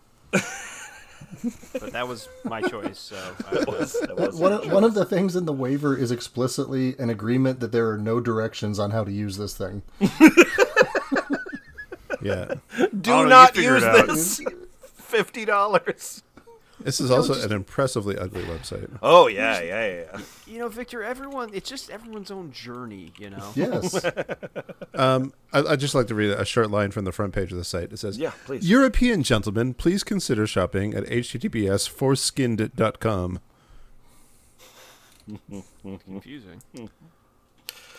But 1.74 1.92
that 1.94 2.08
was 2.08 2.28
my 2.46 2.62
choice, 2.62 2.98
so 3.00 3.16
That 3.52 3.68
was- 3.68 3.94
that 4.02 4.16
was 4.18 4.36
One, 4.36 4.52
your 4.54 4.62
of- 4.64 4.72
one 4.72 4.84
of 4.84 4.94
the 4.94 5.06
things 5.06 5.36
in 5.36 5.46
the 5.46 5.54
waiver 5.54 5.96
is 5.96 6.12
explicitly 6.12 6.96
an 7.00 7.10
agreement 7.10 7.60
that 7.60 7.72
there 7.72 7.90
are 7.90 7.98
no 7.98 8.20
directions 8.20 8.80
on 8.80 8.92
how 8.92 9.04
to 9.04 9.12
use 9.12 9.38
this 9.38 9.56
thing. 9.56 9.82
yeah. 12.22 12.56
Do 13.00 13.12
Oh, 13.12 13.26
not 13.26 13.56
figure 13.56 13.76
use 13.78 13.84
this. 14.40 14.42
Fifty 14.96 15.46
dollars. 15.46 16.24
This 16.80 17.00
is 17.02 17.10
also 17.10 17.34
an 17.42 17.52
impressively 17.52 18.18
ugly 18.18 18.44
website. 18.44 18.90
Oh 19.02 19.28
yeah, 19.28 19.60
yeah, 19.62 19.88
yeah, 19.88 20.04
yeah. 20.14 20.22
you 20.46 20.60
know, 20.60 20.68
Victor, 20.68 21.04
everyone, 21.04 21.50
it's 21.54 21.70
just 21.70 21.90
everyone's 21.90 22.30
own 22.30 22.52
journey, 22.52 23.14
you 23.18 23.30
know. 23.30 23.52
Yes. 23.56 24.06
Um, 24.94 25.32
I, 25.54 25.60
I'd 25.60 25.80
just 25.80 25.94
like 25.94 26.08
to 26.08 26.16
read 26.16 26.32
a 26.32 26.44
short 26.44 26.72
line 26.72 26.90
from 26.90 27.06
the 27.06 27.12
front 27.12 27.32
page 27.32 27.52
of 27.52 27.58
the 27.60 27.64
site. 27.64 27.92
It 27.94 28.00
says, 28.00 28.18
Yeah, 28.18 28.32
please. 28.48 28.68
European 28.68 29.22
gentlemen, 29.22 29.76
please 29.76 30.04
consider 30.04 30.48
shopping 30.48 30.96
at 30.96 31.04
https 31.04 31.88
foreskinned.com. 31.88 33.40
Confusing. 36.06 36.62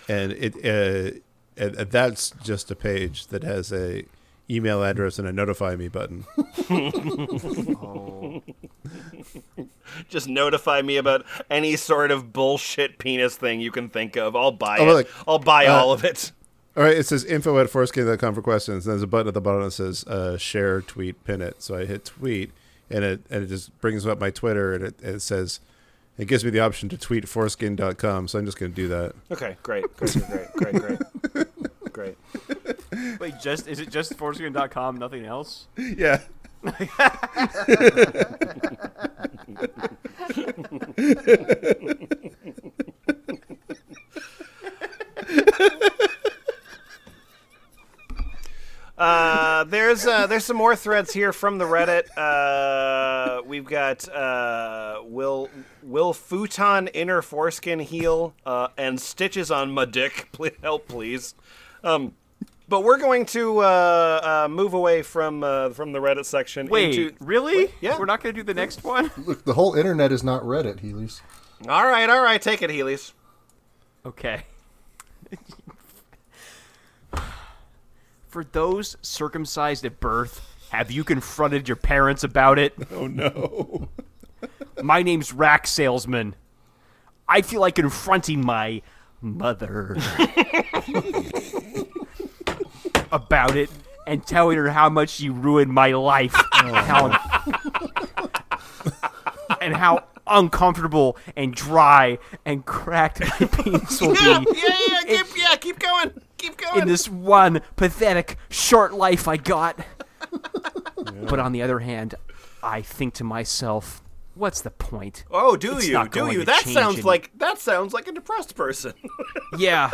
And 0.09 0.33
it 0.33 0.57
uh, 0.57 1.19
and, 1.57 1.77
and 1.77 1.91
that's 1.91 2.31
just 2.43 2.71
a 2.71 2.77
page 2.77 3.29
that 3.29 3.45
has 3.45 3.73
a 3.73 4.05
email 4.51 4.83
address 4.83 5.19
and 5.19 5.27
a 5.29 5.33
notify 5.33 5.77
me 5.77 5.89
button. 5.89 6.25
Oh, 6.71 8.43
Just 10.09 10.29
notify 10.29 10.83
me 10.83 10.97
about 10.97 11.25
any 11.51 11.77
sort 11.77 12.11
of 12.11 12.33
bullshit 12.33 12.99
penis 12.99 13.37
thing 13.37 13.61
you 13.61 13.71
can 13.71 13.89
think 13.89 14.17
of. 14.17 14.37
I'll 14.37 14.53
buy 14.53 14.79
Oh, 14.79 14.89
it. 14.91 14.95
like, 14.95 15.09
I'll 15.27 15.39
buy 15.39 15.67
uh, 15.67 15.75
all 15.75 15.93
of 15.93 16.05
it. 16.05 16.33
All 16.77 16.83
right, 16.83 16.97
it 16.97 17.07
says 17.07 17.25
info 17.25 17.59
at 17.59 17.69
foreskin.com 17.71 18.35
for 18.35 18.43
questions. 18.43 18.87
And 18.87 18.93
there's 18.93 19.03
a 19.03 19.07
button 19.07 19.29
at 19.29 19.35
the 19.35 19.41
bottom 19.41 19.63
that 19.63 19.71
says 19.73 20.05
uh, 20.05 20.37
share, 20.37 20.81
tweet, 20.83 21.25
pin 21.25 21.41
it. 21.43 21.63
So 21.63 21.75
I 21.77 21.87
hit 21.87 22.05
tweet, 22.05 22.53
and 22.91 23.05
it 23.05 23.21
and 23.31 23.43
it 23.45 23.47
just 23.49 23.77
brings 23.81 24.07
up 24.07 24.21
my 24.21 24.31
Twitter, 24.31 24.75
and 24.75 24.85
it, 24.85 24.95
it 25.03 25.21
says 25.21 25.61
it 26.19 26.27
gives 26.29 26.45
me 26.45 26.51
the 26.51 26.61
option 26.61 26.89
to 26.91 26.99
tweet 26.99 27.29
foreskin.com. 27.29 28.29
So 28.29 28.39
I'm 28.39 28.45
just 28.45 28.59
going 28.59 28.73
to 28.73 28.77
do 28.77 28.89
that. 28.89 29.15
Okay, 29.31 29.57
great, 29.63 29.85
great, 29.97 30.17
great, 30.29 30.53
great, 30.75 30.99
great, 31.33 31.49
great. 31.99 32.17
wait, 33.21 33.35
just 33.41 33.67
is 33.67 33.81
it 33.81 33.91
just 33.91 34.15
Foreskin.com, 34.17 34.97
nothing 34.99 35.25
else? 35.25 35.67
Yeah. 35.77 36.21
Uh, 48.99 49.63
there's 49.65 50.05
uh, 50.07 50.27
there's 50.27 50.45
some 50.45 50.57
more 50.57 50.75
threads 50.75 51.13
here 51.13 51.33
from 51.33 51.59
the 51.59 51.65
Reddit. 51.65 52.09
Uh, 52.17 53.41
we've 53.47 53.65
got 53.65 54.09
uh, 54.09 55.01
will 55.05 55.49
will 55.85 56.13
futon 56.13 56.89
inner 56.89 57.23
foreskin 57.23 57.79
heal 57.79 58.35
uh, 58.45 58.69
and 58.77 59.01
stitches 59.01 59.53
on 59.53 59.71
my 59.71 59.85
dick. 59.85 60.29
Please 60.33 60.55
help, 60.63 60.89
please. 60.89 61.37
Um, 61.85 62.15
but 62.69 62.85
we're 62.85 62.99
going 62.99 63.25
to 63.27 63.61
uh, 63.61 64.45
uh, 64.45 64.49
move 64.49 64.75
away 64.75 65.03
from 65.03 65.43
uh, 65.43 65.71
from 65.71 65.93
the 65.93 65.99
Reddit 65.99 66.27
section. 66.27 66.69
Wait, 66.69 66.99
into... 66.99 67.15
really? 67.25 67.73
Yeah. 67.81 67.99
We're 67.99 68.05
not 68.05 68.23
going 68.23 68.35
to 68.35 68.41
do 68.41 68.45
the 68.45 68.55
next 68.55 68.85
one? 68.85 69.11
Look, 69.25 69.45
the 69.45 69.55
whole 69.55 69.75
internet 69.75 70.13
is 70.13 70.23
not 70.23 70.43
Reddit, 70.43 70.81
Heelies. 70.81 71.23
All 71.67 71.87
right, 71.87 72.09
all 72.09 72.23
right, 72.23 72.41
take 72.41 72.63
it, 72.63 72.71
Heelies. 72.71 73.13
Okay. 74.05 74.45
For 78.29 78.45
those 78.45 78.97
circumcised 79.03 79.85
at 79.85 79.99
birth, 79.99 80.47
have 80.71 80.91
you 80.91 81.03
confronted 81.03 81.67
your 81.67 81.77
parents 81.77 82.23
about 82.23 82.59
it? 82.59 82.75
Oh 82.93 83.07
no. 83.07 83.89
My 84.83 85.03
name's 85.03 85.33
Rack 85.33 85.67
Salesman. 85.67 86.37
I 87.29 87.43
feel 87.43 87.61
like 87.61 87.75
confronting 87.75 88.45
my 88.45 88.83
mother 89.21 89.97
about 93.13 93.57
it 93.57 93.71
and 94.07 94.27
telling 94.27 94.57
her 94.57 94.71
how 94.71 94.89
much 94.89 95.11
she 95.11 95.29
ruined 95.29 95.71
my 95.73 95.93
life 95.93 96.35
and 96.55 96.77
how 96.77 97.09
and 99.61 99.77
how 99.77 100.05
uncomfortable 100.27 101.17
and 101.37 101.55
dry 101.55 102.19
and 102.45 102.67
cracked 102.67 103.21
my 103.21 103.47
penis 103.47 104.01
will 104.01 104.15
be 104.15 104.21
yeah, 104.21 104.43
yeah, 104.55 105.01
keep, 105.07 105.27
yeah, 105.37 105.55
keep 105.57 105.79
going, 105.79 106.11
keep 106.37 106.57
going. 106.57 106.83
in 106.83 106.89
this 106.89 107.09
one 107.09 107.61
pathetic 107.77 108.37
short 108.49 108.93
life 108.95 109.29
I 109.29 109.37
got. 109.37 109.79
But 111.29 111.39
on 111.39 111.53
the 111.53 111.63
other 111.63 111.79
hand, 111.79 112.15
I 112.63 112.83
think 112.83 113.15
to 113.15 113.25
myself, 113.25 114.03
what's 114.39 114.61
the 114.63 114.71
point? 114.71 115.25
oh, 115.31 115.57
do 115.57 115.77
it's 115.77 115.87
you? 115.87 115.93
not 115.95 116.13
Do 116.13 116.31
you? 116.31 116.45
That 116.45 116.65
sounds 116.65 116.97
any- 116.97 117.03
like 117.03 117.31
that 117.39 117.59
sounds 117.59 117.93
like 117.93 118.09
a 118.09 118.13
depressed 118.13 118.55
person. 118.55 118.95
Yeah. 119.59 119.91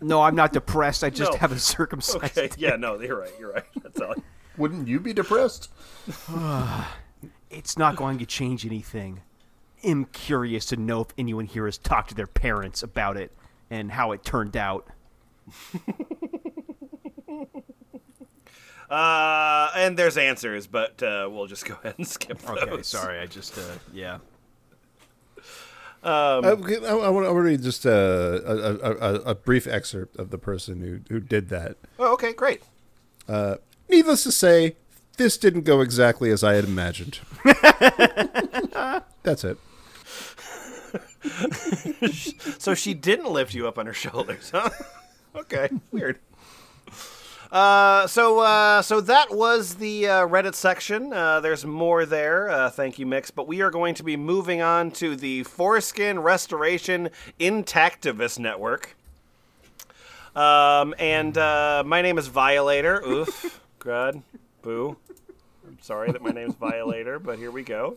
No, 0.00 0.20
I'm 0.22 0.34
not 0.34 0.52
depressed. 0.52 1.04
I 1.04 1.10
just 1.10 1.32
No. 1.32 1.38
have 1.38 1.52
a 1.52 1.58
circumcised. 1.58 2.36
okay, 2.38 2.50
yeah, 2.58 2.74
no, 2.76 3.00
you're 3.00 3.20
right. 3.20 3.30
You're 3.38 3.52
right. 3.52 3.64
That's 3.82 4.00
all. 4.00 4.14
Wouldn't 4.58 4.88
you 4.88 4.98
be 5.00 5.12
depressed? 5.12 5.70
It's 7.50 7.78
not 7.78 7.94
going 7.96 8.18
to 8.18 8.26
change 8.26 8.66
anything. 8.66 9.20
I'm 9.84 10.06
curious 10.06 10.66
to 10.66 10.76
know 10.76 11.02
if 11.02 11.08
anyone 11.16 11.46
here 11.46 11.64
has 11.66 11.78
talked 11.78 12.08
to 12.10 12.14
their 12.14 12.26
parents 12.26 12.82
about 12.82 13.16
it 13.16 13.30
and 13.70 13.90
how 13.92 14.10
it 14.12 14.24
turned 14.24 14.56
out. 14.56 14.88
Uh, 18.90 19.70
and 19.76 19.98
there's 19.98 20.16
answers, 20.16 20.66
but 20.66 21.02
uh, 21.02 21.28
we'll 21.30 21.46
just 21.46 21.64
go 21.64 21.74
ahead 21.82 21.94
and 21.98 22.06
skip 22.06 22.38
those. 22.38 22.58
Okay, 22.58 22.82
sorry. 22.82 23.18
I 23.18 23.26
just 23.26 23.58
uh, 23.58 23.62
yeah. 23.92 24.18
I, 26.02 26.38
I, 26.38 26.86
I 26.86 27.08
want 27.08 27.26
to 27.26 27.34
read 27.34 27.62
just 27.62 27.84
uh, 27.84 27.90
a, 27.90 28.54
a, 28.54 28.90
a, 28.92 29.14
a 29.14 29.34
brief 29.34 29.66
excerpt 29.66 30.16
of 30.18 30.30
the 30.30 30.38
person 30.38 30.80
who, 30.80 31.00
who 31.12 31.18
did 31.18 31.48
that. 31.48 31.78
Oh, 31.98 32.12
okay, 32.12 32.32
great. 32.32 32.62
Needless 33.88 34.22
to 34.22 34.30
say, 34.30 34.76
this 35.16 35.36
didn't 35.36 35.62
go 35.62 35.80
exactly 35.80 36.30
as 36.30 36.44
I 36.44 36.54
had 36.54 36.64
imagined. 36.64 37.18
That's 39.22 39.44
it. 39.44 39.58
So 42.58 42.74
she 42.74 42.94
didn't 42.94 43.30
lift 43.30 43.52
you 43.54 43.66
up 43.68 43.78
on 43.78 43.86
her 43.86 43.92
shoulders, 43.92 44.50
huh? 44.50 44.70
okay, 45.36 45.68
weird. 45.90 46.18
Uh, 47.52 48.06
so 48.06 48.40
uh, 48.40 48.82
so 48.82 49.00
that 49.00 49.34
was 49.34 49.76
the 49.76 50.06
uh, 50.08 50.26
Reddit 50.26 50.54
section. 50.54 51.12
Uh, 51.12 51.40
there's 51.40 51.64
more 51.64 52.04
there. 52.04 52.50
Uh, 52.50 52.70
thank 52.70 52.98
you, 52.98 53.06
Mix. 53.06 53.30
But 53.30 53.46
we 53.46 53.60
are 53.62 53.70
going 53.70 53.94
to 53.94 54.02
be 54.02 54.16
moving 54.16 54.60
on 54.60 54.90
to 54.92 55.14
the 55.16 55.44
Foreskin 55.44 56.18
Restoration 56.22 57.10
Intactivist 57.38 58.38
Network. 58.38 58.96
Um, 60.34 60.94
and 60.98 61.36
uh, 61.38 61.82
my 61.86 62.02
name 62.02 62.18
is 62.18 62.26
Violator. 62.26 63.00
Oof, 63.06 63.60
God, 63.78 64.22
boo. 64.62 64.96
I'm 65.66 65.78
sorry 65.80 66.12
that 66.12 66.22
my 66.22 66.30
name's 66.30 66.54
Violator, 66.56 67.18
but 67.18 67.38
here 67.38 67.50
we 67.50 67.62
go. 67.62 67.96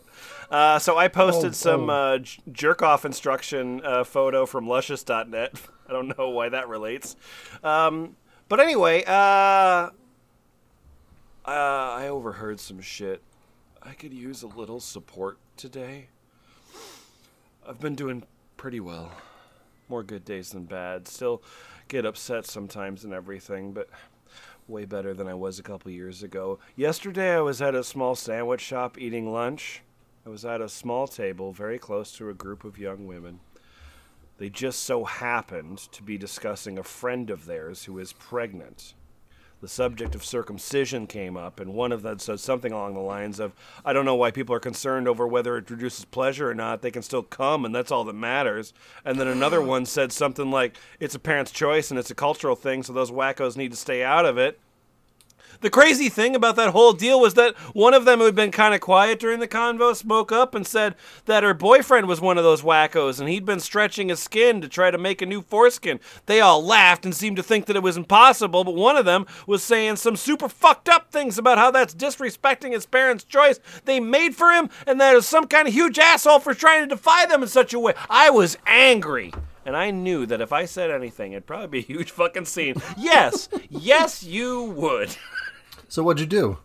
Uh, 0.50 0.78
so 0.78 0.96
I 0.96 1.08
posted 1.08 1.50
Oh, 1.50 1.52
some 1.52 1.90
oh. 1.90 1.92
uh, 2.14 2.18
j- 2.18 2.40
jerk 2.50 2.82
off 2.82 3.04
instruction 3.04 3.80
uh, 3.84 4.04
photo 4.04 4.46
from 4.46 4.66
luscious.net. 4.68 5.52
I 5.88 5.92
don't 5.92 6.16
know 6.16 6.30
why 6.30 6.48
that 6.48 6.68
relates. 6.68 7.14
Um, 7.62 8.16
but 8.50 8.58
anyway, 8.58 9.04
uh, 9.06 9.90
uh, 9.90 9.90
I 11.46 12.08
overheard 12.08 12.58
some 12.58 12.80
shit. 12.80 13.22
I 13.80 13.92
could 13.92 14.12
use 14.12 14.42
a 14.42 14.48
little 14.48 14.80
support 14.80 15.38
today. 15.56 16.08
I've 17.66 17.78
been 17.78 17.94
doing 17.94 18.24
pretty 18.56 18.80
well. 18.80 19.12
More 19.88 20.02
good 20.02 20.24
days 20.24 20.50
than 20.50 20.64
bad. 20.64 21.06
Still 21.06 21.42
get 21.86 22.04
upset 22.04 22.44
sometimes 22.44 23.04
and 23.04 23.14
everything, 23.14 23.72
but 23.72 23.88
way 24.66 24.84
better 24.84 25.14
than 25.14 25.28
I 25.28 25.34
was 25.34 25.60
a 25.60 25.62
couple 25.62 25.92
years 25.92 26.24
ago. 26.24 26.58
Yesterday 26.74 27.36
I 27.36 27.40
was 27.42 27.62
at 27.62 27.76
a 27.76 27.84
small 27.84 28.16
sandwich 28.16 28.62
shop 28.62 28.98
eating 28.98 29.32
lunch. 29.32 29.82
I 30.26 30.28
was 30.28 30.44
at 30.44 30.60
a 30.60 30.68
small 30.68 31.06
table 31.06 31.52
very 31.52 31.78
close 31.78 32.10
to 32.16 32.28
a 32.28 32.34
group 32.34 32.64
of 32.64 32.78
young 32.78 33.06
women. 33.06 33.38
They 34.40 34.48
just 34.48 34.84
so 34.84 35.04
happened 35.04 35.76
to 35.92 36.02
be 36.02 36.16
discussing 36.16 36.78
a 36.78 36.82
friend 36.82 37.28
of 37.28 37.44
theirs 37.44 37.84
who 37.84 37.98
is 37.98 38.14
pregnant. 38.14 38.94
The 39.60 39.68
subject 39.68 40.14
of 40.14 40.24
circumcision 40.24 41.06
came 41.06 41.36
up, 41.36 41.60
and 41.60 41.74
one 41.74 41.92
of 41.92 42.00
them 42.00 42.18
said 42.18 42.40
something 42.40 42.72
along 42.72 42.94
the 42.94 43.00
lines 43.00 43.38
of, 43.38 43.52
I 43.84 43.92
don't 43.92 44.06
know 44.06 44.14
why 44.14 44.30
people 44.30 44.54
are 44.54 44.60
concerned 44.60 45.06
over 45.06 45.28
whether 45.28 45.58
it 45.58 45.68
reduces 45.68 46.06
pleasure 46.06 46.48
or 46.48 46.54
not. 46.54 46.80
They 46.80 46.90
can 46.90 47.02
still 47.02 47.22
come, 47.22 47.66
and 47.66 47.74
that's 47.74 47.92
all 47.92 48.04
that 48.04 48.14
matters. 48.14 48.72
And 49.04 49.20
then 49.20 49.28
another 49.28 49.60
one 49.60 49.84
said 49.84 50.10
something 50.10 50.50
like, 50.50 50.78
It's 51.00 51.14
a 51.14 51.18
parent's 51.18 51.52
choice, 51.52 51.90
and 51.90 52.00
it's 52.00 52.10
a 52.10 52.14
cultural 52.14 52.56
thing, 52.56 52.82
so 52.82 52.94
those 52.94 53.10
wackos 53.10 53.58
need 53.58 53.72
to 53.72 53.76
stay 53.76 54.02
out 54.02 54.24
of 54.24 54.38
it. 54.38 54.58
The 55.60 55.68
crazy 55.68 56.08
thing 56.08 56.34
about 56.34 56.56
that 56.56 56.70
whole 56.70 56.94
deal 56.94 57.20
was 57.20 57.34
that 57.34 57.54
one 57.74 57.92
of 57.92 58.06
them 58.06 58.18
who 58.18 58.24
had 58.24 58.34
been 58.34 58.50
kind 58.50 58.74
of 58.74 58.80
quiet 58.80 59.18
during 59.18 59.40
the 59.40 59.48
convo 59.48 59.94
spoke 59.94 60.32
up 60.32 60.54
and 60.54 60.66
said 60.66 60.94
that 61.26 61.42
her 61.42 61.52
boyfriend 61.52 62.08
was 62.08 62.18
one 62.18 62.38
of 62.38 62.44
those 62.44 62.62
wackos 62.62 63.20
and 63.20 63.28
he'd 63.28 63.44
been 63.44 63.60
stretching 63.60 64.08
his 64.08 64.20
skin 64.20 64.62
to 64.62 64.68
try 64.68 64.90
to 64.90 64.96
make 64.96 65.20
a 65.20 65.26
new 65.26 65.42
foreskin. 65.42 66.00
They 66.24 66.40
all 66.40 66.64
laughed 66.64 67.04
and 67.04 67.14
seemed 67.14 67.36
to 67.36 67.42
think 67.42 67.66
that 67.66 67.76
it 67.76 67.82
was 67.82 67.98
impossible, 67.98 68.64
but 68.64 68.74
one 68.74 68.96
of 68.96 69.04
them 69.04 69.26
was 69.46 69.62
saying 69.62 69.96
some 69.96 70.16
super 70.16 70.48
fucked 70.48 70.88
up 70.88 71.12
things 71.12 71.36
about 71.36 71.58
how 71.58 71.70
that's 71.70 71.94
disrespecting 71.94 72.72
his 72.72 72.86
parents' 72.86 73.24
choice 73.24 73.60
they 73.84 74.00
made 74.00 74.34
for 74.34 74.52
him 74.52 74.70
and 74.86 74.98
that 74.98 75.14
is 75.14 75.26
some 75.26 75.46
kind 75.46 75.68
of 75.68 75.74
huge 75.74 75.98
asshole 75.98 76.40
for 76.40 76.54
trying 76.54 76.88
to 76.88 76.94
defy 76.94 77.26
them 77.26 77.42
in 77.42 77.48
such 77.50 77.74
a 77.74 77.78
way. 77.78 77.92
I 78.08 78.30
was 78.30 78.56
angry. 78.66 79.30
And 79.66 79.76
I 79.76 79.90
knew 79.90 80.24
that 80.24 80.40
if 80.40 80.54
I 80.54 80.64
said 80.64 80.90
anything, 80.90 81.32
it'd 81.32 81.46
probably 81.46 81.66
be 81.66 81.78
a 81.80 81.82
huge 81.82 82.10
fucking 82.12 82.46
scene. 82.46 82.76
Yes, 82.96 83.50
yes, 83.68 84.22
you 84.22 84.64
would. 84.64 85.14
So 85.90 86.04
what'd 86.04 86.20
you 86.20 86.26
do? 86.26 86.58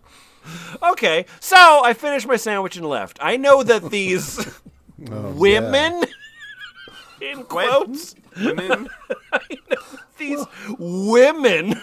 Okay, 0.83 1.25
so 1.39 1.81
I 1.83 1.93
finished 1.93 2.27
my 2.27 2.35
sandwich 2.35 2.77
and 2.77 2.85
left. 2.85 3.17
I 3.19 3.37
know 3.37 3.63
that 3.63 3.89
these 3.89 4.47
women, 4.97 6.03
in 7.21 7.43
quotes, 7.43 8.13
Women. 8.37 8.87
these 10.19 10.45
women, 10.77 11.81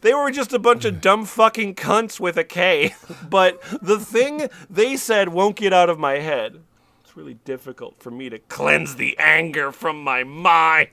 they 0.00 0.12
were 0.14 0.32
just 0.32 0.52
a 0.52 0.58
bunch 0.58 0.84
of 0.84 1.00
dumb 1.00 1.26
fucking 1.26 1.76
cunts 1.76 2.18
with 2.18 2.36
a 2.36 2.44
K. 2.44 2.96
But 3.30 3.62
the 3.80 4.00
thing 4.00 4.48
they 4.68 4.96
said 4.96 5.28
won't 5.28 5.54
get 5.54 5.72
out 5.72 5.88
of 5.88 5.98
my 5.98 6.14
head. 6.14 6.60
It's 7.04 7.16
really 7.16 7.34
difficult 7.44 8.02
for 8.02 8.10
me 8.10 8.28
to 8.30 8.40
cleanse 8.40 8.96
the 8.96 9.16
anger 9.18 9.70
from 9.70 10.02
my 10.02 10.24
mind. 10.24 10.88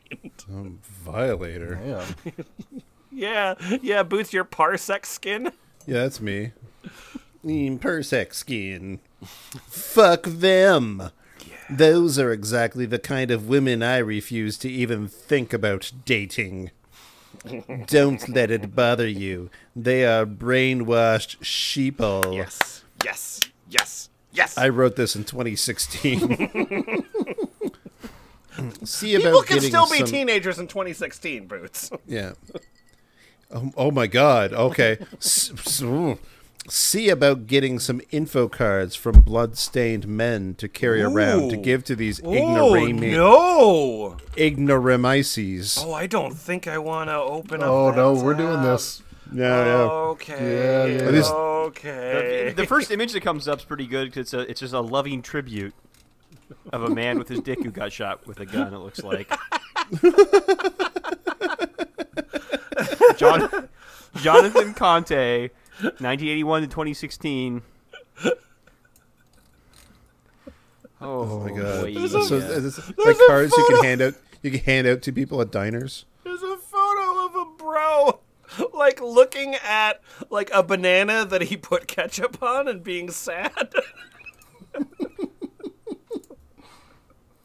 Um, 0.47 0.79
violator. 0.83 2.03
Yeah. 3.11 3.55
Yeah, 3.81 4.03
boots 4.03 4.33
your 4.33 4.45
parsec 4.45 5.05
skin. 5.05 5.51
Yeah, 5.85 6.03
that's 6.03 6.21
me. 6.21 6.51
Mm, 7.45 7.79
Persec 7.79 8.33
skin. 8.33 8.99
Fuck 9.67 10.23
them. 10.23 11.09
Those 11.69 12.19
are 12.19 12.31
exactly 12.31 12.85
the 12.85 12.99
kind 12.99 13.31
of 13.31 13.47
women 13.47 13.81
I 13.81 13.97
refuse 13.97 14.57
to 14.59 14.69
even 14.69 15.07
think 15.07 15.51
about 15.53 15.91
dating. 16.05 16.71
Don't 17.87 18.29
let 18.29 18.51
it 18.51 18.75
bother 18.75 19.07
you. 19.07 19.49
They 19.75 20.05
are 20.05 20.25
brainwashed 20.25 21.39
sheeple. 21.39 22.35
Yes, 22.35 22.83
yes, 23.03 23.39
yes, 23.69 24.09
yes. 24.33 24.57
I 24.57 24.69
wrote 24.69 24.95
this 24.97 25.15
in 25.15 25.23
2016. 25.23 26.19
See 28.83 29.15
about 29.15 29.23
People 29.25 29.41
can 29.43 29.61
still 29.61 29.89
be 29.89 29.97
some- 29.99 30.07
teenagers 30.07 30.59
in 30.59 30.67
2016, 30.67 31.47
Boots. 31.47 31.89
Yeah. 32.05 32.33
Oh, 33.53 33.71
oh 33.77 33.91
my 33.91 34.07
God. 34.07 34.53
Okay. 34.53 34.97
S- 35.17 35.51
s- 35.51 35.83
See 36.67 37.09
about 37.09 37.47
getting 37.47 37.79
some 37.79 38.01
info 38.11 38.47
cards 38.47 38.95
from 38.95 39.21
blood-stained 39.21 40.07
men 40.07 40.53
to 40.55 40.67
carry 40.69 41.01
around 41.01 41.49
to 41.49 41.57
give 41.57 41.83
to 41.85 41.95
these 41.95 42.21
Oh, 42.23 42.31
no. 42.31 44.15
ignoramices. 44.37 45.83
Oh, 45.83 45.91
I 45.93 46.05
don't 46.05 46.35
think 46.35 46.67
I 46.67 46.77
want 46.77 47.09
to 47.09 47.15
open 47.15 47.61
up. 47.63 47.67
Oh 47.67 47.87
that 47.89 47.97
no, 47.97 48.13
we're 48.13 48.35
doing 48.35 48.61
this. 48.61 49.01
Yeah, 49.33 49.65
yeah. 49.65 49.71
Okay. 50.11 50.55
Yeah, 50.57 50.85
yeah. 51.05 51.09
Least- 51.09 51.31
Okay. 51.33 52.53
The 52.55 52.65
first 52.67 52.91
image 52.91 53.11
that 53.13 53.21
comes 53.21 53.47
up 53.47 53.59
is 53.59 53.65
pretty 53.65 53.87
good 53.87 54.05
because 54.09 54.21
it's 54.21 54.33
a 54.33 54.39
it's 54.41 54.59
just 54.59 54.73
a 54.73 54.81
loving 54.81 55.21
tribute 55.21 55.73
of 56.73 56.83
a 56.83 56.89
man 56.89 57.17
with 57.17 57.27
his 57.29 57.39
dick 57.39 57.63
who 57.63 57.71
got 57.71 57.91
shot 57.91 58.25
with 58.27 58.39
a 58.39 58.45
gun. 58.45 58.73
It 58.73 58.77
looks 58.79 59.03
like. 59.03 59.31
John, 63.17 63.69
Jonathan 64.17 64.73
Conte, 64.73 65.49
1981 65.81 66.61
to 66.61 66.67
2016. 66.67 67.61
Oh, 68.23 68.31
Oh 71.03 71.39
my 71.39 71.49
God. 71.57 71.81
boy. 71.93 72.07
So, 72.07 72.37
Yeah. 72.37 72.57
it's 72.67 72.77
like 72.97 73.15
a 73.15 73.27
cards 73.27 73.53
you 73.57 73.65
can 73.69 73.83
hand 73.83 74.01
out. 74.01 74.13
You 74.43 74.51
can 74.51 74.59
hand 74.61 74.87
out 74.87 75.01
to 75.03 75.11
people 75.11 75.41
at 75.41 75.51
diners. 75.51 76.05
There's 76.23 76.41
a 76.43 76.57
photo 76.57 77.25
of 77.25 77.35
a 77.35 77.45
bro 77.57 78.19
like 78.73 78.99
looking 79.01 79.55
at 79.55 80.01
like 80.29 80.49
a 80.53 80.61
banana 80.61 81.25
that 81.25 81.43
he 81.43 81.57
put 81.57 81.87
ketchup 81.87 82.41
on 82.43 82.67
and 82.67 82.83
being 82.83 83.09
sad. 83.09 83.71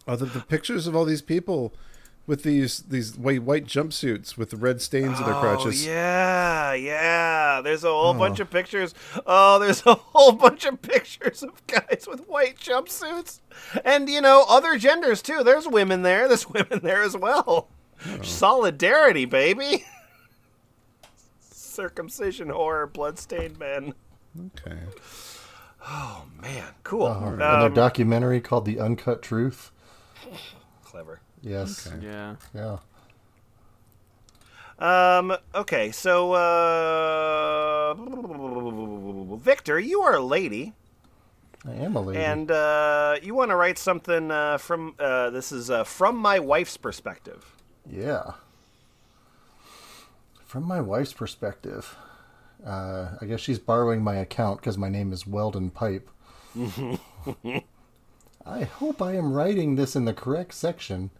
Oh, 0.09 0.15
the, 0.17 0.27
the 0.27 0.41
pictures 0.41 0.87
of 0.87 0.95
all 0.95 1.05
these 1.05 1.23
people 1.23 1.75
with 2.27 2.43
these 2.43 2.81
these 2.81 3.17
white 3.17 3.43
white 3.43 3.67
jumpsuits 3.67 4.37
with 4.37 4.51
the 4.51 4.57
red 4.57 4.81
stains 4.83 5.19
in 5.21 5.25
their 5.27 5.35
crotches. 5.35 5.87
Oh 5.87 5.91
yeah, 5.91 6.73
yeah. 6.75 7.61
There's 7.63 7.85
a 7.85 7.89
whole 7.89 8.15
bunch 8.15 8.41
of 8.41 8.51
pictures. 8.51 8.95
Oh, 9.27 9.59
there's 9.59 9.85
a 9.87 9.95
whole 9.95 10.33
bunch 10.47 10.65
of 10.65 10.83
pictures 10.83 11.43
of 11.43 11.67
guys 11.67 12.07
with 12.09 12.27
white 12.29 12.59
jumpsuits, 12.59 13.41
and 13.85 14.09
you 14.09 14.21
know 14.21 14.45
other 14.49 14.77
genders 14.77 15.23
too. 15.23 15.43
There's 15.45 15.69
women 15.69 16.03
there. 16.03 16.27
There's 16.29 16.49
women 16.51 16.81
there 16.83 17.03
as 17.03 17.17
well. 17.17 17.69
Solidarity, 18.23 19.25
baby. 19.25 19.85
Circumcision 21.41 22.49
horror, 22.51 22.87
bloodstained 22.87 23.59
men. 23.59 23.95
Okay. 24.59 24.79
Oh 25.89 26.25
man, 26.43 26.65
cool. 26.83 27.07
and 27.07 27.41
their 27.41 27.49
Um, 27.67 27.75
documentary 27.75 28.41
called 28.41 28.65
"The 28.65 28.81
Uncut 28.81 29.23
Truth." 29.23 29.71
clever. 30.85 31.21
Yes. 31.47 31.89
yeah. 32.03 32.35
Yeah. 32.55 32.79
Um. 34.79 35.37
Okay. 35.55 35.91
So, 35.93 36.33
uh, 36.35 37.95
Victor, 39.37 39.79
you 39.79 40.01
are 40.03 40.15
a 40.17 40.21
lady. 40.21 40.75
I 41.67 41.73
am 41.75 41.97
a 41.97 42.01
lady. 42.01 42.21
And 42.21 42.51
uh, 42.51 43.17
you 43.23 43.35
want 43.35 43.51
to 43.51 43.57
write 43.57 43.79
something 43.79 44.31
uh, 44.31 44.59
from 44.59 44.95
uh, 44.99 45.31
this 45.31 45.53
is 45.53 45.71
uh, 45.71 45.85
from 45.85 46.17
my 46.17 46.39
wife's 46.39 46.77
perspective. 46.77 47.57
Yeah. 47.91 48.33
From 50.45 50.65
my 50.65 50.81
wife's 50.81 51.13
perspective, 51.13 51.97
Uh, 52.65 53.17
I 53.21 53.27
guess 53.27 53.41
she's 53.41 53.59
borrowing 53.59 54.03
my 54.03 54.17
account 54.17 54.61
because 54.61 54.79
my 54.79 54.89
name 54.89 55.13
is 55.13 55.27
Weldon 55.27 55.71
Pipe. 55.71 56.09
I 58.47 58.63
hope 58.65 59.03
I 59.03 59.15
am 59.17 59.33
writing 59.33 59.77
this 59.77 59.95
in 59.97 60.05
the 60.05 60.15
correct 60.15 60.55
section. 60.55 61.11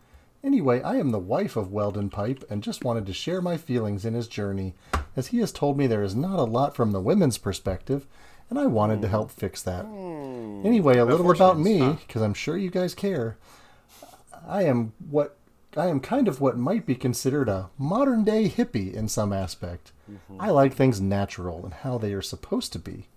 Anyway, 0.45 0.81
I 0.83 0.97
am 0.97 1.11
the 1.11 1.19
wife 1.19 1.57
of 1.57 1.73
Weldon 1.73 2.11
Pipe 2.11 2.45
and 2.49 2.63
just 2.63 2.85
wanted 2.85 3.07
to 3.07 3.13
share 3.13 3.41
my 3.43 3.57
feelings 3.57 4.05
in 4.05 4.15
his 4.15 4.29
journey, 4.29 4.75
as 5.17 5.29
he 5.29 5.39
has 5.39 5.51
told 5.51 5.77
me 5.77 5.87
there 5.87 6.03
is 6.03 6.15
not 6.15 6.39
a 6.39 6.45
lot 6.45 6.77
from 6.77 6.93
the 6.93 7.01
women's 7.01 7.39
perspective, 7.39 8.07
and 8.49 8.59
I 8.59 8.67
wanted 8.67 9.03
to 9.03 9.09
help 9.09 9.31
fix 9.31 9.63
that. 9.63 9.85
Anyway, 10.65 10.99
a 10.99 11.05
little 11.05 11.31
about 11.31 11.59
me, 11.59 11.99
because 12.07 12.23
I'm 12.23 12.35
sure 12.35 12.57
you 12.57 12.71
guys 12.71 12.95
care. 12.95 13.37
I 14.47 14.63
am 14.65 14.93
what 15.11 15.37
I 15.77 15.89
am 15.89 16.01
kind 16.01 16.27
of 16.27 16.41
what 16.41 16.57
might 16.57 16.87
be 16.87 16.95
considered 16.95 17.49
a 17.49 17.69
modern 17.77 18.25
day 18.25 18.49
hippie 18.49 18.95
in 18.95 19.09
some 19.09 19.33
aspect. 19.33 19.93
I 20.41 20.51
like 20.51 20.73
things 20.75 21.01
natural 21.01 21.65
and 21.65 21.75
how 21.75 21.99
they 21.99 22.13
are 22.15 22.23
supposed 22.23 22.73
to 22.73 22.79
be. 22.79 23.09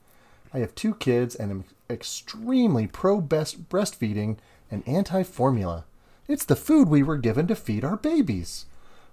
I 0.54 0.60
have 0.60 0.76
two 0.76 0.96
kids 0.96 1.36
and 1.36 1.52
am 1.52 1.64
extremely 1.90 2.88
pro 2.88 3.22
best 3.22 3.70
breastfeeding 3.70 4.38
and 4.72 4.86
anti 4.88 5.24
formula. 5.24 5.86
It's 6.30 6.46
the 6.46 6.56
food 6.56 6.90
we 6.90 7.02
were 7.02 7.18
given 7.18 7.48
to 7.48 7.56
feed 7.56 7.84
our 7.84 7.98
babies. 7.98 8.68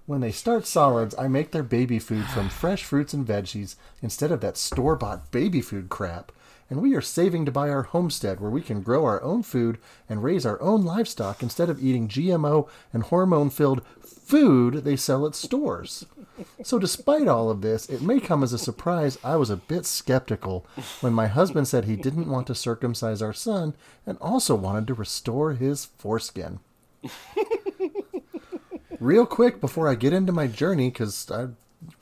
When 0.04 0.20
they 0.20 0.30
start 0.30 0.66
solids, 0.66 1.14
I 1.18 1.28
make 1.28 1.50
their 1.50 1.62
baby 1.62 1.98
food 1.98 2.26
from 2.26 2.48
fresh 2.50 2.84
fruits 2.84 3.14
and 3.14 3.26
veggies 3.26 3.76
instead 4.02 4.30
of 4.30 4.42
that 4.42 4.58
store 4.58 4.96
bought 4.96 5.30
baby 5.30 5.62
food 5.62 5.88
crap. 5.88 6.30
And 6.68 6.82
we 6.82 6.94
are 6.94 7.00
saving 7.00 7.46
to 7.46 7.50
buy 7.50 7.70
our 7.70 7.84
homestead 7.84 8.38
where 8.38 8.50
we 8.50 8.60
can 8.60 8.82
grow 8.82 9.06
our 9.06 9.22
own 9.22 9.42
food 9.42 9.78
and 10.10 10.22
raise 10.22 10.44
our 10.44 10.60
own 10.60 10.84
livestock 10.84 11.42
instead 11.42 11.70
of 11.70 11.82
eating 11.82 12.06
GMO 12.06 12.68
and 12.92 13.04
hormone 13.04 13.48
filled 13.48 13.80
food 14.02 14.84
they 14.84 14.96
sell 14.96 15.26
at 15.26 15.34
stores. 15.34 16.04
So, 16.62 16.78
despite 16.78 17.28
all 17.28 17.48
of 17.48 17.62
this, 17.62 17.88
it 17.88 18.02
may 18.02 18.20
come 18.20 18.42
as 18.42 18.52
a 18.52 18.58
surprise 18.58 19.16
I 19.24 19.36
was 19.36 19.48
a 19.48 19.56
bit 19.56 19.86
skeptical 19.86 20.66
when 21.00 21.14
my 21.14 21.28
husband 21.28 21.66
said 21.66 21.86
he 21.86 21.96
didn't 21.96 22.28
want 22.28 22.46
to 22.48 22.54
circumcise 22.54 23.22
our 23.22 23.32
son 23.32 23.72
and 24.04 24.18
also 24.20 24.54
wanted 24.54 24.86
to 24.88 24.94
restore 24.94 25.54
his 25.54 25.86
foreskin. 25.96 26.60
Real 29.00 29.26
quick 29.26 29.60
before 29.60 29.88
I 29.88 29.94
get 29.94 30.12
into 30.12 30.32
my 30.32 30.46
journey, 30.46 30.90
because 30.90 31.30
I, 31.30 31.48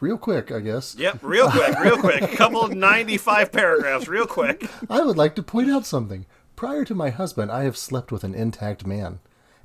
real 0.00 0.18
quick, 0.18 0.50
I 0.52 0.60
guess, 0.60 0.94
Yep, 0.96 1.18
real 1.22 1.50
quick, 1.50 1.78
real 1.80 1.98
quick. 1.98 2.22
A 2.22 2.36
couple 2.36 2.62
of 2.62 2.74
95 2.74 3.52
paragraphs, 3.52 4.08
real 4.08 4.26
quick. 4.26 4.68
I 4.88 5.02
would 5.02 5.16
like 5.16 5.34
to 5.36 5.42
point 5.42 5.70
out 5.70 5.86
something. 5.86 6.26
Prior 6.56 6.84
to 6.84 6.94
my 6.94 7.10
husband, 7.10 7.50
I 7.50 7.64
have 7.64 7.76
slept 7.76 8.12
with 8.12 8.24
an 8.24 8.34
intact 8.34 8.86
man, 8.86 9.18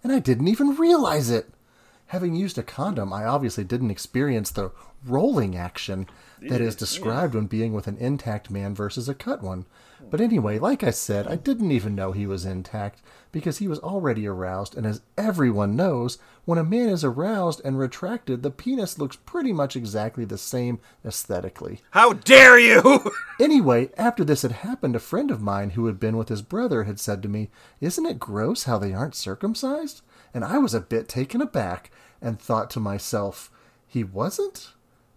and 0.03 0.11
I 0.11 0.19
didn't 0.19 0.47
even 0.47 0.75
realize 0.75 1.29
it. 1.29 1.49
Having 2.07 2.35
used 2.35 2.57
a 2.57 2.63
condom, 2.63 3.13
I 3.13 3.25
obviously 3.25 3.63
didn't 3.63 3.91
experience 3.91 4.49
the 4.49 4.71
rolling 5.05 5.55
action 5.55 6.07
that 6.41 6.61
is 6.61 6.75
described 6.75 7.35
when 7.35 7.47
being 7.47 7.73
with 7.73 7.87
an 7.87 7.97
intact 7.97 8.49
man 8.49 8.73
versus 8.73 9.09
a 9.09 9.13
cut 9.13 9.41
one. 9.41 9.65
But 10.09 10.21
anyway, 10.21 10.59
like 10.59 10.83
I 10.83 10.91
said, 10.91 11.27
I 11.27 11.35
didn't 11.35 11.71
even 11.71 11.93
know 11.93 12.11
he 12.11 12.25
was 12.25 12.45
intact 12.45 13.01
because 13.31 13.57
he 13.57 13.67
was 13.67 13.79
already 13.79 14.25
aroused, 14.25 14.75
and 14.75 14.87
as 14.87 15.01
everyone 15.17 15.75
knows, 15.75 16.17
when 16.45 16.57
a 16.57 16.63
man 16.63 16.89
is 16.89 17.03
aroused 17.03 17.61
and 17.63 17.77
retracted, 17.77 18.41
the 18.41 18.49
penis 18.49 18.97
looks 18.97 19.17
pretty 19.17 19.51
much 19.51 19.75
exactly 19.75 20.25
the 20.25 20.37
same 20.37 20.79
aesthetically. 21.05 21.81
How 21.91 22.13
dare 22.13 22.59
you! 22.59 23.11
Anyway, 23.39 23.89
after 23.97 24.25
this 24.25 24.41
had 24.41 24.51
happened, 24.51 24.97
a 24.97 24.99
friend 24.99 25.31
of 25.31 25.41
mine 25.41 25.69
who 25.69 25.85
had 25.85 25.97
been 25.97 26.17
with 26.17 26.27
his 26.27 26.41
brother 26.41 26.83
had 26.83 26.99
said 26.99 27.23
to 27.23 27.29
me, 27.29 27.49
Isn't 27.79 28.05
it 28.05 28.19
gross 28.19 28.63
how 28.63 28.77
they 28.77 28.91
aren't 28.91 29.15
circumcised? 29.15 30.01
And 30.33 30.43
I 30.43 30.57
was 30.57 30.73
a 30.73 30.81
bit 30.81 31.07
taken 31.07 31.41
aback 31.41 31.89
and 32.21 32.37
thought 32.37 32.69
to 32.71 32.81
myself, 32.81 33.49
He 33.87 34.03
wasn't? 34.03 34.73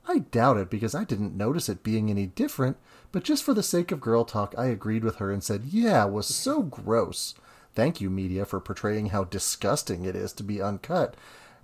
I 0.09 0.18
doubt 0.18 0.57
it 0.57 0.68
because 0.70 0.94
I 0.94 1.05
didn't 1.05 1.36
notice 1.36 1.68
it 1.68 1.82
being 1.82 2.11
any 2.11 2.26
different, 2.26 2.76
but 3.12 3.22
just 3.22 3.44
for 3.44 3.55
the 3.55 3.62
sake 3.62 3.92
of 3.92 4.00
girl 4.00 4.24
talk, 4.24 4.55
I 4.59 4.66
agreed 4.66 5.05
with 5.05 5.16
her 5.16 5.30
and 5.30 5.42
said, 5.44 5.66
Yeah, 5.66 6.07
it 6.07 6.12
was 6.12 6.26
so 6.26 6.62
gross. 6.62 7.34
Thank 7.74 8.00
you, 8.00 8.11
media, 8.11 8.44
for 8.44 8.61
portraying 8.61 9.07
how 9.07 9.24
disgusting 9.24 10.05
it 10.05 10.14
is 10.16 10.32
to 10.34 10.42
be 10.42 10.61
uncut 10.61 11.14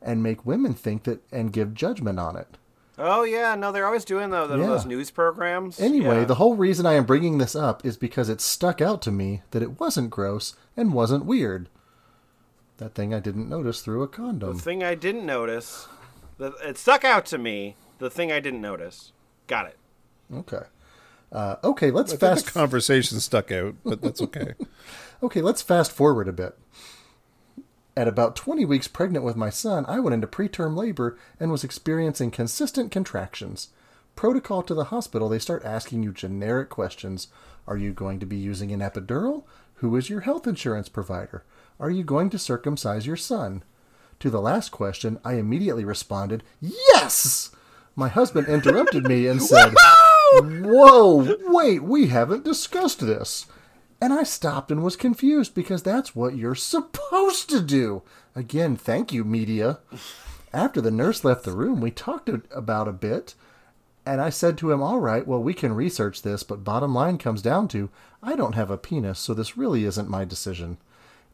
and 0.01 0.22
make 0.22 0.47
women 0.47 0.72
think 0.74 1.03
that 1.05 1.20
and 1.32 1.53
give 1.53 1.74
judgment 1.74 2.18
on 2.20 2.36
it. 2.36 2.57
Oh, 3.01 3.22
yeah, 3.24 3.55
no, 3.55 3.70
they're 3.70 3.86
always 3.86 4.05
doing 4.05 4.30
those, 4.30 4.51
Yeah. 4.51 4.66
those 4.66 4.86
news 4.86 5.11
programs. 5.11 5.78
Anyway, 5.78 6.20
Yeah. 6.20 6.24
the 6.24 6.36
whole 6.36 6.55
reason 6.57 6.86
I 6.86 6.95
am 6.95 7.05
bringing 7.05 7.39
this 7.39 7.55
up 7.55 7.84
is 7.84 7.97
because 7.97 8.28
it 8.28 8.41
stuck 8.41 8.80
out 8.80 9.03
to 9.03 9.12
me 9.12 9.43
that 9.51 9.62
it 9.62 9.78
wasn't 9.78 10.11
gross 10.11 10.55
and 10.76 10.93
wasn't 10.93 11.24
weird. 11.24 11.68
That 12.78 12.95
thing 12.95 13.12
I 13.12 13.20
didn't 13.20 13.49
notice 13.49 13.82
through 13.82 14.03
a 14.03 14.09
condom. 14.09 14.57
The 14.57 14.62
thing 14.62 14.82
I 14.82 14.95
didn't 14.95 15.26
notice, 15.26 15.89
that 16.39 16.53
it 16.62 16.78
stuck 16.78 17.05
out 17.05 17.26
to 17.26 17.39
me, 17.39 17.76
the 17.99 18.11
thing 18.11 18.32
I 18.32 18.40
didn't 18.40 18.61
notice. 18.61 19.12
Got 19.46 19.66
it. 19.66 19.76
Okay. 20.34 20.62
Uh, 21.30 21.57
okay, 21.62 21.90
let's 21.90 22.12
I 22.12 22.16
fast. 22.16 22.46
the 22.46 22.53
conversation 22.53 23.20
stuck 23.20 23.53
out, 23.53 23.74
but 23.84 24.01
that's 24.03 24.20
okay. 24.22 24.55
Okay, 25.20 25.42
let's 25.42 25.62
fast 25.62 25.90
forward 25.90 26.28
a 26.28 26.32
bit. 26.32 26.57
At 27.96 28.07
about 28.07 28.36
20 28.36 28.64
weeks 28.64 28.86
pregnant 28.86 29.24
with 29.24 29.34
my 29.34 29.51
son, 29.51 29.84
I 29.88 29.99
went 29.99 30.14
into 30.14 30.28
preterm 30.28 30.76
labor 30.76 31.18
and 31.40 31.51
was 31.51 31.64
experiencing 31.64 32.30
consistent 32.30 32.92
contractions. 32.92 33.70
Protocol 34.14 34.62
to 34.62 34.74
the 34.74 34.84
hospital, 34.84 35.28
they 35.28 35.40
start 35.40 35.64
asking 35.64 36.05
you 36.05 36.12
generic 36.12 36.68
questions. 36.68 37.26
Are 37.66 37.76
you 37.76 37.92
going 37.92 38.20
to 38.20 38.26
be 38.26 38.36
using 38.36 38.70
an 38.70 38.78
epidural? 38.78 39.42
Who 39.74 39.96
is 39.96 40.09
your 40.09 40.20
health 40.20 40.46
insurance 40.46 40.88
provider? 40.88 41.42
Are 41.80 41.90
you 41.90 42.05
going 42.05 42.30
to 42.30 42.38
circumcise 42.38 43.05
your 43.05 43.16
son? 43.16 43.64
To 44.20 44.30
the 44.30 44.40
last 44.40 44.70
question, 44.70 45.18
I 45.24 45.34
immediately 45.34 45.84
responded, 45.84 46.44
Yes! 46.61 47.51
My 47.99 48.07
husband 48.07 48.46
interrupted 48.46 49.09
me 49.09 49.26
and 49.26 49.42
said, 49.42 49.74
Whoa, 50.32 51.36
wait, 51.49 51.82
we 51.82 52.07
haven't 52.07 52.44
discussed 52.44 53.01
this. 53.01 53.46
And 54.01 54.12
I 54.12 54.22
stopped 54.22 54.70
and 54.70 54.84
was 54.84 54.94
confused 54.94 55.53
because 55.53 55.82
that's 55.82 56.14
what 56.14 56.36
you're 56.36 56.55
supposed 56.55 57.51
to 57.51 57.61
do. 57.61 58.03
Again, 58.36 58.76
thank 58.76 59.12
you, 59.12 59.24
media. 59.24 59.80
After 60.53 60.80
the 60.80 60.92
nurse 60.92 61.24
left 61.24 61.42
the 61.42 61.51
room, 61.51 61.80
we 61.80 61.90
talked 61.90 62.30
about 62.53 62.86
a 62.86 62.92
bit, 62.92 63.34
and 64.07 64.20
I 64.20 64.30
said 64.30 64.57
to 64.59 64.70
him, 64.70 64.80
All 64.80 65.01
right, 65.01 65.26
well, 65.26 65.42
we 65.42 65.53
can 65.53 65.74
research 65.74 66.22
this, 66.22 66.44
but 66.44 66.62
bottom 66.62 66.94
line 66.94 67.18
comes 67.18 67.42
down 67.42 67.66
to 67.68 67.90
I 68.22 68.36
don't 68.36 68.55
have 68.55 68.70
a 68.70 68.78
penis, 68.78 69.18
so 69.18 69.34
this 69.34 69.57
really 69.57 69.84
isn't 69.84 70.09
my 70.09 70.24
decision. 70.24 70.78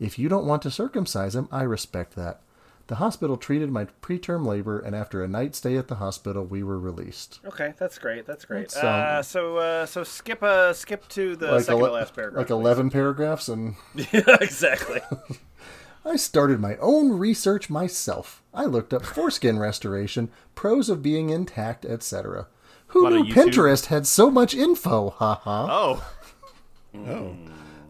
If 0.01 0.19
you 0.19 0.31
don't 0.31 0.47
want 0.47 0.63
to 0.63 0.71
circumcise 0.71 1.37
him, 1.37 1.47
I 1.53 1.65
respect 1.65 2.17
that. 2.17 2.41
The 2.87 2.97
hospital 2.97 3.39
treated 3.39 3.71
my 3.71 3.87
preterm 4.03 4.45
labor, 4.47 4.79
and 4.79 4.95
after 4.95 5.23
a 5.23 5.29
night 5.29 5.55
stay 5.55 5.77
at 5.79 5.89
the 5.89 5.95
hospital, 5.95 6.45
we 6.45 6.63
were 6.63 6.79
released. 6.79 7.41
Okay, 7.47 7.73
that's 7.79 7.99
great. 7.99 8.27
That's 8.27 8.45
great. 8.45 8.69
That's, 8.69 8.77
um, 8.77 8.87
uh, 8.87 9.23
so, 9.23 9.57
uh, 9.57 9.87
so 9.87 10.05
skip, 10.05 10.43
uh, 10.43 10.73
skip 10.75 11.09
to 11.09 11.35
the 11.35 11.53
Like, 11.53 11.65
second 11.65 11.81
ele- 11.81 11.87
to 11.89 11.93
last 11.95 12.15
paragraph. 12.15 12.37
like 12.39 12.47
please. 12.49 12.53
11 12.53 12.91
paragraphs, 12.91 13.49
and 13.49 13.77
yeah, 13.95 14.21
exactly. 14.41 15.01
I 16.05 16.17
started 16.17 16.61
my 16.61 16.77
own 16.77 17.13
research 17.19 17.71
myself. 17.71 18.43
I 18.53 18.67
looked 18.67 18.93
up 18.93 19.03
foreskin 19.07 19.59
restoration, 19.59 20.31
pros 20.55 20.91
of 20.91 21.03
being 21.03 21.31
intact, 21.31 21.87
etc. 21.87 22.49
Who 22.89 23.09
knew 23.09 23.25
Pinterest 23.33 23.87
had 23.87 24.07
so 24.07 24.31
much 24.31 24.55
info? 24.55 25.11
Haha. 25.11 25.67
Oh, 25.71 26.05
Oh, 26.95 27.35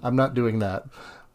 I'm 0.04 0.14
not 0.16 0.34
doing 0.34 0.60
that. 0.60 0.86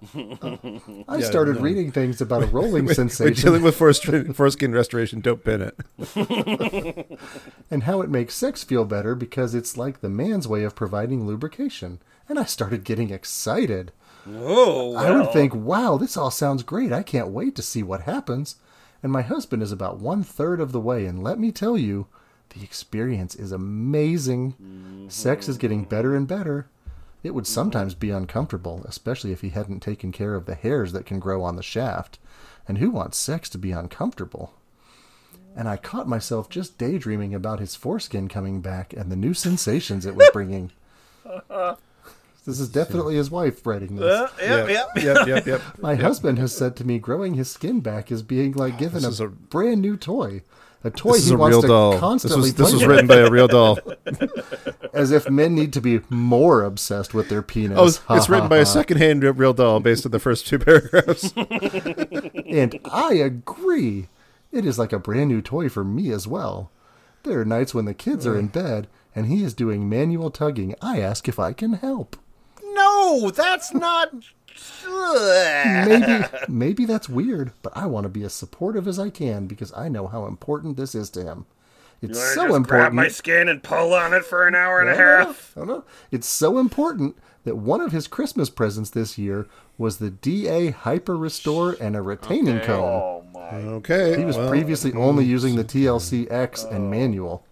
Uh, 0.02 0.58
I 1.08 1.18
Yeah, 1.18 1.26
started 1.26 1.56
no. 1.58 1.62
reading 1.62 1.92
things 1.92 2.22
about 2.22 2.44
a 2.44 2.46
rolling 2.58 2.86
we're 2.86 2.94
sensation 2.94 3.44
dealing 3.44 3.64
with 3.64 3.76
forest- 3.76 4.06
foreskin 4.06 4.72
restoration. 4.74 5.20
Don't 5.22 5.44
pin 5.44 5.62
it. 5.62 7.20
and 7.72 7.84
how 7.84 8.02
it 8.02 8.10
makes 8.10 8.36
sex 8.36 8.64
feel 8.64 8.86
better 8.86 9.16
because 9.16 9.54
it's 9.56 9.78
like 9.78 10.02
the 10.02 10.10
man's 10.10 10.48
way 10.48 10.64
of 10.64 10.76
providing 10.76 11.26
lubrication. 11.28 12.00
And 12.28 12.40
I 12.40 12.44
started 12.46 12.84
getting 12.84 13.10
excited. 13.10 13.92
Oh, 14.32 14.96
I 14.96 15.12
would 15.12 15.32
think, 15.34 15.56
wow, 15.56 15.98
this 15.98 16.16
all 16.18 16.30
sounds 16.32 16.62
great. 16.64 16.92
I 16.92 17.02
can't 17.04 17.30
wait 17.30 17.56
to 17.56 17.62
see 17.62 17.82
what 17.82 18.02
happens. 18.02 18.58
And 19.02 19.12
my 19.12 19.22
husband 19.22 19.64
is 19.64 19.72
about 19.72 20.00
one 20.00 20.24
third 20.24 20.60
of 20.60 20.72
the 20.74 20.80
way, 20.80 21.06
and 21.06 21.24
let 21.24 21.40
me 21.40 21.52
tell 21.54 21.78
you, 21.78 22.08
the 22.50 22.62
experience 22.64 23.34
is 23.34 23.52
amazing. 23.52 25.06
Sex 25.10 25.48
is 25.48 25.58
getting 25.58 25.86
better 25.86 26.16
and 26.16 26.28
better. 26.28 26.68
It 27.22 27.34
would 27.34 27.48
sometimes 27.48 27.96
be 27.96 28.12
uncomfortable, 28.12 28.82
especially 28.86 29.32
if 29.32 29.42
he 29.42 29.50
hadn't 29.50 29.82
taken 29.82 30.12
care 30.12 30.36
of 30.36 30.46
the 30.46 30.56
hairs 30.56 30.94
that 30.94 31.06
can 31.06 31.20
grow 31.20 31.44
on 31.44 31.56
the 31.58 31.64
shaft. 31.64 32.18
And 32.68 32.78
who 32.78 32.90
wants 32.92 33.18
sex 33.18 33.50
to 33.50 33.58
be 33.58 33.72
uncomfortable? 33.72 34.54
And 35.56 35.68
I 35.68 35.76
caught 35.78 36.08
myself 36.08 36.50
just 36.50 36.78
daydreaming 36.78 37.34
about 37.34 37.60
his 37.60 37.76
foreskin 37.76 38.28
coming 38.30 38.62
back 38.62 38.94
and 38.94 39.12
the 39.12 39.16
new 39.18 39.34
sensations 39.34 40.06
it 40.06 40.16
was 40.16 40.30
bringing. 40.34 40.72
This 42.46 42.60
is 42.60 42.70
definitely 42.70 43.16
his 43.16 43.30
wife 43.30 43.66
writing 43.66 43.98
this. 43.98 44.06
Uh, 44.06 44.30
yep, 44.40 44.70
yep. 44.70 44.88
yep, 44.96 45.28
yep, 45.28 45.46
yep. 45.46 45.62
My 45.82 45.96
husband 45.96 46.40
has 46.40 46.56
said 46.56 46.76
to 46.78 46.86
me, 46.86 46.98
growing 46.98 47.34
his 47.34 47.50
skin 47.52 47.82
back 47.82 48.12
is 48.12 48.24
being 48.24 48.54
like 48.54 48.78
given 48.78 49.04
a, 49.04 49.10
a- 49.10 49.28
brand 49.28 49.82
new 49.82 49.98
toy, 49.98 50.42
a 50.84 50.90
toy 50.90 51.14
This 51.14 51.24
is 51.24 51.28
he 51.30 51.34
a 51.34 51.38
wants 51.38 51.56
real 51.56 51.62
to 51.62 51.68
doll. 51.68 51.92
This 51.92 52.00
constantly 52.00 52.42
was 52.42 52.54
this 52.54 52.74
was 52.74 52.86
written 52.86 53.08
by 53.08 53.18
a 53.18 53.30
real 53.30 53.48
doll. 53.48 53.80
as 54.94 55.12
if 55.12 55.30
men 55.30 55.54
need 55.54 55.74
to 55.74 55.82
be 55.82 56.02
more 56.10 56.64
obsessed 56.64 57.14
with 57.14 57.30
their 57.30 57.42
penis. 57.42 57.78
Oh, 57.78 57.88
it's, 57.88 58.02
it's 58.10 58.30
written 58.30 58.48
by 58.48 58.58
a 58.58 58.66
ha. 58.66 58.72
secondhand 58.72 59.24
real 59.24 59.54
doll 59.54 59.80
based 59.80 60.06
on 60.06 60.12
the 60.12 60.20
first 60.20 60.48
two 60.48 60.60
paragraphs. 60.60 61.34
and 61.36 62.80
I 62.86 63.14
agree. 63.14 64.08
It 64.52 64.66
is 64.66 64.80
like 64.80 64.94
a 64.94 65.00
brand 65.00 65.30
new 65.30 65.42
toy 65.42 65.70
for 65.70 65.84
me 65.84 66.12
as 66.12 66.28
well. 66.28 66.72
There 67.24 67.40
are 67.40 67.46
nights 67.46 67.74
when 67.74 67.86
the 67.86 67.94
kids 67.94 68.26
are 68.26 68.38
in 68.38 68.48
bed 68.48 68.88
and 69.14 69.28
he 69.28 69.44
is 69.44 69.54
doing 69.54 69.90
manual 69.90 70.32
tugging. 70.32 70.76
I 70.82 71.02
ask 71.02 71.28
if 71.28 71.40
I 71.40 71.52
can 71.52 71.74
help. 71.74 72.16
No, 72.64 73.32
that's 73.32 73.74
not. 73.74 74.12
Maybe 75.88 76.26
maybe 76.48 76.86
that's 76.86 77.10
weird, 77.10 77.52
but 77.62 77.76
I 77.76 77.86
want 77.86 78.04
to 78.06 78.10
be 78.10 78.24
as 78.24 78.34
supportive 78.34 78.88
as 78.88 79.00
I 79.00 79.10
can 79.10 79.48
because 79.48 79.74
I 79.74 79.90
know 79.90 80.08
how 80.08 80.26
important 80.26 80.78
this 80.78 80.94
is 80.96 81.10
to 81.12 81.24
him. 81.24 81.46
It's 82.02 82.18
You 82.18 82.24
so 82.24 82.36
just 82.36 82.38
important. 82.46 82.68
grab 82.68 82.94
my 82.94 83.08
skin 83.10 83.50
and 83.50 83.62
pull 83.62 83.94
on 83.94 84.14
it 84.14 84.24
for 84.26 84.48
an 84.48 84.56
hour 84.56 84.80
and 84.80 84.90
a 84.90 84.94
I 84.94 84.96
know, 84.96 85.26
half. 85.26 85.58
I 85.58 85.66
know. 85.66 85.84
It's 86.12 86.28
so 86.28 86.58
important 86.58 87.18
that 87.44 87.58
one 87.58 87.82
of 87.82 87.92
his 87.92 88.08
Christmas 88.08 88.50
presents 88.50 88.90
this 88.90 89.18
year 89.18 89.48
was 89.78 89.98
the 89.98 90.10
DA 90.10 90.72
Hyper 90.72 91.18
Restore 91.18 91.76
and 91.82 91.96
a 91.96 92.02
retaining 92.02 92.58
Okay. 92.58 92.68
cone. 92.68 92.84
Oh 92.84 93.24
my! 93.34 93.40
Okay. 93.58 94.18
He 94.18 94.26
was 94.26 94.38
well, 94.38 94.50
previously 94.50 94.92
hmm. 94.92 95.00
only 95.00 95.26
using 95.26 95.56
the 95.56 95.64
TLC 95.64 96.30
X 96.32 96.64
and 96.64 96.86
oh. 96.86 96.90
manual. 96.90 97.46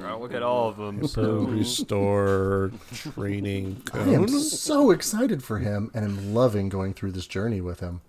I'll 0.00 0.20
look 0.20 0.34
at 0.34 0.42
all 0.42 0.68
of 0.68 0.76
them. 0.76 1.06
so 1.06 1.22
So 1.22 1.32
restore 1.50 2.70
training 2.94 3.82
I 3.92 4.00
am 4.00 4.28
so 4.28 4.90
excited 4.90 5.42
for 5.42 5.58
him 5.58 5.90
and 5.94 6.04
I'm 6.04 6.34
loving 6.34 6.68
going 6.68 6.94
through 6.94 7.12
this 7.12 7.26
journey 7.26 7.60
with 7.60 7.80
him. 7.80 8.00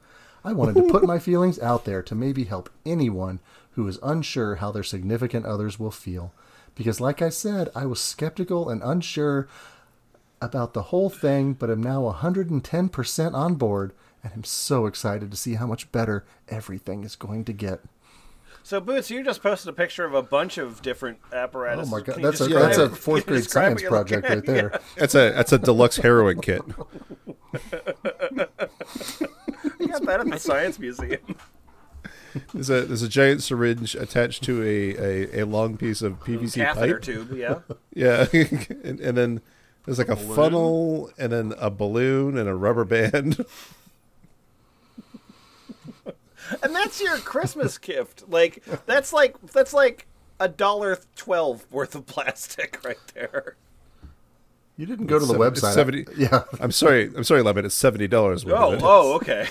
I 0.43 0.53
wanted 0.53 0.75
to 0.75 0.91
put 0.91 1.03
my 1.03 1.19
feelings 1.29 1.59
out 1.59 1.85
there 1.85 2.01
to 2.03 2.15
maybe 2.15 2.45
help 2.45 2.69
anyone 2.85 3.39
who 3.71 3.87
is 3.87 3.99
unsure 4.03 4.55
how 4.55 4.71
their 4.71 4.83
significant 4.83 5.45
others 5.45 5.79
will 5.79 5.91
feel. 5.91 6.33
Because, 6.75 6.99
like 6.99 7.21
I 7.21 7.29
said, 7.29 7.69
I 7.75 7.85
was 7.85 8.01
skeptical 8.01 8.69
and 8.69 8.81
unsure 8.83 9.47
about 10.41 10.73
the 10.73 10.83
whole 10.83 11.09
thing, 11.09 11.53
but 11.53 11.69
am 11.69 11.81
now 11.81 12.01
110% 12.01 13.33
on 13.33 13.55
board 13.55 13.93
and 14.23 14.31
I'm 14.33 14.43
so 14.43 14.85
excited 14.85 15.29
to 15.31 15.37
see 15.37 15.55
how 15.55 15.67
much 15.67 15.91
better 15.91 16.23
everything 16.47 17.03
is 17.03 17.15
going 17.15 17.43
to 17.45 17.53
get. 17.53 17.81
So 18.65 18.79
Boots, 18.79 19.11
you 19.11 19.23
just 19.23 19.43
posted 19.43 19.67
a 19.69 19.73
picture 19.73 20.05
of 20.05 20.13
a 20.13 20.21
bunch 20.21 20.57
of 20.57 20.81
different 20.81 21.19
apparatus. 21.33 21.87
Oh 21.87 21.91
my 21.91 22.01
god, 22.01 22.21
that's 22.21 22.39
a, 22.39 22.47
that's 22.47 22.77
a 22.77 22.89
fourth 22.89 23.25
grade 23.25 23.43
science 23.49 23.75
what 23.75 23.81
you're 23.81 23.91
looking 23.91 24.21
project 24.21 24.29
right 24.29 24.37
at? 24.37 24.45
there. 24.45 24.79
That's 24.97 25.15
a 25.15 25.31
that's 25.31 25.51
a 25.51 25.57
deluxe 25.59 25.97
heroin 25.97 26.39
kit. 26.41 26.61
You 29.79 29.87
got 29.87 30.05
that 30.05 30.19
at 30.21 30.29
the 30.29 30.39
science 30.39 30.79
museum. 30.79 31.19
There's 32.53 32.69
a 32.69 32.81
there's 32.81 33.01
a 33.01 33.09
giant 33.09 33.43
syringe 33.43 33.95
attached 33.95 34.43
to 34.43 34.61
a, 34.63 34.95
a, 35.37 35.41
a 35.41 35.45
long 35.45 35.77
piece 35.77 36.01
of 36.01 36.19
PVC 36.21 36.55
Catheter 36.55 36.95
pipe. 36.95 37.01
tube, 37.03 37.31
yeah. 37.33 37.59
Yeah, 37.93 38.25
and, 38.33 38.99
and 38.99 39.17
then 39.17 39.41
there's 39.85 39.99
like 39.99 40.09
a 40.09 40.15
funnel, 40.15 41.11
and 41.17 41.31
then 41.31 41.53
a 41.59 41.69
balloon, 41.69 42.37
and 42.37 42.49
a 42.49 42.55
rubber 42.55 42.85
band. 42.85 43.45
And 46.61 46.75
that's 46.75 47.01
your 47.01 47.17
Christmas 47.17 47.77
gift. 47.77 48.23
Like 48.29 48.63
that's 48.85 49.13
like 49.13 49.35
that's 49.53 49.73
like 49.73 50.05
a 50.39 50.47
dollar 50.47 50.97
twelve 51.15 51.65
worth 51.71 51.95
of 51.95 52.05
plastic 52.05 52.79
right 52.85 52.97
there. 53.13 53.55
You 54.77 54.85
didn't 54.87 55.05
go 55.05 55.19
to 55.19 55.25
the 55.25 55.33
Seven- 55.33 55.53
website. 55.53 55.73
70 55.73 56.05
Yeah. 56.17 56.43
I'm 56.59 56.71
sorry, 56.71 57.11
I'm 57.15 57.23
sorry, 57.23 57.43
Lemon. 57.43 57.65
It's 57.65 57.75
seventy 57.75 58.07
dollars. 58.07 58.43
Oh, 58.45 58.77
oh, 58.81 59.13
okay. 59.17 59.47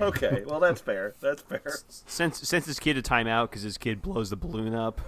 Okay, 0.00 0.42
well 0.46 0.58
that's 0.58 0.80
fair. 0.80 1.14
That's 1.20 1.42
fair. 1.42 1.62
since 1.88 2.40
since 2.48 2.64
his 2.66 2.78
kid 2.80 2.96
a 2.96 3.02
timeout 3.02 3.50
because 3.50 3.62
his 3.62 3.76
kid 3.76 4.00
blows 4.00 4.30
the 4.30 4.36
balloon 4.36 4.74
up 4.74 5.00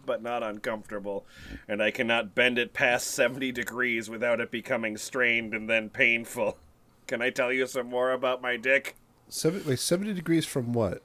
but 0.08 0.24
not 0.24 0.42
uncomfortable, 0.42 1.28
and 1.68 1.84
I 1.84 1.92
cannot 1.92 2.34
bend 2.34 2.58
it 2.58 2.74
past 2.74 3.06
70 3.08 3.52
degrees 3.52 4.10
without 4.10 4.42
it 4.42 4.50
becoming 4.50 4.98
strained 4.98 5.54
and 5.54 5.70
then 5.70 5.92
painful. 5.92 6.58
Can 7.06 7.22
I 7.22 7.30
tell 7.30 7.54
you 7.54 7.68
some 7.68 7.90
more 7.90 8.12
about 8.12 8.42
my 8.42 8.58
dick? 8.58 8.96
Seven, 9.30 9.64
wait, 9.66 9.80
seventy 9.80 10.14
degrees 10.14 10.46
from 10.46 10.74
what? 10.74 11.02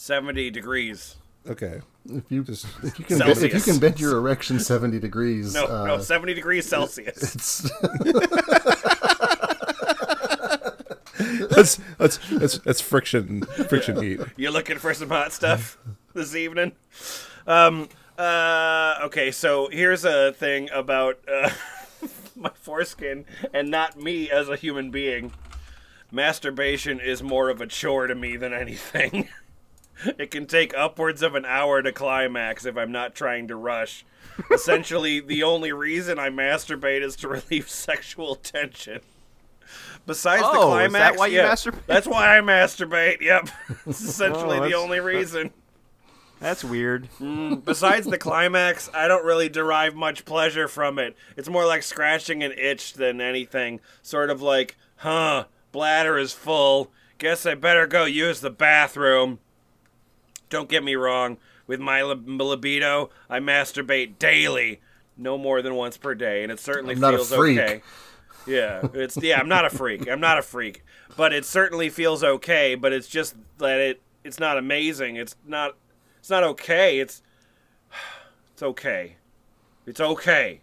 70 0.00 0.50
degrees. 0.50 1.16
Okay, 1.46 1.82
If 2.06 2.24
you 2.30 2.42
Just- 2.42 2.66
if 2.82 2.98
you 2.98 3.04
can 3.04 3.18
bend, 3.18 3.42
if 3.42 3.52
you 3.54 3.60
can 3.60 3.78
bend 3.78 4.00
your 4.00 4.16
erection 4.16 4.58
seventy 4.58 4.98
degrees, 4.98 5.52
No, 5.54 5.66
uh, 5.66 5.86
no, 5.86 5.98
70 5.98 6.32
degrees 6.32 6.66
Celsius. 6.66 7.34
it's 7.34 7.60
that's 11.50 11.78
that's 11.98 12.18
that's 12.30 12.58
that's 12.58 12.80
friction 12.80 13.42
friction 13.68 14.02
heat. 14.02 14.20
You're 14.36 14.50
looking 14.52 14.78
for 14.78 14.94
some 14.94 15.08
hot 15.10 15.32
stuff 15.32 15.78
this 16.14 16.34
evening? 16.34 16.72
Um, 17.46 17.88
uh, 18.18 18.98
okay, 19.04 19.30
so 19.30 19.68
here's 19.70 20.04
a 20.04 20.32
thing 20.32 20.70
about 20.70 21.18
uh, 21.30 21.50
my 22.36 22.50
foreskin 22.54 23.24
and 23.52 23.70
not 23.70 23.98
me 24.00 24.30
as 24.30 24.48
a 24.48 24.56
human 24.56 24.90
being. 24.90 25.32
Masturbation 26.12 26.98
is 27.00 27.22
more 27.22 27.50
of 27.50 27.60
a 27.60 27.66
chore 27.66 28.06
to 28.08 28.14
me 28.14 28.36
than 28.36 28.52
anything. 28.52 29.28
it 30.18 30.30
can 30.30 30.46
take 30.46 30.74
upwards 30.76 31.22
of 31.22 31.34
an 31.34 31.44
hour 31.44 31.82
to 31.82 31.92
climax 31.92 32.64
if 32.64 32.76
I'm 32.76 32.92
not 32.92 33.14
trying 33.14 33.48
to 33.48 33.56
rush. 33.56 34.04
Essentially, 34.50 35.20
the 35.20 35.42
only 35.42 35.72
reason 35.72 36.18
I 36.18 36.30
masturbate 36.30 37.02
is 37.02 37.16
to 37.16 37.28
relieve 37.50 37.68
sexual 37.68 38.34
tension. 38.36 39.00
Besides 40.06 40.42
the 40.42 40.48
Oh, 40.48 40.60
is 40.78 40.88
climax, 40.90 40.92
that 40.92 41.16
why 41.18 41.26
you 41.26 41.36
yeah, 41.38 41.52
masturbate? 41.52 41.86
That's 41.86 42.06
why 42.06 42.36
I 42.36 42.40
masturbate. 42.40 43.20
Yep, 43.20 43.48
it's 43.86 44.00
essentially 44.00 44.58
Oh, 44.58 44.64
the 44.68 44.74
only 44.74 45.00
reason. 45.00 45.50
That's 46.40 46.64
weird. 46.64 47.08
Mm, 47.20 47.62
besides 47.66 48.06
the 48.06 48.16
climax, 48.16 48.88
I 48.94 49.08
don't 49.08 49.26
really 49.26 49.50
derive 49.50 49.94
much 49.94 50.24
pleasure 50.24 50.68
from 50.68 50.98
it. 50.98 51.14
It's 51.36 51.50
more 51.50 51.66
like 51.66 51.82
scratching 51.82 52.42
an 52.42 52.52
itch 52.56 52.94
than 52.94 53.20
anything. 53.20 53.80
Sort 54.00 54.30
of 54.30 54.40
like, 54.40 54.76
huh, 54.96 55.44
bladder 55.70 56.16
is 56.16 56.32
full. 56.32 56.90
Guess 57.18 57.44
I 57.44 57.54
better 57.56 57.86
go 57.86 58.06
use 58.06 58.40
the 58.40 58.48
bathroom. 58.50 59.38
Don't 60.50 60.68
get 60.68 60.84
me 60.84 60.96
wrong. 60.96 61.38
With 61.66 61.80
my 61.80 62.02
libido, 62.02 63.10
I 63.28 63.38
masturbate 63.38 64.18
daily, 64.18 64.80
no 65.16 65.38
more 65.38 65.62
than 65.62 65.76
once 65.76 65.96
per 65.96 66.16
day, 66.16 66.42
and 66.42 66.50
it 66.50 66.58
certainly 66.58 66.94
I'm 66.94 67.00
not 67.00 67.14
a 67.14 67.18
feels 67.18 67.32
freak. 67.32 67.58
okay. 67.58 67.82
Yeah, 68.46 68.88
it's 68.92 69.16
yeah. 69.16 69.38
I'm 69.38 69.48
not 69.48 69.64
a 69.64 69.70
freak. 69.70 70.08
I'm 70.08 70.20
not 70.20 70.38
a 70.38 70.42
freak, 70.42 70.82
but 71.16 71.32
it 71.32 71.44
certainly 71.44 71.88
feels 71.88 72.24
okay. 72.24 72.74
But 72.74 72.92
it's 72.92 73.06
just 73.06 73.36
that 73.58 73.78
it 73.78 74.02
it's 74.24 74.40
not 74.40 74.58
amazing. 74.58 75.16
It's 75.16 75.36
not 75.46 75.76
it's 76.18 76.30
not 76.30 76.42
okay. 76.42 76.98
It's 76.98 77.22
it's 78.52 78.62
okay. 78.62 79.16
It's 79.86 80.00
okay. 80.00 80.60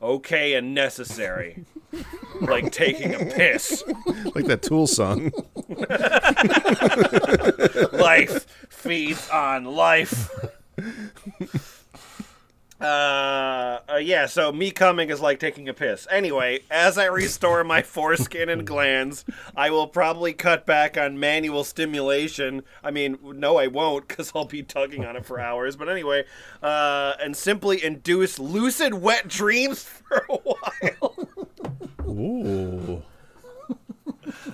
Okay 0.00 0.54
and 0.54 0.74
necessary. 0.74 1.64
like 2.40 2.70
taking 2.70 3.14
a 3.14 3.24
piss. 3.24 3.82
like 4.34 4.46
that 4.46 4.62
Tool 4.62 4.86
song. 4.86 5.32
life 7.98 8.46
feeds 8.86 9.28
on 9.30 9.64
life. 9.64 10.30
Uh, 12.78 13.80
uh, 13.90 13.96
yeah, 13.96 14.26
so 14.26 14.52
me 14.52 14.70
coming 14.70 15.08
is 15.08 15.20
like 15.20 15.40
taking 15.40 15.66
a 15.68 15.72
piss. 15.72 16.06
Anyway, 16.10 16.60
as 16.70 16.98
I 16.98 17.06
restore 17.06 17.64
my 17.64 17.80
foreskin 17.82 18.50
and 18.50 18.66
glands, 18.66 19.24
I 19.56 19.70
will 19.70 19.86
probably 19.86 20.34
cut 20.34 20.66
back 20.66 20.98
on 20.98 21.18
manual 21.18 21.64
stimulation. 21.64 22.62
I 22.84 22.90
mean, 22.90 23.18
no, 23.22 23.56
I 23.56 23.68
won't, 23.68 24.08
because 24.08 24.32
I'll 24.34 24.44
be 24.44 24.62
tugging 24.62 25.06
on 25.06 25.16
it 25.16 25.24
for 25.24 25.40
hours. 25.40 25.74
But 25.74 25.88
anyway, 25.88 26.24
uh, 26.62 27.14
and 27.18 27.34
simply 27.34 27.82
induce 27.82 28.38
lucid 28.38 28.92
wet 28.92 29.26
dreams 29.26 29.82
for 30.08 30.26
a 30.28 30.36
while. 30.36 31.28
Ooh. 32.06 33.02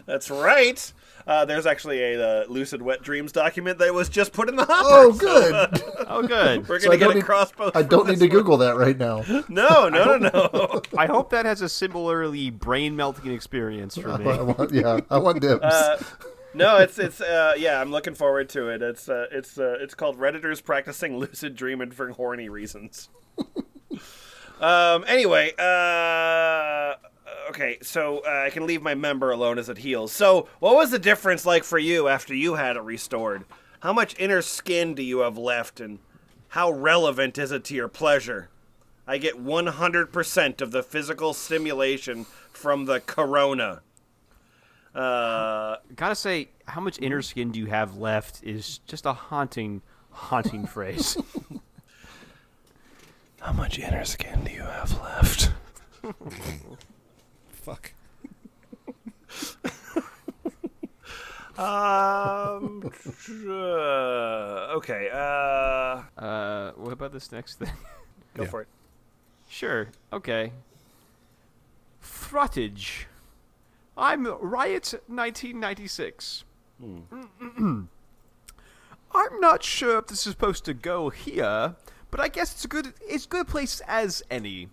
That's 0.06 0.30
right. 0.30 0.92
Uh, 1.26 1.44
there's 1.44 1.66
actually 1.66 2.02
a 2.02 2.22
uh, 2.42 2.44
lucid 2.48 2.82
wet 2.82 3.02
dreams 3.02 3.32
document 3.32 3.78
that 3.78 3.92
was 3.94 4.08
just 4.08 4.32
put 4.32 4.48
in 4.48 4.56
the 4.56 4.64
hopper. 4.64 4.88
oh 4.88 5.12
so, 5.12 5.18
good. 5.18 5.54
uh, 5.54 6.04
Oh, 6.08 6.26
good. 6.26 6.68
we're 6.68 6.78
So 6.80 6.86
gonna 6.88 6.94
I 6.94 6.98
get 6.98 7.04
don't 7.06 7.12
a 7.12 7.14
need- 7.16 7.24
cross 7.24 7.52
post. 7.52 7.76
I 7.76 7.82
don't 7.82 8.06
need 8.08 8.18
to 8.18 8.26
one. 8.26 8.30
Google 8.30 8.56
that 8.58 8.76
right 8.76 8.96
now. 8.98 9.22
No, 9.48 9.88
no, 9.88 10.16
no, 10.16 10.30
no. 10.52 10.82
I 10.96 11.06
hope 11.06 11.30
that 11.30 11.44
has 11.46 11.60
a 11.62 11.68
similarly 11.68 12.50
brain 12.50 12.96
melting 12.96 13.32
experience 13.32 13.96
for 13.96 14.16
me. 14.18 14.24
I 14.30 14.38
me. 14.38 14.42
want, 14.44 14.72
yeah, 14.72 15.00
I 15.10 15.18
want 15.18 15.40
dibs. 15.42 15.62
Uh, 15.62 16.02
no, 16.54 16.78
it's 16.78 16.98
it's 16.98 17.20
uh, 17.20 17.54
yeah. 17.56 17.80
I'm 17.80 17.90
looking 17.90 18.14
forward 18.14 18.48
to 18.50 18.68
it. 18.68 18.82
It's 18.82 19.08
uh, 19.08 19.26
it's 19.30 19.58
uh, 19.58 19.76
it's 19.80 19.94
called 19.94 20.18
Redditors 20.18 20.62
practicing 20.62 21.16
lucid 21.18 21.54
dreaming 21.56 21.90
for 21.92 22.08
horny 22.10 22.48
reasons. 22.48 23.08
um. 24.60 25.04
Anyway. 25.06 25.52
Uh. 25.58 26.94
Okay, 27.48 27.78
so 27.82 28.22
uh, 28.26 28.44
I 28.46 28.50
can 28.50 28.66
leave 28.66 28.82
my 28.82 28.94
member 28.94 29.30
alone 29.30 29.58
as 29.58 29.68
it 29.68 29.78
heals. 29.78 30.12
So, 30.12 30.48
what 30.58 30.74
was 30.74 30.90
the 30.90 30.98
difference 30.98 31.44
like 31.44 31.64
for 31.64 31.78
you 31.78 32.08
after 32.08 32.34
you 32.34 32.54
had 32.54 32.76
it 32.76 32.82
restored? 32.82 33.44
How 33.80 33.92
much 33.92 34.18
inner 34.18 34.42
skin 34.42 34.94
do 34.94 35.02
you 35.02 35.18
have 35.18 35.36
left, 35.36 35.80
and 35.80 35.98
how 36.48 36.70
relevant 36.70 37.36
is 37.38 37.52
it 37.52 37.64
to 37.64 37.74
your 37.74 37.88
pleasure? 37.88 38.48
I 39.06 39.18
get 39.18 39.42
100% 39.42 40.60
of 40.60 40.70
the 40.70 40.82
physical 40.82 41.34
stimulation 41.34 42.24
from 42.52 42.84
the 42.84 43.00
corona. 43.00 43.82
Uh, 44.94 45.76
Gotta 45.96 46.14
say, 46.14 46.50
how 46.66 46.80
much 46.80 46.98
inner 47.00 47.22
skin 47.22 47.50
do 47.50 47.58
you 47.58 47.66
have 47.66 47.96
left 47.96 48.42
is 48.44 48.78
just 48.86 49.06
a 49.06 49.12
haunting, 49.12 49.82
haunting 50.10 50.66
phrase. 50.66 51.16
how 53.40 53.52
much 53.52 53.78
inner 53.78 54.04
skin 54.04 54.44
do 54.44 54.52
you 54.52 54.62
have 54.62 55.00
left? 55.02 55.50
Fuck. 57.62 57.92
Um. 61.58 62.82
uh, 63.46 64.76
okay. 64.76 65.08
Uh. 65.12 66.02
Uh, 66.20 66.72
what 66.76 66.92
about 66.92 67.12
this 67.12 67.30
next 67.30 67.56
thing? 67.60 67.70
Go 68.34 68.42
Yeah. 68.44 68.48
for 68.48 68.60
it. 68.62 68.68
Sure. 69.48 69.88
Okay. 70.12 70.52
Frottage. 72.02 73.04
I'm 73.96 74.26
Riot 74.26 74.94
1996. 75.06 76.44
I'm 79.14 79.40
not 79.40 79.62
sure 79.62 79.98
if 79.98 80.06
this 80.06 80.26
is 80.26 80.32
supposed 80.32 80.64
to 80.64 80.74
go 80.74 81.10
here, 81.10 81.76
but 82.10 82.18
I 82.18 82.28
guess 82.28 82.52
it's 82.54 82.64
a 82.64 82.68
good 82.68 82.94
it's 83.02 83.26
a 83.26 83.28
good 83.28 83.46
place 83.46 83.80
as 83.86 84.22
any. 84.30 84.68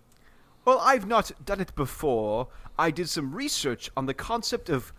Well, 0.70 0.82
I've 0.84 1.08
not 1.08 1.32
done 1.44 1.62
it 1.62 1.74
before. 1.74 2.48
I 2.78 2.92
did 2.92 3.10
some 3.10 3.34
research 3.34 3.90
on 3.98 4.06
the 4.06 4.14
concept 4.14 4.70
of 4.70 4.94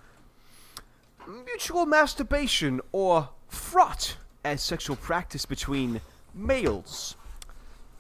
mutual 1.47 1.87
masturbation 1.87 2.81
or 2.91 3.29
frot 3.49 4.17
as 4.45 4.65
sexual 4.65 4.97
practice 4.97 5.47
between 5.47 6.01
males. 6.35 7.15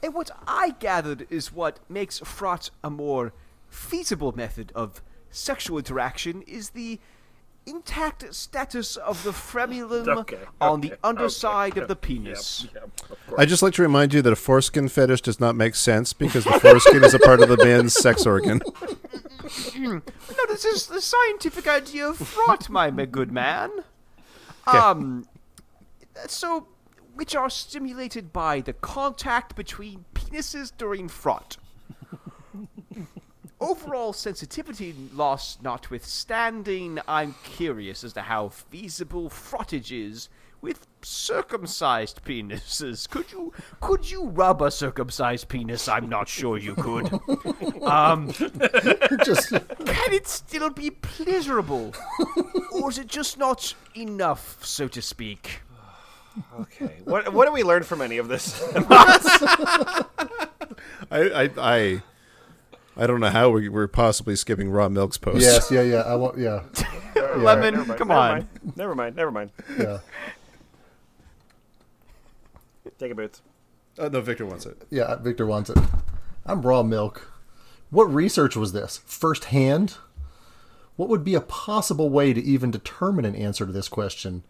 And 0.02 0.14
what 0.14 0.32
I 0.48 0.70
gathered 0.80 1.28
is 1.30 1.52
what 1.52 1.78
makes 1.88 2.18
frot 2.18 2.70
a 2.82 2.90
more 2.90 3.32
feasible 3.68 4.32
method 4.32 4.72
of 4.74 5.00
sexual 5.30 5.78
interaction 5.78 6.42
is 6.48 6.70
the 6.70 6.98
intact 7.70 8.34
status 8.34 8.96
of 8.96 9.22
the 9.22 9.30
frenulum 9.30 10.08
Okay, 10.20 10.38
on 10.60 10.80
okay, 10.80 10.90
the 10.90 10.98
underside 11.06 11.72
okay. 11.72 11.80
of 11.80 11.88
the 11.88 11.96
penis. 11.96 12.66
Yep, 12.74 12.90
of. 13.10 13.34
I'd 13.38 13.48
just 13.48 13.62
like 13.62 13.74
to 13.74 13.82
remind 13.82 14.12
you 14.12 14.22
that 14.22 14.32
a 14.32 14.36
foreskin 14.36 14.88
fetish 14.88 15.22
does 15.22 15.40
not 15.40 15.54
make 15.54 15.74
sense 15.74 16.12
because 16.12 16.44
the 16.44 16.58
foreskin 16.60 17.04
is 17.04 17.14
a 17.14 17.18
part 17.18 17.40
of 17.40 17.48
the 17.48 17.56
man's 17.64 17.94
sex 17.94 18.26
organ. 18.26 18.60
No, 19.76 20.00
this 20.48 20.64
is 20.64 20.86
the 20.86 21.00
scientific 21.00 21.66
idea 21.66 22.08
of 22.08 22.18
frot, 22.18 22.68
my 22.68 22.90
good 22.90 23.32
man. 23.32 23.70
Um, 24.66 25.26
so, 26.26 26.68
which 27.14 27.34
are 27.34 27.50
stimulated 27.50 28.32
by 28.32 28.60
the 28.60 28.72
contact 28.72 29.56
between 29.56 30.04
penises 30.14 30.72
during 30.76 31.08
frot. 31.08 31.56
Overall 33.61 34.12
sensitivity 34.14 34.94
loss 35.12 35.58
notwithstanding, 35.62 36.98
I'm 37.06 37.34
curious 37.44 38.02
as 38.04 38.14
to 38.14 38.22
how 38.22 38.48
feasible 38.48 39.28
frottage 39.28 39.92
is 39.92 40.28
with 40.62 40.86
circumcised 41.02 42.22
penises. 42.24 43.08
Could 43.08 43.32
you 43.32 43.52
could 43.80 44.11
you 44.11 44.24
rub 44.28 44.62
a 44.62 44.70
circumcised 44.70 45.48
penis? 45.48 45.88
I'm 45.88 46.08
not 46.08 46.28
sure 46.28 46.56
you 46.58 46.74
could. 46.74 47.11
Um, 47.82 48.28
Just 49.24 49.48
can 49.50 50.12
it 50.12 50.28
still 50.28 50.68
be 50.70 50.90
pleasurable? 50.90 51.94
or 52.72 52.90
is 52.90 52.98
it 52.98 53.06
just 53.08 53.38
not 53.38 53.74
enough, 53.96 54.64
so 54.64 54.86
to 54.88 55.02
speak? 55.02 55.61
Okay. 56.61 56.98
What 57.04 57.32
What 57.32 57.46
do 57.46 57.52
we 57.52 57.62
learn 57.64 57.82
from 57.82 58.00
any 58.00 58.18
of 58.18 58.28
this? 58.28 58.62
I, 58.76 60.04
I, 61.11 61.50
I, 61.58 62.02
I 63.01 63.07
don't 63.07 63.18
know 63.20 63.30
how 63.30 63.48
we, 63.51 63.68
we're 63.68 63.88
possibly 63.88 64.36
skipping 64.36 64.70
raw 64.70 64.88
milk's 64.88 65.16
post. 65.18 65.40
yes, 65.40 65.70
yeah, 65.70 65.82
yeah. 65.82 66.03
I 66.03 66.14
want, 66.16 66.38
yeah, 66.38 66.62
Lemon, 67.36 67.74
Never 67.74 67.84
mind, 67.86 67.98
come 67.98 68.09
never 68.09 68.20
on. 68.20 68.30
mind, 68.32 68.48
Never 68.76 68.94
mind. 68.94 69.16
Never 69.16 69.30
mind. 69.30 69.51
yeah, 69.78 69.98
Take 72.98 73.12
a 73.12 73.14
boots. 73.14 73.40
Uh, 73.98 74.09
no, 74.09 74.20
Victor 74.20 74.44
wants 74.46 74.66
it. 74.66 74.82
yeah. 74.90 75.16
Victor 75.16 75.46
wants 75.46 75.70
it. 75.70 75.78
I'm 76.46 76.62
raw 76.62 76.82
milk. 76.82 77.32
What 77.90 78.05
research 78.12 78.57
was 78.57 78.72
this? 78.72 78.98
First 79.07 79.46
hand? 79.46 79.96
What 80.96 81.09
would 81.09 81.24
be 81.24 81.34
a 81.34 81.40
possible 81.40 82.11
way 82.11 82.32
to 82.32 82.42
even 82.42 82.70
determine 82.70 83.24
an 83.24 83.34
answer 83.34 83.64
to 83.66 83.72
this 83.72 83.88
question? 83.88 84.42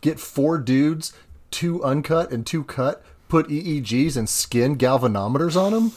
Get 0.00 0.20
four 0.20 0.58
dudes, 0.58 1.12
two 1.50 1.82
uncut 1.82 2.30
and 2.30 2.46
two 2.46 2.62
cut, 2.64 3.02
put 3.28 3.48
EEGs 3.48 4.16
and 4.16 4.28
skin 4.28 4.76
galvanometers 4.78 5.56
on 5.60 5.72
them? 5.72 5.92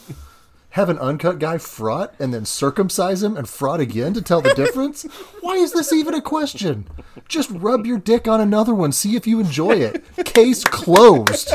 Have 0.74 0.88
an 0.88 0.98
uncut 0.98 1.38
guy 1.40 1.56
frot 1.56 2.12
and 2.20 2.32
then 2.32 2.44
circumcise 2.44 3.22
him 3.24 3.36
and 3.36 3.46
frot 3.46 3.80
again 3.80 4.14
to 4.14 4.22
tell 4.22 4.40
the 4.40 4.54
difference? 4.54 5.02
Why 5.40 5.54
is 5.56 5.72
this 5.72 5.92
even 5.92 6.14
a 6.14 6.22
question? 6.22 6.86
Just 7.28 7.50
rub 7.50 7.86
your 7.86 7.98
dick 7.98 8.28
on 8.28 8.40
another 8.40 8.74
one, 8.74 8.92
see 8.92 9.16
if 9.16 9.26
you 9.26 9.40
enjoy 9.40 9.72
it. 9.72 10.04
Case 10.24 10.62
closed. 10.62 11.52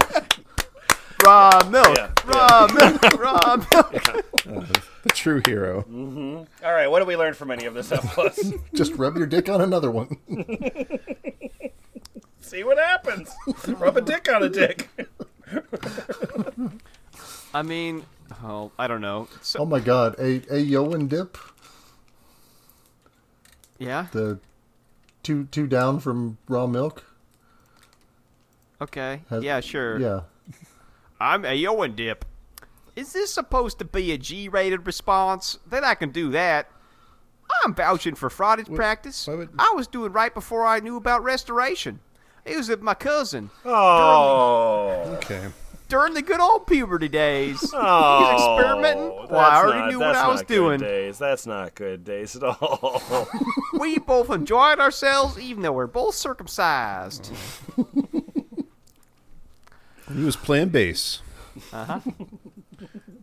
Raw 1.24 1.68
milk, 1.70 1.98
Yeah, 1.98 2.12
raw 2.26 2.68
milk, 2.74 3.02
raw 3.20 3.56
milk. 3.72 4.82
The 5.04 5.10
true 5.10 5.42
hero. 5.46 5.84
Mm-hmm. 5.84 6.66
All 6.66 6.74
right. 6.74 6.88
What 6.88 7.00
do 7.00 7.06
we 7.06 7.16
learn 7.16 7.34
from 7.36 7.52
any 7.52 7.66
of 7.66 7.74
this 7.74 7.92
F 7.92 8.14
plus? 8.14 8.52
Just 8.74 8.94
rub 8.96 9.16
your 9.18 9.28
dick 9.28 9.48
on 9.50 9.62
another 9.62 9.90
one. 9.92 10.18
See 12.42 12.64
what 12.64 12.78
happens. 12.78 13.32
Rub 13.68 13.98
a 13.98 14.02
dick 14.02 14.28
on 14.32 14.44
a 14.44 14.50
dick. 14.50 14.90
I 17.54 17.62
mean, 17.62 18.04
oh, 18.44 18.72
I 18.78 18.88
don't 18.88 19.02
know. 19.02 19.28
So, 19.42 19.60
Oh 19.60 19.66
my 19.66 19.80
god, 19.80 20.16
a 20.20 20.36
a 20.50 20.64
Yoan 20.66 21.08
dip, 21.10 21.38
yeah, 23.78 24.08
the 24.12 24.40
two 25.24 25.46
two 25.52 25.68
down 25.68 26.00
from 26.00 26.38
raw 26.48 26.68
milk. 26.68 27.04
okay, 28.82 29.22
Has- 29.30 29.44
yeah, 29.44 29.60
sure. 29.60 30.00
Yeah, 30.00 30.22
I'm 31.20 31.46
a 31.46 31.50
Yoan 31.62 31.96
dip. 31.96 32.26
Is 32.96 33.12
this 33.12 33.34
supposed 33.34 33.78
to 33.80 33.86
be 33.86 34.14
a 34.14 34.18
G-rated 34.18 34.86
response? 34.88 35.60
Then 35.68 35.84
I 35.84 35.96
can 35.96 36.12
do 36.12 36.30
that. 36.32 36.70
I'm 37.64 37.76
vouching 37.76 38.16
for 38.16 38.30
frottage 38.30 38.74
practice. 38.74 39.28
would- 39.28 39.50
I 39.60 39.74
was 39.76 39.88
doing 39.88 40.14
right 40.14 40.34
before 40.34 40.66
I 40.66 40.80
knew 40.80 40.96
about 40.96 41.22
restoration. 41.24 42.00
It 42.46 42.56
was 42.56 42.70
with 42.70 42.82
my 42.82 42.94
cousin 42.94 43.50
Oh. 43.66 45.18
Okay. 45.18 45.48
During 45.88 46.14
the 46.14 46.22
good 46.22 46.40
old 46.40 46.68
puberty 46.68 47.08
days. 47.08 47.74
Oh, 47.78 48.32
He's 48.32 48.42
experimenting. 48.42 49.10
Well, 49.30 49.40
I 49.40 49.58
already 49.58 49.80
not- 49.80 49.90
knew 49.92 50.00
what 50.00 50.16
I 50.16 50.28
was 50.28 50.42
doing. 50.44 50.80
Days. 50.80 51.18
That's 51.18 51.46
not 51.46 51.76
good 51.76 52.04
days 52.04 52.36
at 52.36 52.44
all. 52.44 53.28
We 53.80 54.00
both 54.00 54.30
enjoyed 54.30 54.80
ourselves, 54.80 55.38
even 55.38 55.62
though 55.62 55.74
we're 55.74 55.86
both 55.88 56.16
circumcised. 56.16 57.30
He 60.14 60.24
was 60.24 60.36
playing 60.38 60.70
bass. 60.70 61.22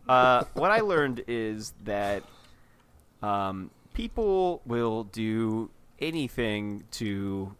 Uh, 0.07 0.43
what 0.53 0.69
I 0.71 0.81
learned 0.81 1.23
is 1.27 1.73
that 1.85 2.23
um, 3.21 3.71
people 3.93 4.61
will 4.65 5.05
do 5.05 5.69
anything 5.99 6.83
to 6.91 7.55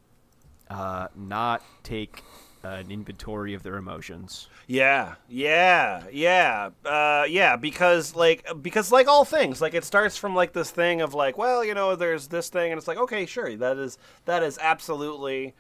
uh, 0.70 1.08
not 1.16 1.64
take 1.84 2.22
an 2.64 2.90
inventory 2.90 3.54
of 3.54 3.62
their 3.62 3.76
emotions. 3.76 4.48
Yeah, 4.68 5.16
yeah, 5.28 6.04
yeah, 6.12 6.70
uh, 6.86 7.26
yeah. 7.28 7.58
Because 7.58 8.16
like, 8.16 8.48
because 8.62 8.92
like 8.92 9.08
all 9.08 9.26
things, 9.26 9.62
like 9.62 9.74
it 9.74 9.84
starts 9.84 10.16
from 10.16 10.34
like 10.34 10.54
this 10.54 10.72
thing 10.72 11.02
of 11.02 11.14
like, 11.14 11.38
well, 11.38 11.64
you 11.64 11.74
know, 11.74 11.96
there's 11.96 12.30
this 12.30 12.50
thing, 12.50 12.72
and 12.72 12.80
it's 12.80 12.88
like, 12.88 12.98
okay, 12.98 13.26
sure, 13.26 13.56
that 13.58 13.78
is 13.78 13.98
that 14.26 14.44
is 14.44 14.58
absolutely, 14.62 15.54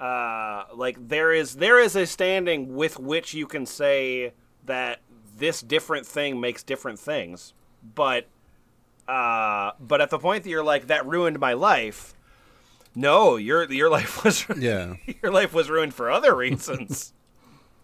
uh, 0.00 0.64
like 0.74 0.96
there 1.08 1.32
is 1.32 1.56
there 1.56 1.78
is 1.78 1.94
a 1.94 2.06
standing 2.06 2.74
with 2.74 2.98
which 2.98 3.34
you 3.34 3.46
can 3.46 3.66
say 3.66 4.32
that 4.64 5.00
this 5.36 5.60
different 5.60 6.06
thing 6.06 6.40
makes 6.40 6.62
different 6.62 6.98
things, 6.98 7.52
but, 7.94 8.26
uh, 9.06 9.72
but 9.78 10.00
at 10.00 10.08
the 10.08 10.18
point 10.18 10.44
that 10.44 10.50
you're 10.50 10.64
like 10.64 10.86
that 10.86 11.06
ruined 11.06 11.38
my 11.38 11.52
life. 11.52 12.14
No, 12.96 13.36
your 13.36 13.70
your 13.70 13.88
life 13.90 14.24
was 14.24 14.44
Yeah. 14.58 14.94
your 15.22 15.30
life 15.30 15.52
was 15.54 15.70
ruined 15.70 15.94
for 15.94 16.10
other 16.10 16.34
reasons. 16.34 17.12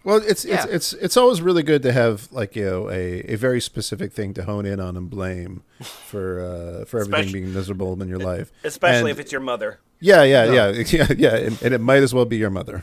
Well, 0.05 0.17
it's 0.17 0.45
Yeah. 0.45 0.65
it's 0.65 0.73
it's 0.73 0.93
it's 0.95 1.17
always 1.17 1.41
really 1.41 1.63
good 1.63 1.83
to 1.85 1.93
have 1.93 2.27
like 2.33 2.57
you 2.57 2.65
know 2.65 2.91
a, 2.91 3.21
a 3.35 3.37
very 3.37 3.61
specific 3.61 4.13
thing 4.13 4.35
to 4.35 4.43
hone 4.43 4.67
in 4.67 4.81
on 4.81 4.97
and 4.97 5.09
blame 5.09 5.63
for 5.81 6.41
uh, 6.41 6.85
for 6.87 6.99
everything 6.99 7.21
Especially- 7.21 7.41
being 7.43 7.55
miserable 7.55 8.03
in 8.03 8.09
your 8.09 8.19
life. 8.19 8.51
Especially 8.65 9.13
And- 9.13 9.21
if 9.21 9.21
it's 9.21 9.31
your 9.31 9.41
mother. 9.43 9.79
yeah 10.01 10.25
yeah 10.25 10.51
yeah 10.51 10.71
yeah 10.89 11.07
yeah 11.17 11.37
and, 11.37 11.63
and 11.63 11.73
it 11.73 11.81
might 11.81 12.03
as 12.03 12.13
well 12.13 12.25
be 12.25 12.37
your 12.37 12.51
mother. 12.51 12.83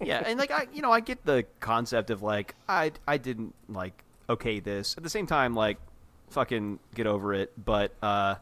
Yeah, 0.00 0.22
and 0.24 0.38
like 0.38 0.52
I, 0.52 0.68
you 0.72 0.82
know, 0.82 0.92
I 0.92 1.00
get 1.00 1.24
the 1.26 1.44
concept 1.58 2.10
of 2.10 2.22
like 2.22 2.54
I, 2.68 2.92
I 3.08 3.16
didn't 3.16 3.56
like 3.68 4.04
okay 4.30 4.60
this. 4.60 4.94
At 4.96 5.02
the 5.02 5.10
same 5.10 5.26
time, 5.26 5.54
like, 5.56 5.78
fucking 6.30 6.78
get 6.94 7.08
over 7.08 7.34
it. 7.34 7.52
But 7.62 7.92
uh, 8.02 8.36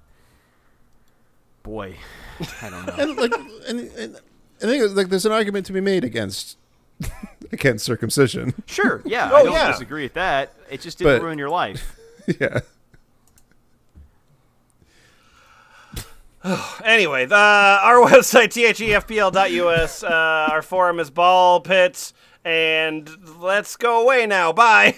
boy, 1.66 1.96
I 2.62 2.70
don't 2.70 2.86
know. 2.86 2.94
and 2.96 3.16
like 3.16 3.32
and, 3.68 3.80
and 3.98 4.16
I 4.62 4.66
think 4.66 4.96
like 4.96 5.08
there's 5.08 5.26
an 5.26 5.32
argument 5.32 5.66
to 5.66 5.72
be 5.72 5.80
made 5.80 6.04
against 6.04 6.56
against 7.52 7.84
circumcision. 7.84 8.54
Sure, 8.66 9.02
yeah, 9.04 9.28
Oh, 9.32 9.36
I 9.36 9.42
don't 9.42 9.52
yeah. 9.52 9.70
disagree 9.72 10.04
with 10.04 10.14
that. 10.14 10.54
It 10.70 10.80
just 10.80 10.98
didn't 10.98 11.18
But- 11.18 11.24
ruin 11.24 11.38
your 11.38 11.50
life. 11.50 11.98
yeah. 12.40 12.60
Anyway, 16.84 17.26
the, 17.26 17.34
our 17.34 17.96
website, 18.08 18.52
thefpl.us. 18.54 20.04
Uh, 20.04 20.48
our 20.52 20.62
forum 20.62 21.00
is 21.00 21.10
ball 21.10 21.60
pits. 21.60 22.12
And 22.44 23.10
let's 23.40 23.74
go 23.74 24.02
away 24.02 24.26
now. 24.26 24.52
Bye. 24.52 24.94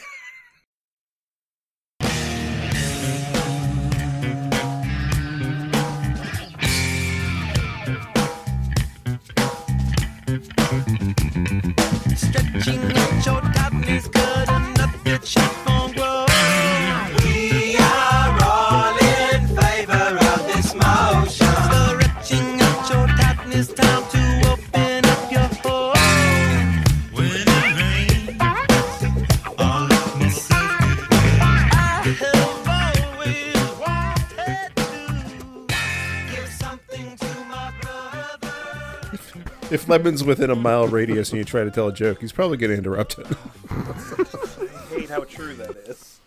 Lemon's 39.88 40.22
within 40.22 40.50
a 40.50 40.54
mile 40.54 40.86
radius 40.86 41.30
and 41.30 41.38
you 41.38 41.44
try 41.44 41.64
to 41.64 41.70
tell 41.70 41.88
a 41.88 41.92
joke, 41.92 42.20
he's 42.20 42.32
probably 42.32 42.58
going 42.58 42.70
to 42.70 42.76
interrupt 42.76 43.18
I 43.18 44.94
hate 44.94 45.08
how 45.08 45.24
true 45.24 45.54
that 45.54 45.70
is. 45.88 46.20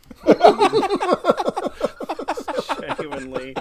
Genuinely. 2.79 3.55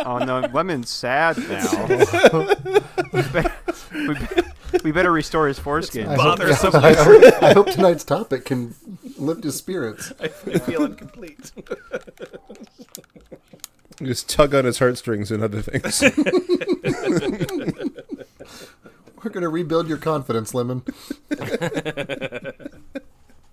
Oh 0.00 0.18
no, 0.18 0.40
Lemon's 0.52 0.90
sad 0.90 1.36
now. 1.38 1.86
we, 3.12 3.22
better, 3.22 3.52
we, 3.92 4.14
be- 4.14 4.26
we 4.84 4.92
better 4.92 5.12
restore 5.12 5.46
his 5.48 5.58
foreskin. 5.58 6.06
I 6.08 6.14
hope, 6.14 6.38
Bothersome. 6.38 6.74
I, 6.76 6.94
hope, 6.94 7.42
I 7.42 7.52
hope 7.52 7.70
tonight's 7.70 8.04
topic 8.04 8.44
can 8.46 8.74
lift 9.18 9.44
his 9.44 9.56
spirits. 9.56 10.12
I 10.20 10.28
feel 10.28 10.84
incomplete. 10.84 11.52
Just 14.02 14.28
tug 14.30 14.54
on 14.54 14.64
his 14.64 14.78
heartstrings 14.78 15.30
and 15.30 15.42
other 15.42 15.60
things. 15.60 16.02
We're 19.22 19.30
going 19.30 19.42
to 19.42 19.50
rebuild 19.50 19.86
your 19.88 19.98
confidence, 19.98 20.54
Lemon. 20.54 20.82